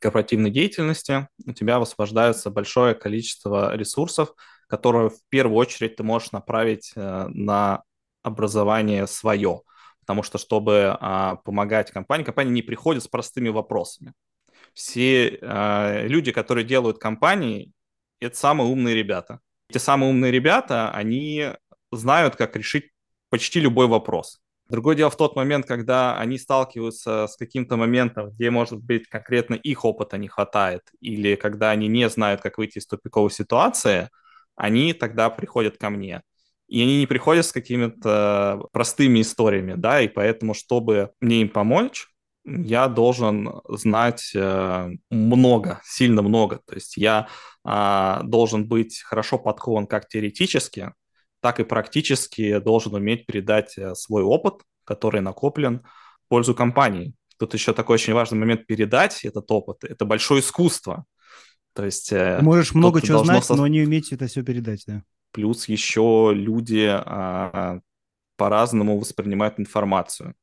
корпоративной 0.00 0.50
деятельности, 0.50 1.28
у 1.44 1.52
тебя 1.52 1.78
высвобождается 1.78 2.50
большое 2.50 2.94
количество 2.94 3.76
ресурсов, 3.76 4.32
которые 4.68 5.10
в 5.10 5.20
первую 5.28 5.56
очередь 5.56 5.96
ты 5.96 6.02
можешь 6.02 6.32
направить 6.32 6.92
э, 6.96 7.28
на 7.28 7.82
образование 8.22 9.06
свое, 9.06 9.60
потому 10.00 10.22
что 10.22 10.38
чтобы 10.38 10.96
а, 10.98 11.36
помогать 11.36 11.92
компании, 11.92 12.24
компания 12.24 12.50
не 12.50 12.62
приходит 12.62 13.04
с 13.04 13.08
простыми 13.08 13.50
вопросами. 13.50 14.14
Все 14.72 15.38
а, 15.42 16.02
люди, 16.06 16.32
которые 16.32 16.64
делают 16.64 16.98
компании, 16.98 17.72
это 18.20 18.36
самые 18.36 18.68
умные 18.68 18.96
ребята. 18.96 19.40
Эти 19.68 19.78
самые 19.78 20.10
умные 20.10 20.32
ребята, 20.32 20.90
они 20.90 21.52
знают, 21.92 22.36
как 22.36 22.56
решить 22.56 22.90
почти 23.30 23.60
любой 23.60 23.86
вопрос. 23.86 24.40
Другое 24.68 24.96
дело 24.96 25.10
в 25.10 25.16
тот 25.16 25.36
момент, 25.36 25.64
когда 25.64 26.18
они 26.18 26.38
сталкиваются 26.38 27.28
с 27.28 27.36
каким-то 27.36 27.76
моментом, 27.76 28.30
где, 28.30 28.50
может 28.50 28.80
быть, 28.80 29.06
конкретно 29.08 29.54
их 29.54 29.84
опыта 29.84 30.18
не 30.18 30.26
хватает, 30.26 30.82
или 31.00 31.36
когда 31.36 31.70
они 31.70 31.86
не 31.86 32.08
знают, 32.08 32.40
как 32.40 32.58
выйти 32.58 32.78
из 32.78 32.86
тупиковой 32.86 33.30
ситуации, 33.30 34.08
они 34.56 34.92
тогда 34.92 35.30
приходят 35.30 35.76
ко 35.76 35.90
мне. 35.90 36.22
И 36.66 36.82
они 36.82 36.98
не 36.98 37.06
приходят 37.06 37.46
с 37.46 37.52
какими-то 37.52 38.66
простыми 38.72 39.20
историями, 39.20 39.74
да, 39.76 40.00
и 40.00 40.08
поэтому, 40.08 40.52
чтобы 40.52 41.10
мне 41.20 41.42
им 41.42 41.48
помочь, 41.48 42.08
я 42.44 42.88
должен 42.88 43.60
знать 43.68 44.32
э, 44.34 44.90
много, 45.10 45.80
сильно 45.84 46.22
много. 46.22 46.60
То 46.66 46.74
есть 46.74 46.96
я 46.96 47.28
э, 47.64 48.20
должен 48.24 48.66
быть 48.66 49.00
хорошо 49.02 49.38
подкован 49.38 49.86
как 49.86 50.08
теоретически, 50.08 50.92
так 51.46 51.60
и 51.60 51.64
практически 51.64 52.58
должен 52.58 52.92
уметь 52.96 53.24
передать 53.24 53.78
э, 53.78 53.94
свой 53.94 54.24
опыт, 54.24 54.62
который 54.82 55.20
накоплен 55.20 55.84
в 56.24 56.28
пользу 56.28 56.56
компании. 56.56 57.14
Тут 57.38 57.54
еще 57.54 57.72
такой 57.72 57.94
очень 57.94 58.14
важный 58.14 58.36
момент 58.36 58.66
передать 58.66 59.24
этот 59.24 59.48
опыт. 59.52 59.84
Это 59.84 60.04
большое 60.04 60.40
искусство. 60.40 61.04
То 61.72 61.84
есть... 61.84 62.12
Э, 62.12 62.40
можешь 62.42 62.74
много 62.74 63.00
чего 63.00 63.22
знать, 63.22 63.44
со... 63.44 63.54
но 63.54 63.68
не 63.68 63.82
уметь 63.82 64.12
это 64.12 64.26
все 64.26 64.42
передать, 64.42 64.82
да? 64.88 65.04
Плюс 65.30 65.68
еще 65.68 66.32
люди 66.34 66.84
а, 66.90 67.78
по-разному 68.36 68.98
воспринимают 68.98 69.60
информацию. 69.60 70.34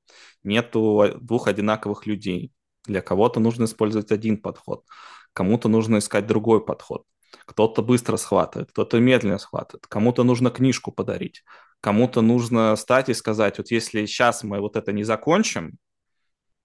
Нету 0.41 1.17
двух 1.19 1.49
одинаковых 1.49 2.05
людей. 2.05 2.53
Для 2.85 3.01
кого-то 3.01 3.41
нужно 3.41 3.65
использовать 3.65 4.13
один 4.13 4.37
подход, 4.37 4.85
кому-то 5.33 5.67
нужно 5.67 5.97
искать 5.97 6.27
другой 6.27 6.63
подход. 6.63 7.03
Кто-то 7.45 7.81
быстро 7.81 8.17
схватывает, 8.17 8.71
кто-то 8.71 8.99
медленно 8.99 9.37
схватывает, 9.37 9.87
кому-то 9.87 10.23
нужно 10.23 10.49
книжку 10.49 10.91
подарить, 10.91 11.43
кому-то 11.81 12.21
нужно 12.21 12.75
стать 12.75 13.09
и 13.09 13.13
сказать, 13.13 13.57
вот 13.57 13.71
если 13.71 14.05
сейчас 14.05 14.43
мы 14.43 14.59
вот 14.59 14.75
это 14.75 14.91
не 14.91 15.03
закончим, 15.03 15.77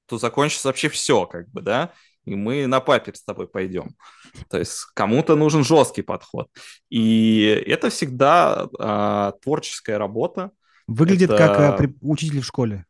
то 0.07 0.19
закончится 0.19 0.69
вообще 0.69 0.89
все, 0.89 1.27
как 1.27 1.49
бы, 1.51 1.61
да, 1.61 1.93
и 2.25 2.35
мы 2.35 2.67
на 2.67 2.81
папер 2.81 3.17
с 3.17 3.23
тобой 3.23 3.49
пойдем. 3.49 3.97
То 4.51 4.59
есть 4.59 4.85
кому-то 4.95 5.35
нужен 5.35 5.65
жесткий 5.65 6.03
подход. 6.03 6.49
И 6.91 7.63
это 7.67 7.89
всегда 7.89 8.69
а, 8.79 9.33
творческая 9.43 9.99
работа. 9.99 10.51
Выглядит 10.87 11.31
это... 11.31 11.39
как 11.39 11.59
а, 11.59 11.91
учитель 12.03 12.41
в 12.41 12.47
школе. 12.47 12.85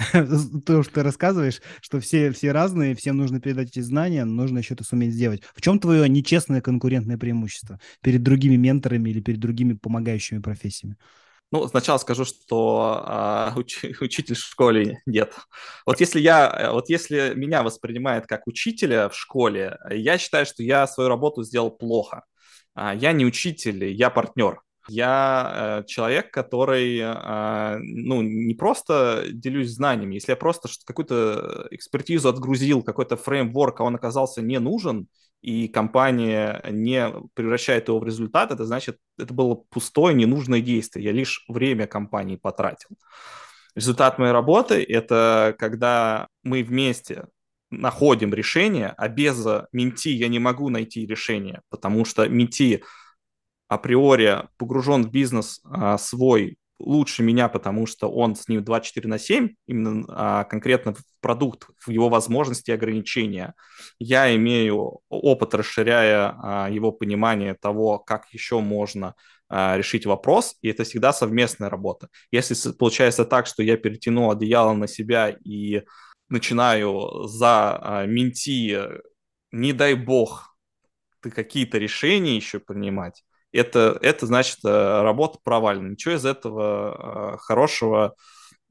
то, 0.66 0.82
что 0.82 0.94
ты 0.94 1.02
рассказываешь, 1.02 1.60
что 1.80 2.00
все, 2.00 2.30
все 2.32 2.52
разные, 2.52 2.94
всем 2.94 3.16
нужно 3.16 3.40
передать 3.40 3.68
эти 3.68 3.80
знания, 3.80 4.24
нужно 4.24 4.58
еще 4.58 4.74
это 4.74 4.84
суметь 4.84 5.12
сделать. 5.12 5.42
В 5.54 5.60
чем 5.60 5.78
твое 5.78 6.08
нечестное 6.08 6.60
конкурентное 6.60 7.18
преимущество 7.18 7.80
перед 8.00 8.22
другими 8.22 8.56
менторами 8.56 9.10
или 9.10 9.20
перед 9.20 9.40
другими 9.40 9.74
помогающими 9.74 10.40
профессиями? 10.40 10.96
Ну, 11.52 11.66
сначала 11.66 11.98
скажу, 11.98 12.24
что 12.24 13.02
а, 13.04 13.52
уч, 13.56 13.84
учитель 14.00 14.36
в 14.36 14.38
школе 14.38 15.02
нет. 15.04 15.34
Вот 15.84 15.98
если 15.98 16.20
я, 16.20 16.70
вот 16.72 16.88
если 16.88 17.34
меня 17.34 17.64
воспринимают 17.64 18.26
как 18.26 18.46
учителя 18.46 19.08
в 19.08 19.16
школе, 19.16 19.76
я 19.90 20.16
считаю, 20.16 20.46
что 20.46 20.62
я 20.62 20.86
свою 20.86 21.08
работу 21.08 21.42
сделал 21.42 21.70
плохо. 21.72 22.24
А, 22.74 22.94
я 22.94 23.12
не 23.12 23.26
учитель, 23.26 23.84
я 23.84 24.10
партнер. 24.10 24.60
Я 24.90 25.52
э, 25.54 25.84
человек, 25.86 26.32
который, 26.32 26.98
э, 26.98 27.78
ну, 27.78 28.22
не 28.22 28.54
просто 28.54 29.24
делюсь 29.30 29.70
знаниями. 29.70 30.14
Если 30.14 30.32
я 30.32 30.36
просто 30.36 30.68
какую-то 30.84 31.68
экспертизу 31.70 32.28
отгрузил, 32.28 32.82
какой-то 32.82 33.16
фреймворк, 33.16 33.80
а 33.80 33.84
он 33.84 33.94
оказался 33.94 34.42
не 34.42 34.58
нужен, 34.58 35.06
и 35.42 35.68
компания 35.68 36.60
не 36.68 37.08
превращает 37.34 37.86
его 37.86 38.00
в 38.00 38.04
результат, 38.04 38.50
это 38.50 38.64
значит, 38.64 38.98
это 39.16 39.32
было 39.32 39.54
пустое, 39.54 40.12
ненужное 40.12 40.60
действие. 40.60 41.04
Я 41.04 41.12
лишь 41.12 41.44
время 41.48 41.86
компании 41.86 42.34
потратил. 42.34 42.88
Результат 43.76 44.18
моей 44.18 44.32
работы– 44.32 44.82
это 44.88 45.54
когда 45.56 46.26
мы 46.42 46.64
вместе 46.64 47.26
находим 47.70 48.34
решение, 48.34 48.92
а 48.96 49.08
без 49.08 49.46
менти 49.70 50.08
я 50.08 50.26
не 50.26 50.40
могу 50.40 50.68
найти 50.68 51.06
решение, 51.06 51.60
потому 51.70 52.04
что 52.04 52.28
менти 52.28 52.82
априори 53.70 54.48
погружен 54.58 55.04
в 55.04 55.10
бизнес 55.10 55.60
а, 55.64 55.96
свой 55.96 56.58
лучше 56.80 57.22
меня, 57.22 57.48
потому 57.48 57.86
что 57.86 58.10
он 58.10 58.34
с 58.34 58.48
ним 58.48 58.64
24 58.64 59.08
на 59.08 59.18
7, 59.18 59.50
именно 59.66 60.04
а, 60.08 60.44
конкретно 60.44 60.94
в 60.94 61.02
продукт, 61.20 61.68
в 61.78 61.90
его 61.90 62.08
возможности 62.08 62.70
и 62.70 62.74
ограничения. 62.74 63.54
Я 63.98 64.34
имею 64.34 65.00
опыт, 65.08 65.54
расширяя 65.54 66.34
а, 66.36 66.68
его 66.70 66.90
понимание 66.90 67.54
того, 67.54 67.98
как 67.98 68.26
еще 68.32 68.60
можно 68.60 69.14
а, 69.48 69.76
решить 69.76 70.04
вопрос, 70.04 70.56
и 70.62 70.68
это 70.68 70.82
всегда 70.84 71.12
совместная 71.12 71.70
работа. 71.70 72.08
Если 72.32 72.72
получается 72.72 73.24
так, 73.24 73.46
что 73.46 73.62
я 73.62 73.76
перетяну 73.76 74.30
одеяло 74.30 74.72
на 74.72 74.88
себя 74.88 75.30
и 75.30 75.82
начинаю 76.28 77.28
за 77.28 77.78
а, 77.80 78.06
менти, 78.06 78.78
не 79.52 79.72
дай 79.72 79.94
бог, 79.94 80.56
ты 81.20 81.30
какие-то 81.30 81.78
решения 81.78 82.34
еще 82.34 82.58
принимать, 82.58 83.22
это, 83.52 83.98
это 84.00 84.26
значит 84.26 84.58
э, 84.64 85.02
работа 85.02 85.38
провальна. 85.42 85.88
Ничего 85.88 86.14
из 86.14 86.24
этого 86.24 87.34
э, 87.34 87.38
хорошего 87.38 88.14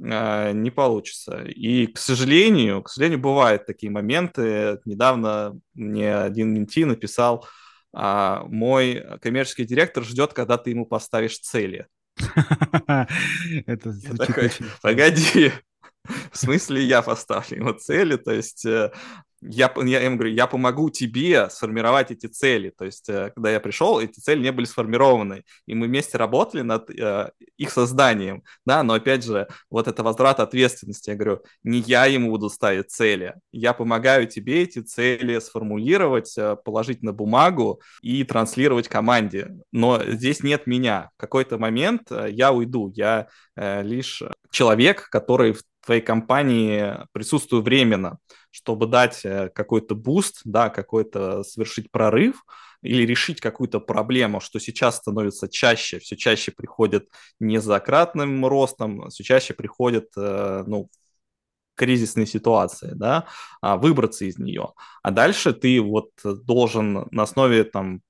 э, 0.01 0.51
не 0.53 0.71
получится. 0.71 1.43
И, 1.43 1.87
к 1.87 1.97
сожалению, 1.97 2.83
к 2.83 2.89
сожалению, 2.89 3.19
бывают 3.19 3.65
такие 3.65 3.91
моменты. 3.91 4.79
Недавно 4.85 5.59
мне 5.73 6.15
один 6.15 6.53
менти 6.53 6.85
написал, 6.85 7.45
а, 7.91 8.43
мой 8.45 9.03
коммерческий 9.21 9.65
директор 9.65 10.03
ждет, 10.03 10.33
когда 10.33 10.57
ты 10.57 10.69
ему 10.69 10.85
поставишь 10.85 11.39
цели. 11.39 11.87
Это 13.65 13.89
очень... 13.89 14.65
Погоди, 14.81 15.51
в 16.31 16.37
смысле 16.37 16.83
я 16.83 17.01
поставлю 17.01 17.57
ему 17.57 17.73
цели, 17.73 18.15
то 18.15 18.31
есть 18.31 18.65
я, 19.41 19.71
я 19.85 20.05
им 20.05 20.17
говорю, 20.17 20.33
я 20.33 20.47
помогу 20.47 20.89
тебе 20.89 21.49
сформировать 21.49 22.11
эти 22.11 22.27
цели. 22.27 22.71
То 22.77 22.85
есть, 22.85 23.07
э, 23.09 23.31
когда 23.33 23.51
я 23.51 23.59
пришел, 23.59 23.99
эти 23.99 24.19
цели 24.19 24.41
не 24.41 24.51
были 24.51 24.65
сформированы, 24.65 25.43
и 25.65 25.75
мы 25.75 25.87
вместе 25.87 26.17
работали 26.17 26.61
над 26.61 26.89
э, 26.89 27.31
их 27.57 27.71
созданием, 27.71 28.43
да, 28.65 28.83
но 28.83 28.93
опять 28.93 29.23
же, 29.23 29.47
вот 29.69 29.87
это 29.87 30.03
возврат 30.03 30.39
ответственности, 30.39 31.11
я 31.11 31.15
говорю, 31.15 31.41
не 31.63 31.79
я 31.79 32.05
ему 32.05 32.31
буду 32.31 32.49
ставить 32.49 32.91
цели, 32.91 33.35
я 33.51 33.73
помогаю 33.73 34.27
тебе 34.27 34.63
эти 34.63 34.79
цели 34.79 35.39
сформулировать, 35.39 36.37
э, 36.37 36.55
положить 36.63 37.01
на 37.03 37.13
бумагу 37.13 37.81
и 38.01 38.23
транслировать 38.23 38.87
команде, 38.87 39.55
но 39.71 40.03
здесь 40.05 40.43
нет 40.43 40.67
меня. 40.67 41.09
В 41.17 41.21
какой-то 41.21 41.57
момент 41.57 42.11
э, 42.11 42.27
я 42.31 42.51
уйду, 42.51 42.91
я 42.95 43.27
э, 43.55 43.83
лишь 43.83 44.21
человек, 44.51 45.09
который 45.09 45.53
в 45.53 45.63
твоей 45.85 46.01
компании 46.01 46.97
присутствую 47.13 47.63
временно, 47.63 48.19
чтобы 48.51 48.87
дать 48.87 49.25
э, 49.25 49.49
какой-то 49.49 49.95
буст, 49.95 50.41
да, 50.43 50.69
какой-то 50.69 51.43
совершить 51.43 51.91
прорыв 51.91 52.43
или 52.81 53.05
решить 53.05 53.41
какую-то 53.41 53.79
проблему, 53.79 54.39
что 54.39 54.59
сейчас 54.59 54.97
становится 54.97 55.49
чаще, 55.49 55.99
все 55.99 56.15
чаще 56.15 56.51
приходит 56.51 57.09
не 57.39 57.59
за 57.59 57.79
кратным 57.79 58.45
ростом, 58.45 59.09
все 59.09 59.23
чаще 59.23 59.53
приходит, 59.53 60.09
э, 60.17 60.63
ну, 60.65 60.89
кризисной 61.75 62.27
ситуации, 62.27 62.91
да, 62.93 63.27
а 63.61 63.77
выбраться 63.77 64.25
из 64.25 64.37
нее. 64.37 64.73
А 65.01 65.11
дальше 65.11 65.53
ты 65.53 65.81
вот 65.81 66.11
должен 66.23 67.07
на 67.11 67.23
основе 67.23 67.63
там 67.63 68.01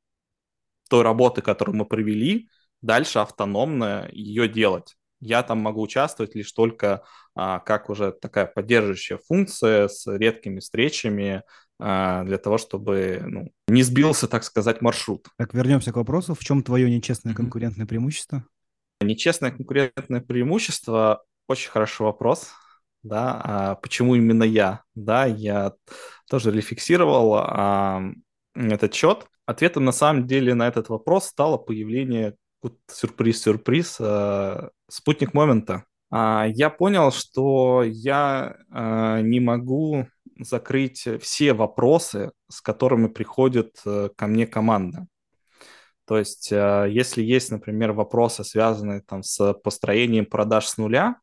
той 0.89 1.03
работы, 1.03 1.41
которую 1.41 1.77
мы 1.77 1.85
провели, 1.85 2.49
дальше 2.81 3.19
автономно 3.19 4.09
ее 4.11 4.47
делать. 4.47 4.98
Я 5.19 5.43
там 5.43 5.59
могу 5.59 5.81
участвовать 5.81 6.35
лишь 6.35 6.51
только 6.51 7.03
а, 7.35 7.59
как 7.59 7.89
уже 7.89 8.11
такая 8.11 8.45
поддерживающая 8.45 9.19
функция 9.27 9.87
с 9.87 10.05
редкими 10.07 10.59
встречами 10.59 11.43
а, 11.79 12.23
для 12.23 12.37
того, 12.37 12.57
чтобы 12.57 13.21
ну, 13.25 13.51
не 13.67 13.83
сбился, 13.83 14.27
так 14.27 14.43
сказать, 14.43 14.81
маршрут. 14.81 15.27
Так, 15.37 15.53
вернемся 15.53 15.91
к 15.91 15.97
вопросу. 15.97 16.33
В 16.35 16.39
чем 16.39 16.63
твое 16.63 16.89
нечестное 16.89 17.33
конкурентное 17.33 17.85
преимущество? 17.85 18.43
Нечестное 19.01 19.51
конкурентное 19.51 20.21
преимущество– 20.21 21.23
очень 21.47 21.69
хороший 21.69 22.03
вопрос. 22.03 22.49
Да, 23.01 23.41
а 23.43 23.75
почему 23.75 24.15
именно 24.15 24.43
я? 24.43 24.83
Да, 24.93 25.25
я 25.25 25.73
тоже 26.29 26.51
рефлексировал 26.51 27.35
а, 27.35 28.01
этот 28.53 28.93
счет. 28.93 29.25
Ответом 29.45 29.85
на 29.85 29.91
самом 29.91 30.27
деле 30.27 30.53
на 30.53 30.67
этот 30.67 30.89
вопрос 30.89 31.27
стало 31.27 31.57
появление 31.57 32.35
сюрприз-сюрприз, 32.87 33.97
э, 33.99 34.69
спутник 34.89 35.33
момента. 35.33 35.85
А, 36.11 36.45
я 36.47 36.69
понял, 36.69 37.11
что 37.11 37.83
я 37.85 38.57
э, 38.71 39.21
не 39.21 39.39
могу 39.39 40.07
закрыть 40.39 41.07
все 41.21 41.53
вопросы, 41.53 42.31
с 42.49 42.61
которыми 42.61 43.07
приходит 43.07 43.79
э, 43.85 44.09
ко 44.15 44.27
мне 44.27 44.47
команда. 44.47 45.07
То 46.05 46.17
есть, 46.17 46.49
если 46.49 47.21
есть, 47.21 47.51
например, 47.51 47.91
вопросы, 47.91 48.43
связанные 48.43 49.01
там 49.01 49.21
с 49.21 49.53
построением 49.53 50.25
продаж 50.25 50.65
с 50.65 50.77
нуля, 50.79 51.17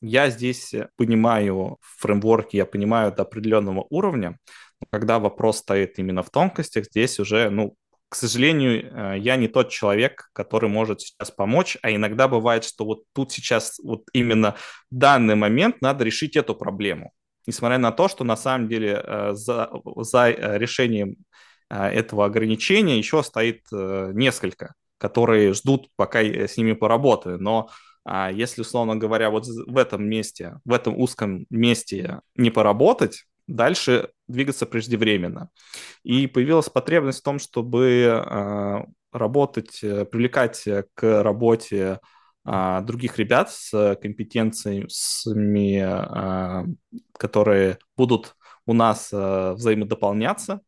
я 0.00 0.30
здесь 0.30 0.72
понимаю 0.94 1.78
в 1.80 2.00
фреймворке, 2.00 2.58
я 2.58 2.64
понимаю 2.66 3.12
до 3.12 3.22
определенного 3.22 3.86
уровня, 3.90 4.38
когда 4.90 5.18
вопрос 5.18 5.58
стоит 5.58 5.98
именно 5.98 6.22
в 6.22 6.30
тонкостях, 6.30 6.84
здесь 6.86 7.18
уже, 7.18 7.50
ну, 7.50 7.74
к 8.08 8.14
сожалению, 8.14 9.14
э, 9.14 9.18
я 9.18 9.36
не 9.36 9.48
тот 9.48 9.70
человек, 9.70 10.30
который 10.32 10.68
может 10.68 11.00
сейчас 11.00 11.30
помочь, 11.30 11.76
а 11.82 11.90
иногда 11.90 12.28
бывает, 12.28 12.64
что 12.64 12.84
вот 12.84 13.04
тут 13.12 13.32
сейчас, 13.32 13.78
вот 13.82 14.04
именно 14.12 14.56
в 14.90 14.96
данный 14.96 15.34
момент 15.34 15.80
надо 15.82 16.04
решить 16.04 16.36
эту 16.36 16.54
проблему. 16.54 17.12
Несмотря 17.46 17.78
на 17.78 17.92
то, 17.92 18.08
что 18.08 18.24
на 18.24 18.36
самом 18.36 18.68
деле 18.68 19.02
э, 19.02 19.30
за, 19.34 19.70
за 19.96 20.30
э, 20.30 20.58
решением 20.58 21.16
этого 21.70 22.24
ограничения 22.24 22.96
еще 22.96 23.22
стоит 23.22 23.60
несколько, 23.70 24.72
которые 24.96 25.52
ждут, 25.52 25.90
пока 25.96 26.20
я 26.20 26.48
с 26.48 26.56
ними 26.56 26.72
поработаю. 26.72 27.38
Но 27.38 27.68
а, 28.06 28.32
если, 28.32 28.62
условно 28.62 28.96
говоря, 28.96 29.28
вот 29.28 29.46
в 29.46 29.76
этом 29.76 30.08
месте, 30.08 30.60
в 30.64 30.72
этом 30.72 30.98
узком 30.98 31.44
месте 31.50 32.22
не 32.36 32.50
поработать, 32.50 33.26
дальше 33.48 34.10
двигаться 34.28 34.66
преждевременно. 34.66 35.50
И 36.04 36.26
появилась 36.28 36.68
потребность 36.68 37.20
в 37.20 37.24
том, 37.24 37.38
чтобы 37.38 38.06
а, 38.08 38.84
работать, 39.10 39.82
э, 39.82 40.04
привлекать 40.04 40.62
к 40.94 41.22
работе 41.22 41.98
а, 42.44 42.82
других 42.82 43.18
ребят 43.18 43.50
с 43.50 43.96
компетенциями, 44.00 45.80
а, 45.82 46.64
которые 47.14 47.78
будут 47.96 48.36
у 48.66 48.74
нас 48.74 49.10
взаимодополняться. 49.10 50.60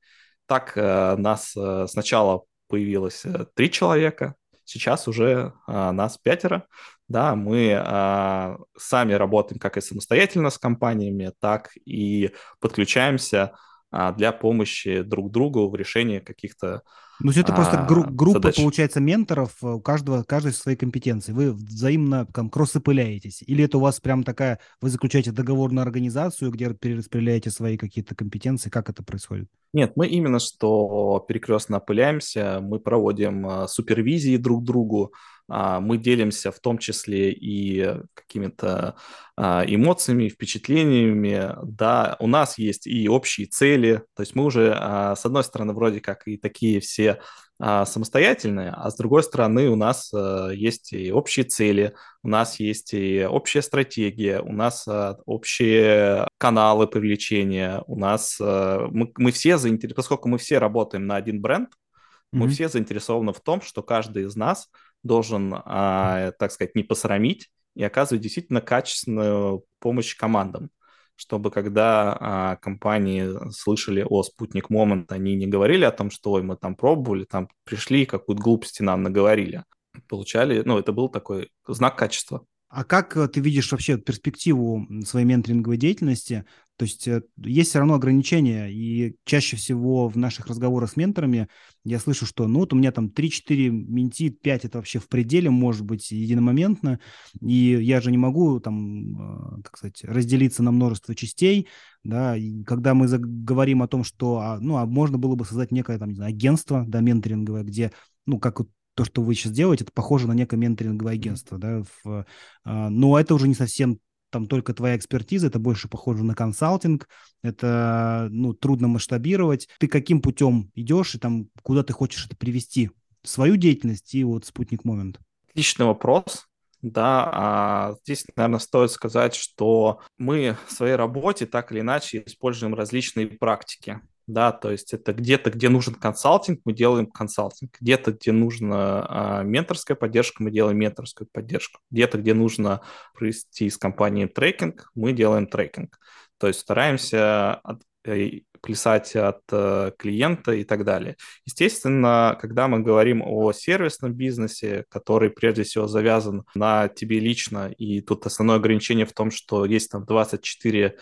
Так 0.46 0.74
нас 0.74 1.54
сначала 1.86 2.44
появилось 2.66 3.26
э, 3.26 3.44
три 3.54 3.70
человека, 3.70 4.36
сейчас 4.64 5.06
уже 5.06 5.52
нас 5.66 6.16
пятеро 6.16 6.66
да, 7.10 7.34
мы 7.34 7.74
а, 7.76 8.56
сами 8.78 9.14
работаем 9.14 9.58
как 9.58 9.76
и 9.76 9.80
самостоятельно 9.80 10.48
с 10.48 10.58
компаниями, 10.58 11.32
так 11.40 11.70
и 11.84 12.30
подключаемся 12.60 13.52
а, 13.90 14.12
для 14.12 14.30
помощи 14.30 15.02
друг 15.02 15.32
другу 15.32 15.68
в 15.68 15.74
решении 15.74 16.20
каких-то 16.20 16.82
ну, 17.22 17.32
это 17.32 17.52
а, 17.52 17.56
просто 17.56 17.84
гру- 17.86 18.06
группа, 18.08 18.38
задач. 18.38 18.56
получается, 18.56 19.00
менторов, 19.00 19.56
э, 19.62 19.66
у 19.66 19.80
каждого, 19.80 20.22
каждой 20.22 20.52
своей 20.52 20.76
компетенции. 20.78 21.32
Вы 21.32 21.52
взаимно 21.52 22.26
там 22.26 22.48
кросс-опыляетесь? 22.48 23.42
Или 23.46 23.64
это 23.64 23.76
у 23.76 23.80
вас 23.80 24.00
прям 24.00 24.22
такая, 24.22 24.58
вы 24.80 24.88
заключаете 24.88 25.30
договор 25.30 25.70
на 25.70 25.82
организацию, 25.82 26.50
где 26.50 26.72
перераспределяете 26.72 27.50
свои 27.50 27.76
какие-то 27.76 28.14
компетенции? 28.14 28.70
Как 28.70 28.88
это 28.88 29.02
происходит? 29.02 29.48
Нет, 29.74 29.92
мы 29.96 30.06
именно 30.06 30.38
что 30.38 31.22
перекрестно 31.28 31.76
опыляемся, 31.76 32.60
мы 32.62 32.80
проводим 32.80 33.46
а, 33.46 33.68
супервизии 33.68 34.36
друг 34.36 34.64
другу, 34.64 35.12
а, 35.39 35.39
мы 35.50 35.98
делимся 35.98 36.52
в 36.52 36.60
том 36.60 36.78
числе 36.78 37.32
и 37.32 37.86
какими-то 38.14 38.94
а, 39.36 39.64
эмоциями, 39.66 40.28
впечатлениями. 40.28 41.54
Да, 41.62 42.16
у 42.20 42.26
нас 42.26 42.58
есть 42.58 42.86
и 42.86 43.08
общие 43.08 43.46
цели, 43.46 44.02
то 44.14 44.20
есть 44.20 44.34
мы 44.34 44.44
уже, 44.44 44.76
а, 44.78 45.16
с 45.16 45.24
одной 45.24 45.44
стороны, 45.44 45.72
вроде 45.72 46.00
как 46.00 46.28
и 46.28 46.36
такие 46.36 46.80
все 46.80 47.20
самостоятельные, 47.62 48.70
а 48.70 48.90
с 48.90 48.96
другой 48.96 49.22
стороны 49.22 49.68
у 49.68 49.76
нас 49.76 50.10
есть 50.50 50.94
и 50.94 51.12
общие 51.12 51.44
цели, 51.44 51.94
у 52.22 52.28
нас 52.28 52.58
есть 52.58 52.94
и 52.94 53.22
общая 53.26 53.60
стратегия, 53.60 54.40
у 54.40 54.50
нас 54.50 54.88
общие 55.26 56.26
каналы 56.38 56.86
привлечения, 56.86 57.84
у 57.86 57.98
нас 57.98 58.38
мы, 58.40 59.12
мы 59.14 59.30
все 59.30 59.58
заинтересованы, 59.58 59.94
поскольку 59.94 60.28
мы 60.30 60.38
все 60.38 60.56
работаем 60.56 61.06
на 61.06 61.16
один 61.16 61.42
бренд, 61.42 61.68
mm-hmm. 61.68 62.38
мы 62.38 62.48
все 62.48 62.70
заинтересованы 62.70 63.34
в 63.34 63.40
том, 63.40 63.60
что 63.60 63.82
каждый 63.82 64.24
из 64.24 64.36
нас 64.36 64.70
должен, 65.02 65.54
а, 65.54 66.32
так 66.38 66.52
сказать, 66.52 66.74
не 66.74 66.82
посрамить 66.82 67.50
и 67.74 67.82
оказывать 67.82 68.22
действительно 68.22 68.60
качественную 68.60 69.64
помощь 69.78 70.16
командам, 70.16 70.70
чтобы 71.16 71.50
когда 71.50 72.16
а, 72.18 72.56
компании 72.56 73.50
слышали 73.52 74.04
о 74.08 74.22
спутник 74.22 74.70
момент, 74.70 75.12
они 75.12 75.34
не 75.36 75.46
говорили 75.46 75.84
о 75.84 75.90
том, 75.90 76.10
что 76.10 76.32
Ой, 76.32 76.42
мы 76.42 76.56
там 76.56 76.74
пробовали, 76.74 77.24
там 77.24 77.48
пришли, 77.64 78.06
какую-то 78.06 78.42
глупости 78.42 78.82
нам 78.82 79.02
наговорили. 79.02 79.64
Получали, 80.08 80.62
ну, 80.64 80.78
это 80.78 80.92
был 80.92 81.08
такой 81.08 81.50
знак 81.66 81.96
качества. 81.96 82.44
А 82.70 82.84
как 82.84 83.16
э, 83.16 83.26
ты 83.26 83.40
видишь 83.40 83.70
вообще 83.72 83.98
перспективу 83.98 84.86
своей 85.04 85.26
менторинговой 85.26 85.76
деятельности? 85.76 86.44
То 86.76 86.84
есть 86.84 87.08
э, 87.08 87.22
есть 87.36 87.70
все 87.70 87.80
равно 87.80 87.94
ограничения, 87.94 88.68
и 88.68 89.16
чаще 89.24 89.56
всего 89.56 90.08
в 90.08 90.16
наших 90.16 90.46
разговорах 90.46 90.92
с 90.92 90.96
менторами 90.96 91.48
я 91.84 91.98
слышу, 91.98 92.26
что 92.26 92.46
ну 92.46 92.60
вот 92.60 92.72
у 92.72 92.76
меня 92.76 92.92
там 92.92 93.08
3-4 93.08 93.70
менти, 93.70 94.30
5 94.30 94.66
это 94.66 94.78
вообще 94.78 95.00
в 95.00 95.08
пределе 95.08 95.50
может 95.50 95.84
быть 95.84 96.12
единомоментно, 96.12 97.00
и 97.40 97.76
я 97.82 98.00
же 98.00 98.12
не 98.12 98.18
могу 98.18 98.60
там, 98.60 99.58
э, 99.58 99.62
как 99.64 99.76
сказать, 99.76 100.04
разделиться 100.04 100.62
на 100.62 100.70
множество 100.70 101.16
частей, 101.16 101.66
да, 102.04 102.36
и 102.36 102.62
когда 102.62 102.94
мы 102.94 103.08
говорим 103.08 103.82
о 103.82 103.88
том, 103.88 104.04
что, 104.04 104.38
а, 104.38 104.60
ну, 104.60 104.76
а 104.76 104.86
можно 104.86 105.18
было 105.18 105.34
бы 105.34 105.44
создать 105.44 105.72
некое 105.72 105.98
там, 105.98 106.14
знаю, 106.14 106.30
агентство, 106.30 106.84
да, 106.86 107.00
менторинговое, 107.00 107.64
где 107.64 107.90
ну, 108.26 108.38
как 108.38 108.60
вот 108.60 108.68
то, 109.00 109.04
что 109.06 109.22
вы 109.22 109.34
сейчас 109.34 109.52
делаете, 109.52 109.84
это 109.84 109.92
похоже 109.94 110.28
на 110.28 110.32
некое 110.32 110.58
менторинговое 110.58 111.14
агентство, 111.14 111.56
да, 111.56 111.82
в, 112.04 112.26
а, 112.64 112.90
но 112.90 113.18
это 113.18 113.34
уже 113.34 113.48
не 113.48 113.54
совсем 113.54 113.98
там 114.28 114.46
только 114.46 114.74
твоя 114.74 114.94
экспертиза, 114.94 115.46
это 115.46 115.58
больше 115.58 115.88
похоже 115.88 116.22
на 116.22 116.34
консалтинг, 116.34 117.08
это, 117.42 118.28
ну, 118.30 118.52
трудно 118.52 118.88
масштабировать. 118.88 119.68
Ты 119.78 119.88
каким 119.88 120.20
путем 120.20 120.70
идешь 120.74 121.14
и 121.14 121.18
там 121.18 121.46
куда 121.62 121.82
ты 121.82 121.94
хочешь 121.94 122.26
это 122.26 122.36
привести? 122.36 122.90
Свою 123.22 123.56
деятельность 123.56 124.14
и 124.14 124.22
вот 124.22 124.44
спутник 124.44 124.84
момент. 124.84 125.18
Отличный 125.48 125.86
вопрос. 125.86 126.46
Да, 126.82 127.30
а 127.32 127.94
здесь, 128.02 128.26
наверное, 128.36 128.58
стоит 128.58 128.90
сказать, 128.90 129.34
что 129.34 130.00
мы 130.18 130.58
в 130.66 130.72
своей 130.72 130.94
работе 130.94 131.46
так 131.46 131.72
или 131.72 131.80
иначе 131.80 132.22
используем 132.26 132.74
различные 132.74 133.28
практики 133.28 134.02
да, 134.32 134.52
то 134.52 134.70
есть 134.70 134.94
это 134.94 135.12
где-то, 135.12 135.50
где 135.50 135.68
нужен 135.68 135.94
консалтинг, 135.94 136.60
мы 136.64 136.72
делаем 136.72 137.06
консалтинг, 137.06 137.76
где-то, 137.80 138.12
где 138.12 138.32
нужна 138.32 139.06
а, 139.08 139.42
менторская 139.42 139.96
поддержка, 139.96 140.42
мы 140.42 140.50
делаем 140.50 140.78
менторскую 140.78 141.28
поддержку, 141.30 141.80
где-то, 141.90 142.18
где 142.18 142.34
нужно 142.34 142.82
провести 143.14 143.68
с 143.68 143.76
компанией 143.76 144.26
трекинг, 144.26 144.90
мы 144.94 145.12
делаем 145.12 145.46
трекинг. 145.46 145.98
То 146.38 146.46
есть 146.46 146.60
стараемся 146.60 147.54
от, 147.54 147.82
э, 148.04 148.40
плясать 148.62 149.16
от 149.16 149.40
э, 149.50 149.92
клиента 149.98 150.52
и 150.52 150.64
так 150.64 150.84
далее. 150.84 151.16
Естественно, 151.44 152.38
когда 152.40 152.68
мы 152.68 152.80
говорим 152.80 153.22
о 153.24 153.52
сервисном 153.52 154.14
бизнесе, 154.14 154.84
который 154.88 155.30
прежде 155.30 155.64
всего 155.64 155.86
завязан 155.86 156.44
на 156.54 156.88
тебе 156.88 157.20
лично, 157.20 157.70
и 157.76 158.00
тут 158.00 158.26
основное 158.26 158.56
ограничение 158.56 159.06
в 159.06 159.12
том, 159.12 159.30
что 159.30 159.64
есть 159.64 159.90
там 159.90 160.04
24 160.04 160.96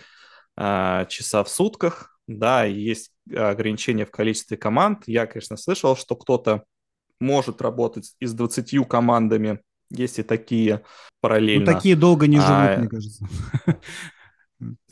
э, 0.56 1.06
часа 1.08 1.44
в 1.44 1.48
сутках, 1.48 2.17
да, 2.28 2.64
есть 2.64 3.10
ограничения 3.34 4.04
в 4.04 4.10
количестве 4.10 4.56
команд. 4.56 5.04
Я, 5.06 5.26
конечно, 5.26 5.56
слышал, 5.56 5.96
что 5.96 6.14
кто-то 6.14 6.64
может 7.20 7.60
работать 7.60 8.14
и 8.20 8.26
с 8.26 8.34
20 8.34 8.86
командами, 8.86 9.60
есть 9.90 10.18
и 10.18 10.22
такие 10.22 10.82
параллельно. 11.20 11.72
Ну, 11.72 11.76
такие 11.76 11.96
долго 11.96 12.26
не 12.26 12.36
живут, 12.36 12.50
а, 12.50 12.76
мне 12.78 12.88
кажется. 12.88 13.26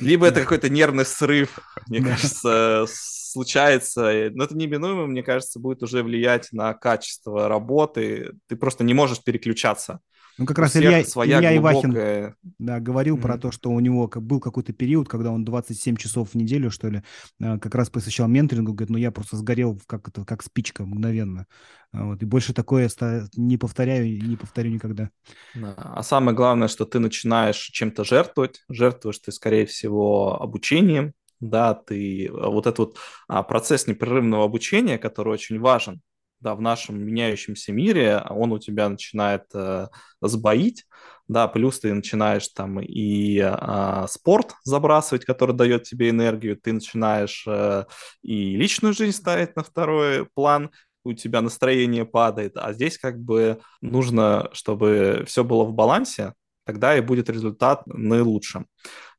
Либо 0.00 0.26
это 0.26 0.40
какой-то 0.40 0.70
нервный 0.70 1.04
срыв, 1.04 1.58
мне 1.88 2.02
кажется, 2.02 2.86
случается. 2.88 4.30
Но 4.32 4.44
это 4.44 4.56
неминуемо, 4.56 5.06
мне 5.06 5.22
кажется, 5.22 5.60
будет 5.60 5.82
уже 5.82 6.02
влиять 6.02 6.48
на 6.52 6.72
качество 6.72 7.48
работы. 7.48 8.32
Ты 8.48 8.56
просто 8.56 8.84
не 8.84 8.94
можешь 8.94 9.22
переключаться. 9.22 10.00
Ну, 10.38 10.44
как 10.44 10.58
раз 10.58 10.76
Илья, 10.76 11.02
своя 11.04 11.38
Илья 11.38 11.52
глубокая... 11.54 11.80
Ивахин 11.80 12.34
да, 12.58 12.80
говорил 12.80 13.16
mm-hmm. 13.16 13.22
про 13.22 13.38
то, 13.38 13.50
что 13.50 13.70
у 13.70 13.80
него 13.80 14.06
был 14.08 14.40
какой-то 14.40 14.72
период, 14.72 15.08
когда 15.08 15.30
он 15.30 15.44
27 15.44 15.96
часов 15.96 16.30
в 16.30 16.34
неделю, 16.34 16.70
что 16.70 16.88
ли, 16.88 17.02
э, 17.40 17.58
как 17.58 17.74
раз 17.74 17.88
посвящал 17.88 18.28
менторингу. 18.28 18.72
Говорит, 18.72 18.90
ну, 18.90 18.98
я 18.98 19.10
просто 19.10 19.36
сгорел 19.36 19.80
как, 19.86 20.08
это, 20.08 20.24
как 20.24 20.42
спичка 20.42 20.84
мгновенно. 20.84 21.46
А 21.92 22.04
вот, 22.04 22.22
и 22.22 22.26
больше 22.26 22.52
такое 22.52 22.90
не 23.36 23.56
повторяю 23.56 24.06
и 24.06 24.20
не 24.20 24.36
повторю 24.36 24.70
никогда. 24.70 25.10
Да. 25.54 25.74
А 25.76 26.02
самое 26.02 26.36
главное, 26.36 26.68
что 26.68 26.84
ты 26.84 26.98
начинаешь 26.98 27.58
чем-то 27.58 28.04
жертвовать. 28.04 28.64
Жертвуешь 28.68 29.18
ты, 29.18 29.32
скорее 29.32 29.64
всего, 29.64 30.40
обучением, 30.40 31.14
да, 31.40 31.74
ты 31.74 32.30
вот 32.32 32.66
этот 32.66 32.78
вот 32.78 32.96
а, 33.28 33.42
процесс 33.42 33.86
непрерывного 33.86 34.44
обучения, 34.44 34.98
который 34.98 35.32
очень 35.32 35.60
важен, 35.60 36.00
да, 36.46 36.54
в 36.54 36.60
нашем 36.60 37.04
меняющемся 37.04 37.72
мире, 37.72 38.22
он 38.30 38.52
у 38.52 38.60
тебя 38.60 38.88
начинает 38.88 39.46
э, 39.52 39.88
сбоить, 40.20 40.84
да, 41.26 41.48
плюс 41.48 41.80
ты 41.80 41.92
начинаешь 41.92 42.46
там 42.48 42.78
и 42.80 43.40
э, 43.40 44.06
спорт 44.08 44.54
забрасывать, 44.62 45.24
который 45.24 45.56
дает 45.56 45.82
тебе 45.82 46.08
энергию, 46.10 46.56
ты 46.56 46.72
начинаешь 46.72 47.44
э, 47.48 47.86
и 48.22 48.56
личную 48.56 48.94
жизнь 48.94 49.16
ставить 49.16 49.56
на 49.56 49.64
второй 49.64 50.26
план, 50.34 50.70
у 51.02 51.14
тебя 51.14 51.40
настроение 51.40 52.04
падает, 52.04 52.56
а 52.56 52.72
здесь 52.72 52.96
как 52.96 53.18
бы 53.18 53.58
нужно, 53.80 54.48
чтобы 54.52 55.24
все 55.26 55.42
было 55.42 55.64
в 55.64 55.72
балансе, 55.72 56.32
тогда 56.66 56.96
и 56.98 57.00
будет 57.00 57.30
результат 57.30 57.86
наилучшим. 57.86 58.66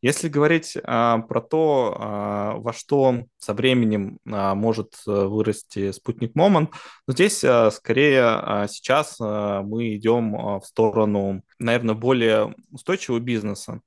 Если 0.02 0.28
говорить 0.28 0.78
а, 0.84 1.20
про 1.20 1.42
то, 1.42 1.96
а, 1.98 2.54
во 2.58 2.74
что 2.74 3.24
со 3.40 3.54
временем 3.54 4.20
а, 4.30 4.54
может 4.54 4.94
э, 5.08 5.12
вырасти 5.12 5.92
спутник 5.92 6.36
Момент, 6.36 6.72
ну, 7.08 7.14
здесь 7.14 7.44
а, 7.44 7.72
скорее 7.72 8.22
а, 8.24 8.68
сейчас 8.68 9.18
а, 9.20 9.64
мы 9.64 9.96
идем 9.96 10.36
а, 10.36 10.60
в 10.60 10.68
сторону, 10.68 11.42
наверное, 11.58 11.96
более 11.96 12.54
устойчивого 12.70 13.20
бизнеса. 13.20 13.82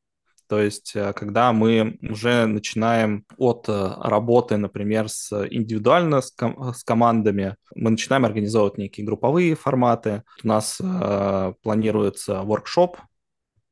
То 0.50 0.61
есть, 0.61 0.96
э, 0.96 1.12
когда 1.12 1.52
мы 1.52 1.96
уже 2.02 2.46
начинаем 2.46 3.24
от 3.38 3.66
э, 3.68 3.92
работы, 4.02 4.56
например, 4.56 5.08
с 5.08 5.32
индивидуально 5.48 6.20
с, 6.20 6.32
ком- 6.32 6.74
с 6.74 6.82
командами, 6.82 7.54
мы 7.76 7.90
начинаем 7.90 8.24
организовывать 8.24 8.76
некие 8.76 9.06
групповые 9.06 9.54
форматы. 9.54 10.24
У 10.42 10.48
нас 10.48 10.80
э, 10.82 11.52
планируется 11.62 12.42
воркшоп 12.42 12.96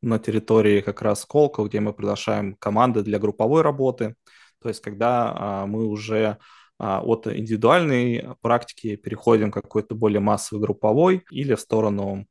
на 0.03 0.19
территории 0.19 0.81
как 0.81 1.03
раз 1.03 1.25
Колков, 1.25 1.69
где 1.69 1.81
мы 1.81 1.93
приглашаем 1.93 2.55
команды 2.57 3.03
для 3.03 3.19
групповой 3.19 3.63
работы. 3.63 4.15
То 4.63 4.69
есть 4.69 4.81
когда 4.81 5.35
а, 5.35 5.67
мы 5.67 5.87
уже 5.87 6.39
а, 6.79 7.01
от 7.03 7.27
индивидуальной 7.27 8.29
практики 8.41 8.97
переходим 8.97 9.51
к 9.51 9.55
какой-то 9.55 9.95
более 9.95 10.21
массовой 10.21 10.61
групповой 10.61 11.25
или 11.31 11.55
в 11.55 11.61
сторону 11.61 12.27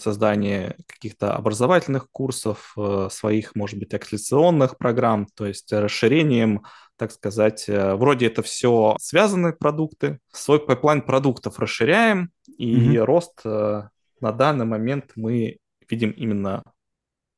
создания 0.00 0.76
каких-то 0.86 1.34
образовательных 1.34 2.10
курсов, 2.10 2.72
э, 2.76 3.08
своих, 3.10 3.54
может 3.54 3.78
быть, 3.78 3.94
акселерационных 3.94 4.76
программ, 4.76 5.26
то 5.36 5.46
есть 5.46 5.72
расширением, 5.72 6.64
так 6.96 7.12
сказать, 7.12 7.68
э, 7.68 7.94
вроде 7.94 8.26
это 8.26 8.42
все 8.42 8.96
связанные 8.98 9.52
продукты, 9.52 10.18
свой 10.32 10.58
pipeline 10.58 11.02
продуктов 11.02 11.60
расширяем, 11.60 12.30
и 12.58 12.96
mm-hmm. 12.96 13.04
рост 13.04 13.40
э, 13.44 13.82
на 14.20 14.32
данный 14.32 14.66
момент 14.66 15.12
мы 15.14 15.58
видим 15.88 16.10
именно 16.10 16.64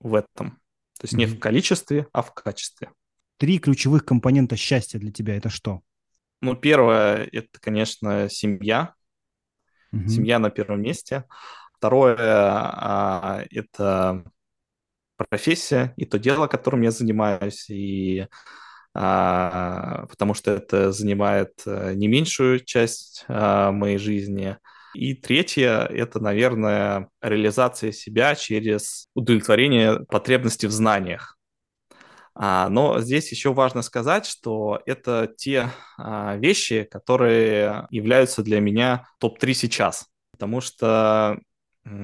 в 0.03 0.15
этом. 0.15 0.61
То 0.99 1.05
есть 1.05 1.15
не 1.15 1.27
в 1.27 1.39
количестве, 1.39 2.07
а 2.13 2.23
в 2.23 2.33
качестве. 2.35 2.91
Три 3.39 3.59
ключевых 3.59 4.05
компонента 4.05 4.57
счастья 4.57 4.99
для 4.99 5.11
тебя 5.11 5.37
это 5.37 5.49
что? 5.49 5.81
Ну, 6.41 6.55
первое, 6.55 7.29
это, 7.33 7.61
конечно, 7.61 8.29
семья. 8.29 8.95
Угу. 9.93 10.09
Семья 10.09 10.39
на 10.39 10.51
первом 10.51 10.83
месте. 10.83 11.25
Второе, 11.75 12.17
а, 12.19 13.45
это 13.51 14.25
профессия 15.17 15.95
и 15.97 16.05
то 16.05 16.19
дело, 16.19 16.47
которым 16.47 16.83
я 16.83 16.91
занимаюсь, 16.91 17.69
и 17.71 18.27
а, 18.95 20.07
потому 20.09 20.35
что 20.35 20.51
это 20.53 20.93
занимает 20.93 21.63
э, 21.65 21.95
не 21.95 22.09
меньшую 22.09 22.61
часть 22.61 23.25
а, 23.29 23.73
моей 23.73 23.99
жизни. 23.99 24.59
И 24.95 25.15
третье– 25.15 25.87
это, 25.91 26.21
наверное, 26.21 27.09
реализация 27.21 27.93
себя 27.93 28.35
через 28.35 29.09
удовлетворение 29.15 30.01
потребностей 30.07 30.67
в 30.67 30.73
знаниях. 30.73 31.39
А, 32.35 32.69
но 32.69 33.01
здесь 33.01 33.31
еще 33.31 33.53
важно 33.53 33.83
сказать, 33.83 34.27
что 34.27 34.81
это 34.87 35.33
те 35.37 35.71
а, 35.99 36.37
вещи, 36.37 36.85
которые 36.85 37.87
являются 37.91 38.43
для 38.43 38.61
меня 38.61 39.07
топ-3 39.19 39.55
сейчас. 39.55 40.07
Потому 40.33 40.61
что 40.61 41.39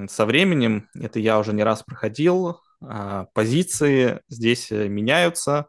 со 0.09 0.27
временем, 0.27 0.89
это 0.95 1.21
я 1.21 1.39
уже 1.39 1.53
не 1.53 1.63
раз 1.63 1.83
проходил, 1.83 2.61
а, 2.81 3.27
позиции 3.33 4.21
здесь 4.29 4.73
э, 4.73 4.89
меняются, 4.89 5.67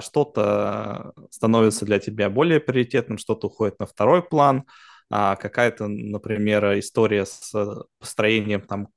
что-то 0.00 1.12
становится 1.30 1.84
для 1.84 1.98
тебя 1.98 2.30
более 2.30 2.60
приоритетным, 2.60 3.18
что-то 3.18 3.48
уходит 3.48 3.80
на 3.80 3.86
второй 3.86 4.22
план– 4.22 4.64
а 5.14 5.36
какая-то, 5.36 5.88
например, 5.88 6.78
история 6.78 7.26
с 7.26 7.52
построением 7.98 8.62
там 8.62 8.88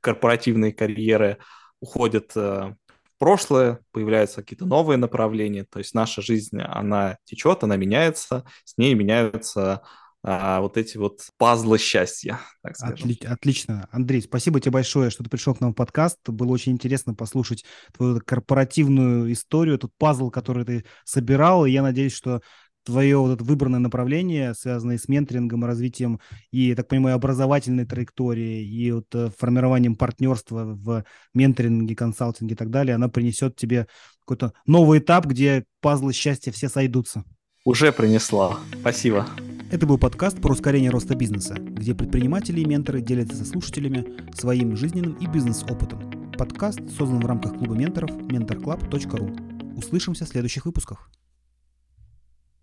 корпоративной 0.00 0.72
карьеры 0.72 1.36
уходит 1.78 2.32
э, 2.36 2.40
в 2.40 3.18
прошлое, 3.18 3.80
появляются 3.90 4.36
какие-то 4.36 4.64
новые 4.64 4.96
направления, 4.96 5.66
то 5.70 5.78
есть 5.78 5.92
наша 5.92 6.22
жизнь, 6.22 6.58
она 6.58 7.18
течет, 7.24 7.64
она 7.64 7.76
меняется, 7.76 8.46
с 8.64 8.78
ней 8.78 8.94
меняются 8.94 9.82
а, 10.24 10.60
вот 10.60 10.78
эти 10.78 10.96
вот 10.96 11.20
пазлы 11.36 11.76
счастья, 11.78 12.40
так. 12.62 12.74
Отли- 12.80 13.26
отлично. 13.26 13.88
Андрей, 13.90 14.22
спасибо 14.22 14.58
тебе 14.58 14.70
большое, 14.70 15.10
что 15.10 15.22
ты 15.22 15.28
пришел 15.28 15.54
к 15.54 15.60
нам 15.60 15.72
в 15.72 15.76
подкаст. 15.76 16.18
Было 16.28 16.52
очень 16.52 16.72
интересно 16.72 17.14
послушать 17.14 17.64
твою 17.94 18.20
корпоративную 18.24 19.30
историю, 19.32 19.78
тот 19.78 19.90
пазл, 19.98 20.30
который 20.30 20.64
ты 20.64 20.84
собирал, 21.04 21.66
и 21.66 21.72
я 21.72 21.82
надеюсь, 21.82 22.14
что 22.14 22.40
твое 22.84 23.18
вот 23.18 23.34
это 23.34 23.44
выбранное 23.44 23.80
направление, 23.80 24.54
связанное 24.54 24.98
с 24.98 25.08
менторингом, 25.08 25.64
развитием 25.64 26.20
и, 26.50 26.68
я 26.68 26.76
так 26.76 26.88
понимаю, 26.88 27.16
образовательной 27.16 27.84
траектории 27.84 28.64
и 28.64 28.90
вот 28.92 29.14
э, 29.14 29.30
формированием 29.38 29.96
партнерства 29.96 30.64
в 30.64 31.04
менторинге, 31.34 31.94
консалтинге 31.94 32.54
и 32.54 32.56
так 32.56 32.70
далее, 32.70 32.94
она 32.94 33.08
принесет 33.08 33.56
тебе 33.56 33.86
какой-то 34.20 34.52
новый 34.66 34.98
этап, 34.98 35.26
где 35.26 35.64
пазлы 35.80 36.12
счастья 36.12 36.52
все 36.52 36.68
сойдутся. 36.68 37.24
Уже 37.64 37.92
принесла. 37.92 38.58
Спасибо. 38.80 39.26
Это 39.70 39.86
был 39.86 39.96
подкаст 39.96 40.40
про 40.40 40.52
ускорение 40.52 40.90
роста 40.90 41.14
бизнеса, 41.14 41.54
где 41.54 41.94
предприниматели 41.94 42.60
и 42.60 42.64
менторы 42.64 43.00
делятся 43.00 43.36
со 43.36 43.44
слушателями 43.44 44.04
своим 44.34 44.76
жизненным 44.76 45.14
и 45.14 45.26
бизнес-опытом. 45.26 46.32
Подкаст 46.36 46.80
создан 46.96 47.20
в 47.20 47.26
рамках 47.26 47.56
клуба 47.56 47.74
менторов 47.74 48.10
mentorclub.ru. 48.10 49.78
Услышимся 49.78 50.24
в 50.24 50.28
следующих 50.28 50.66
выпусках. 50.66 51.08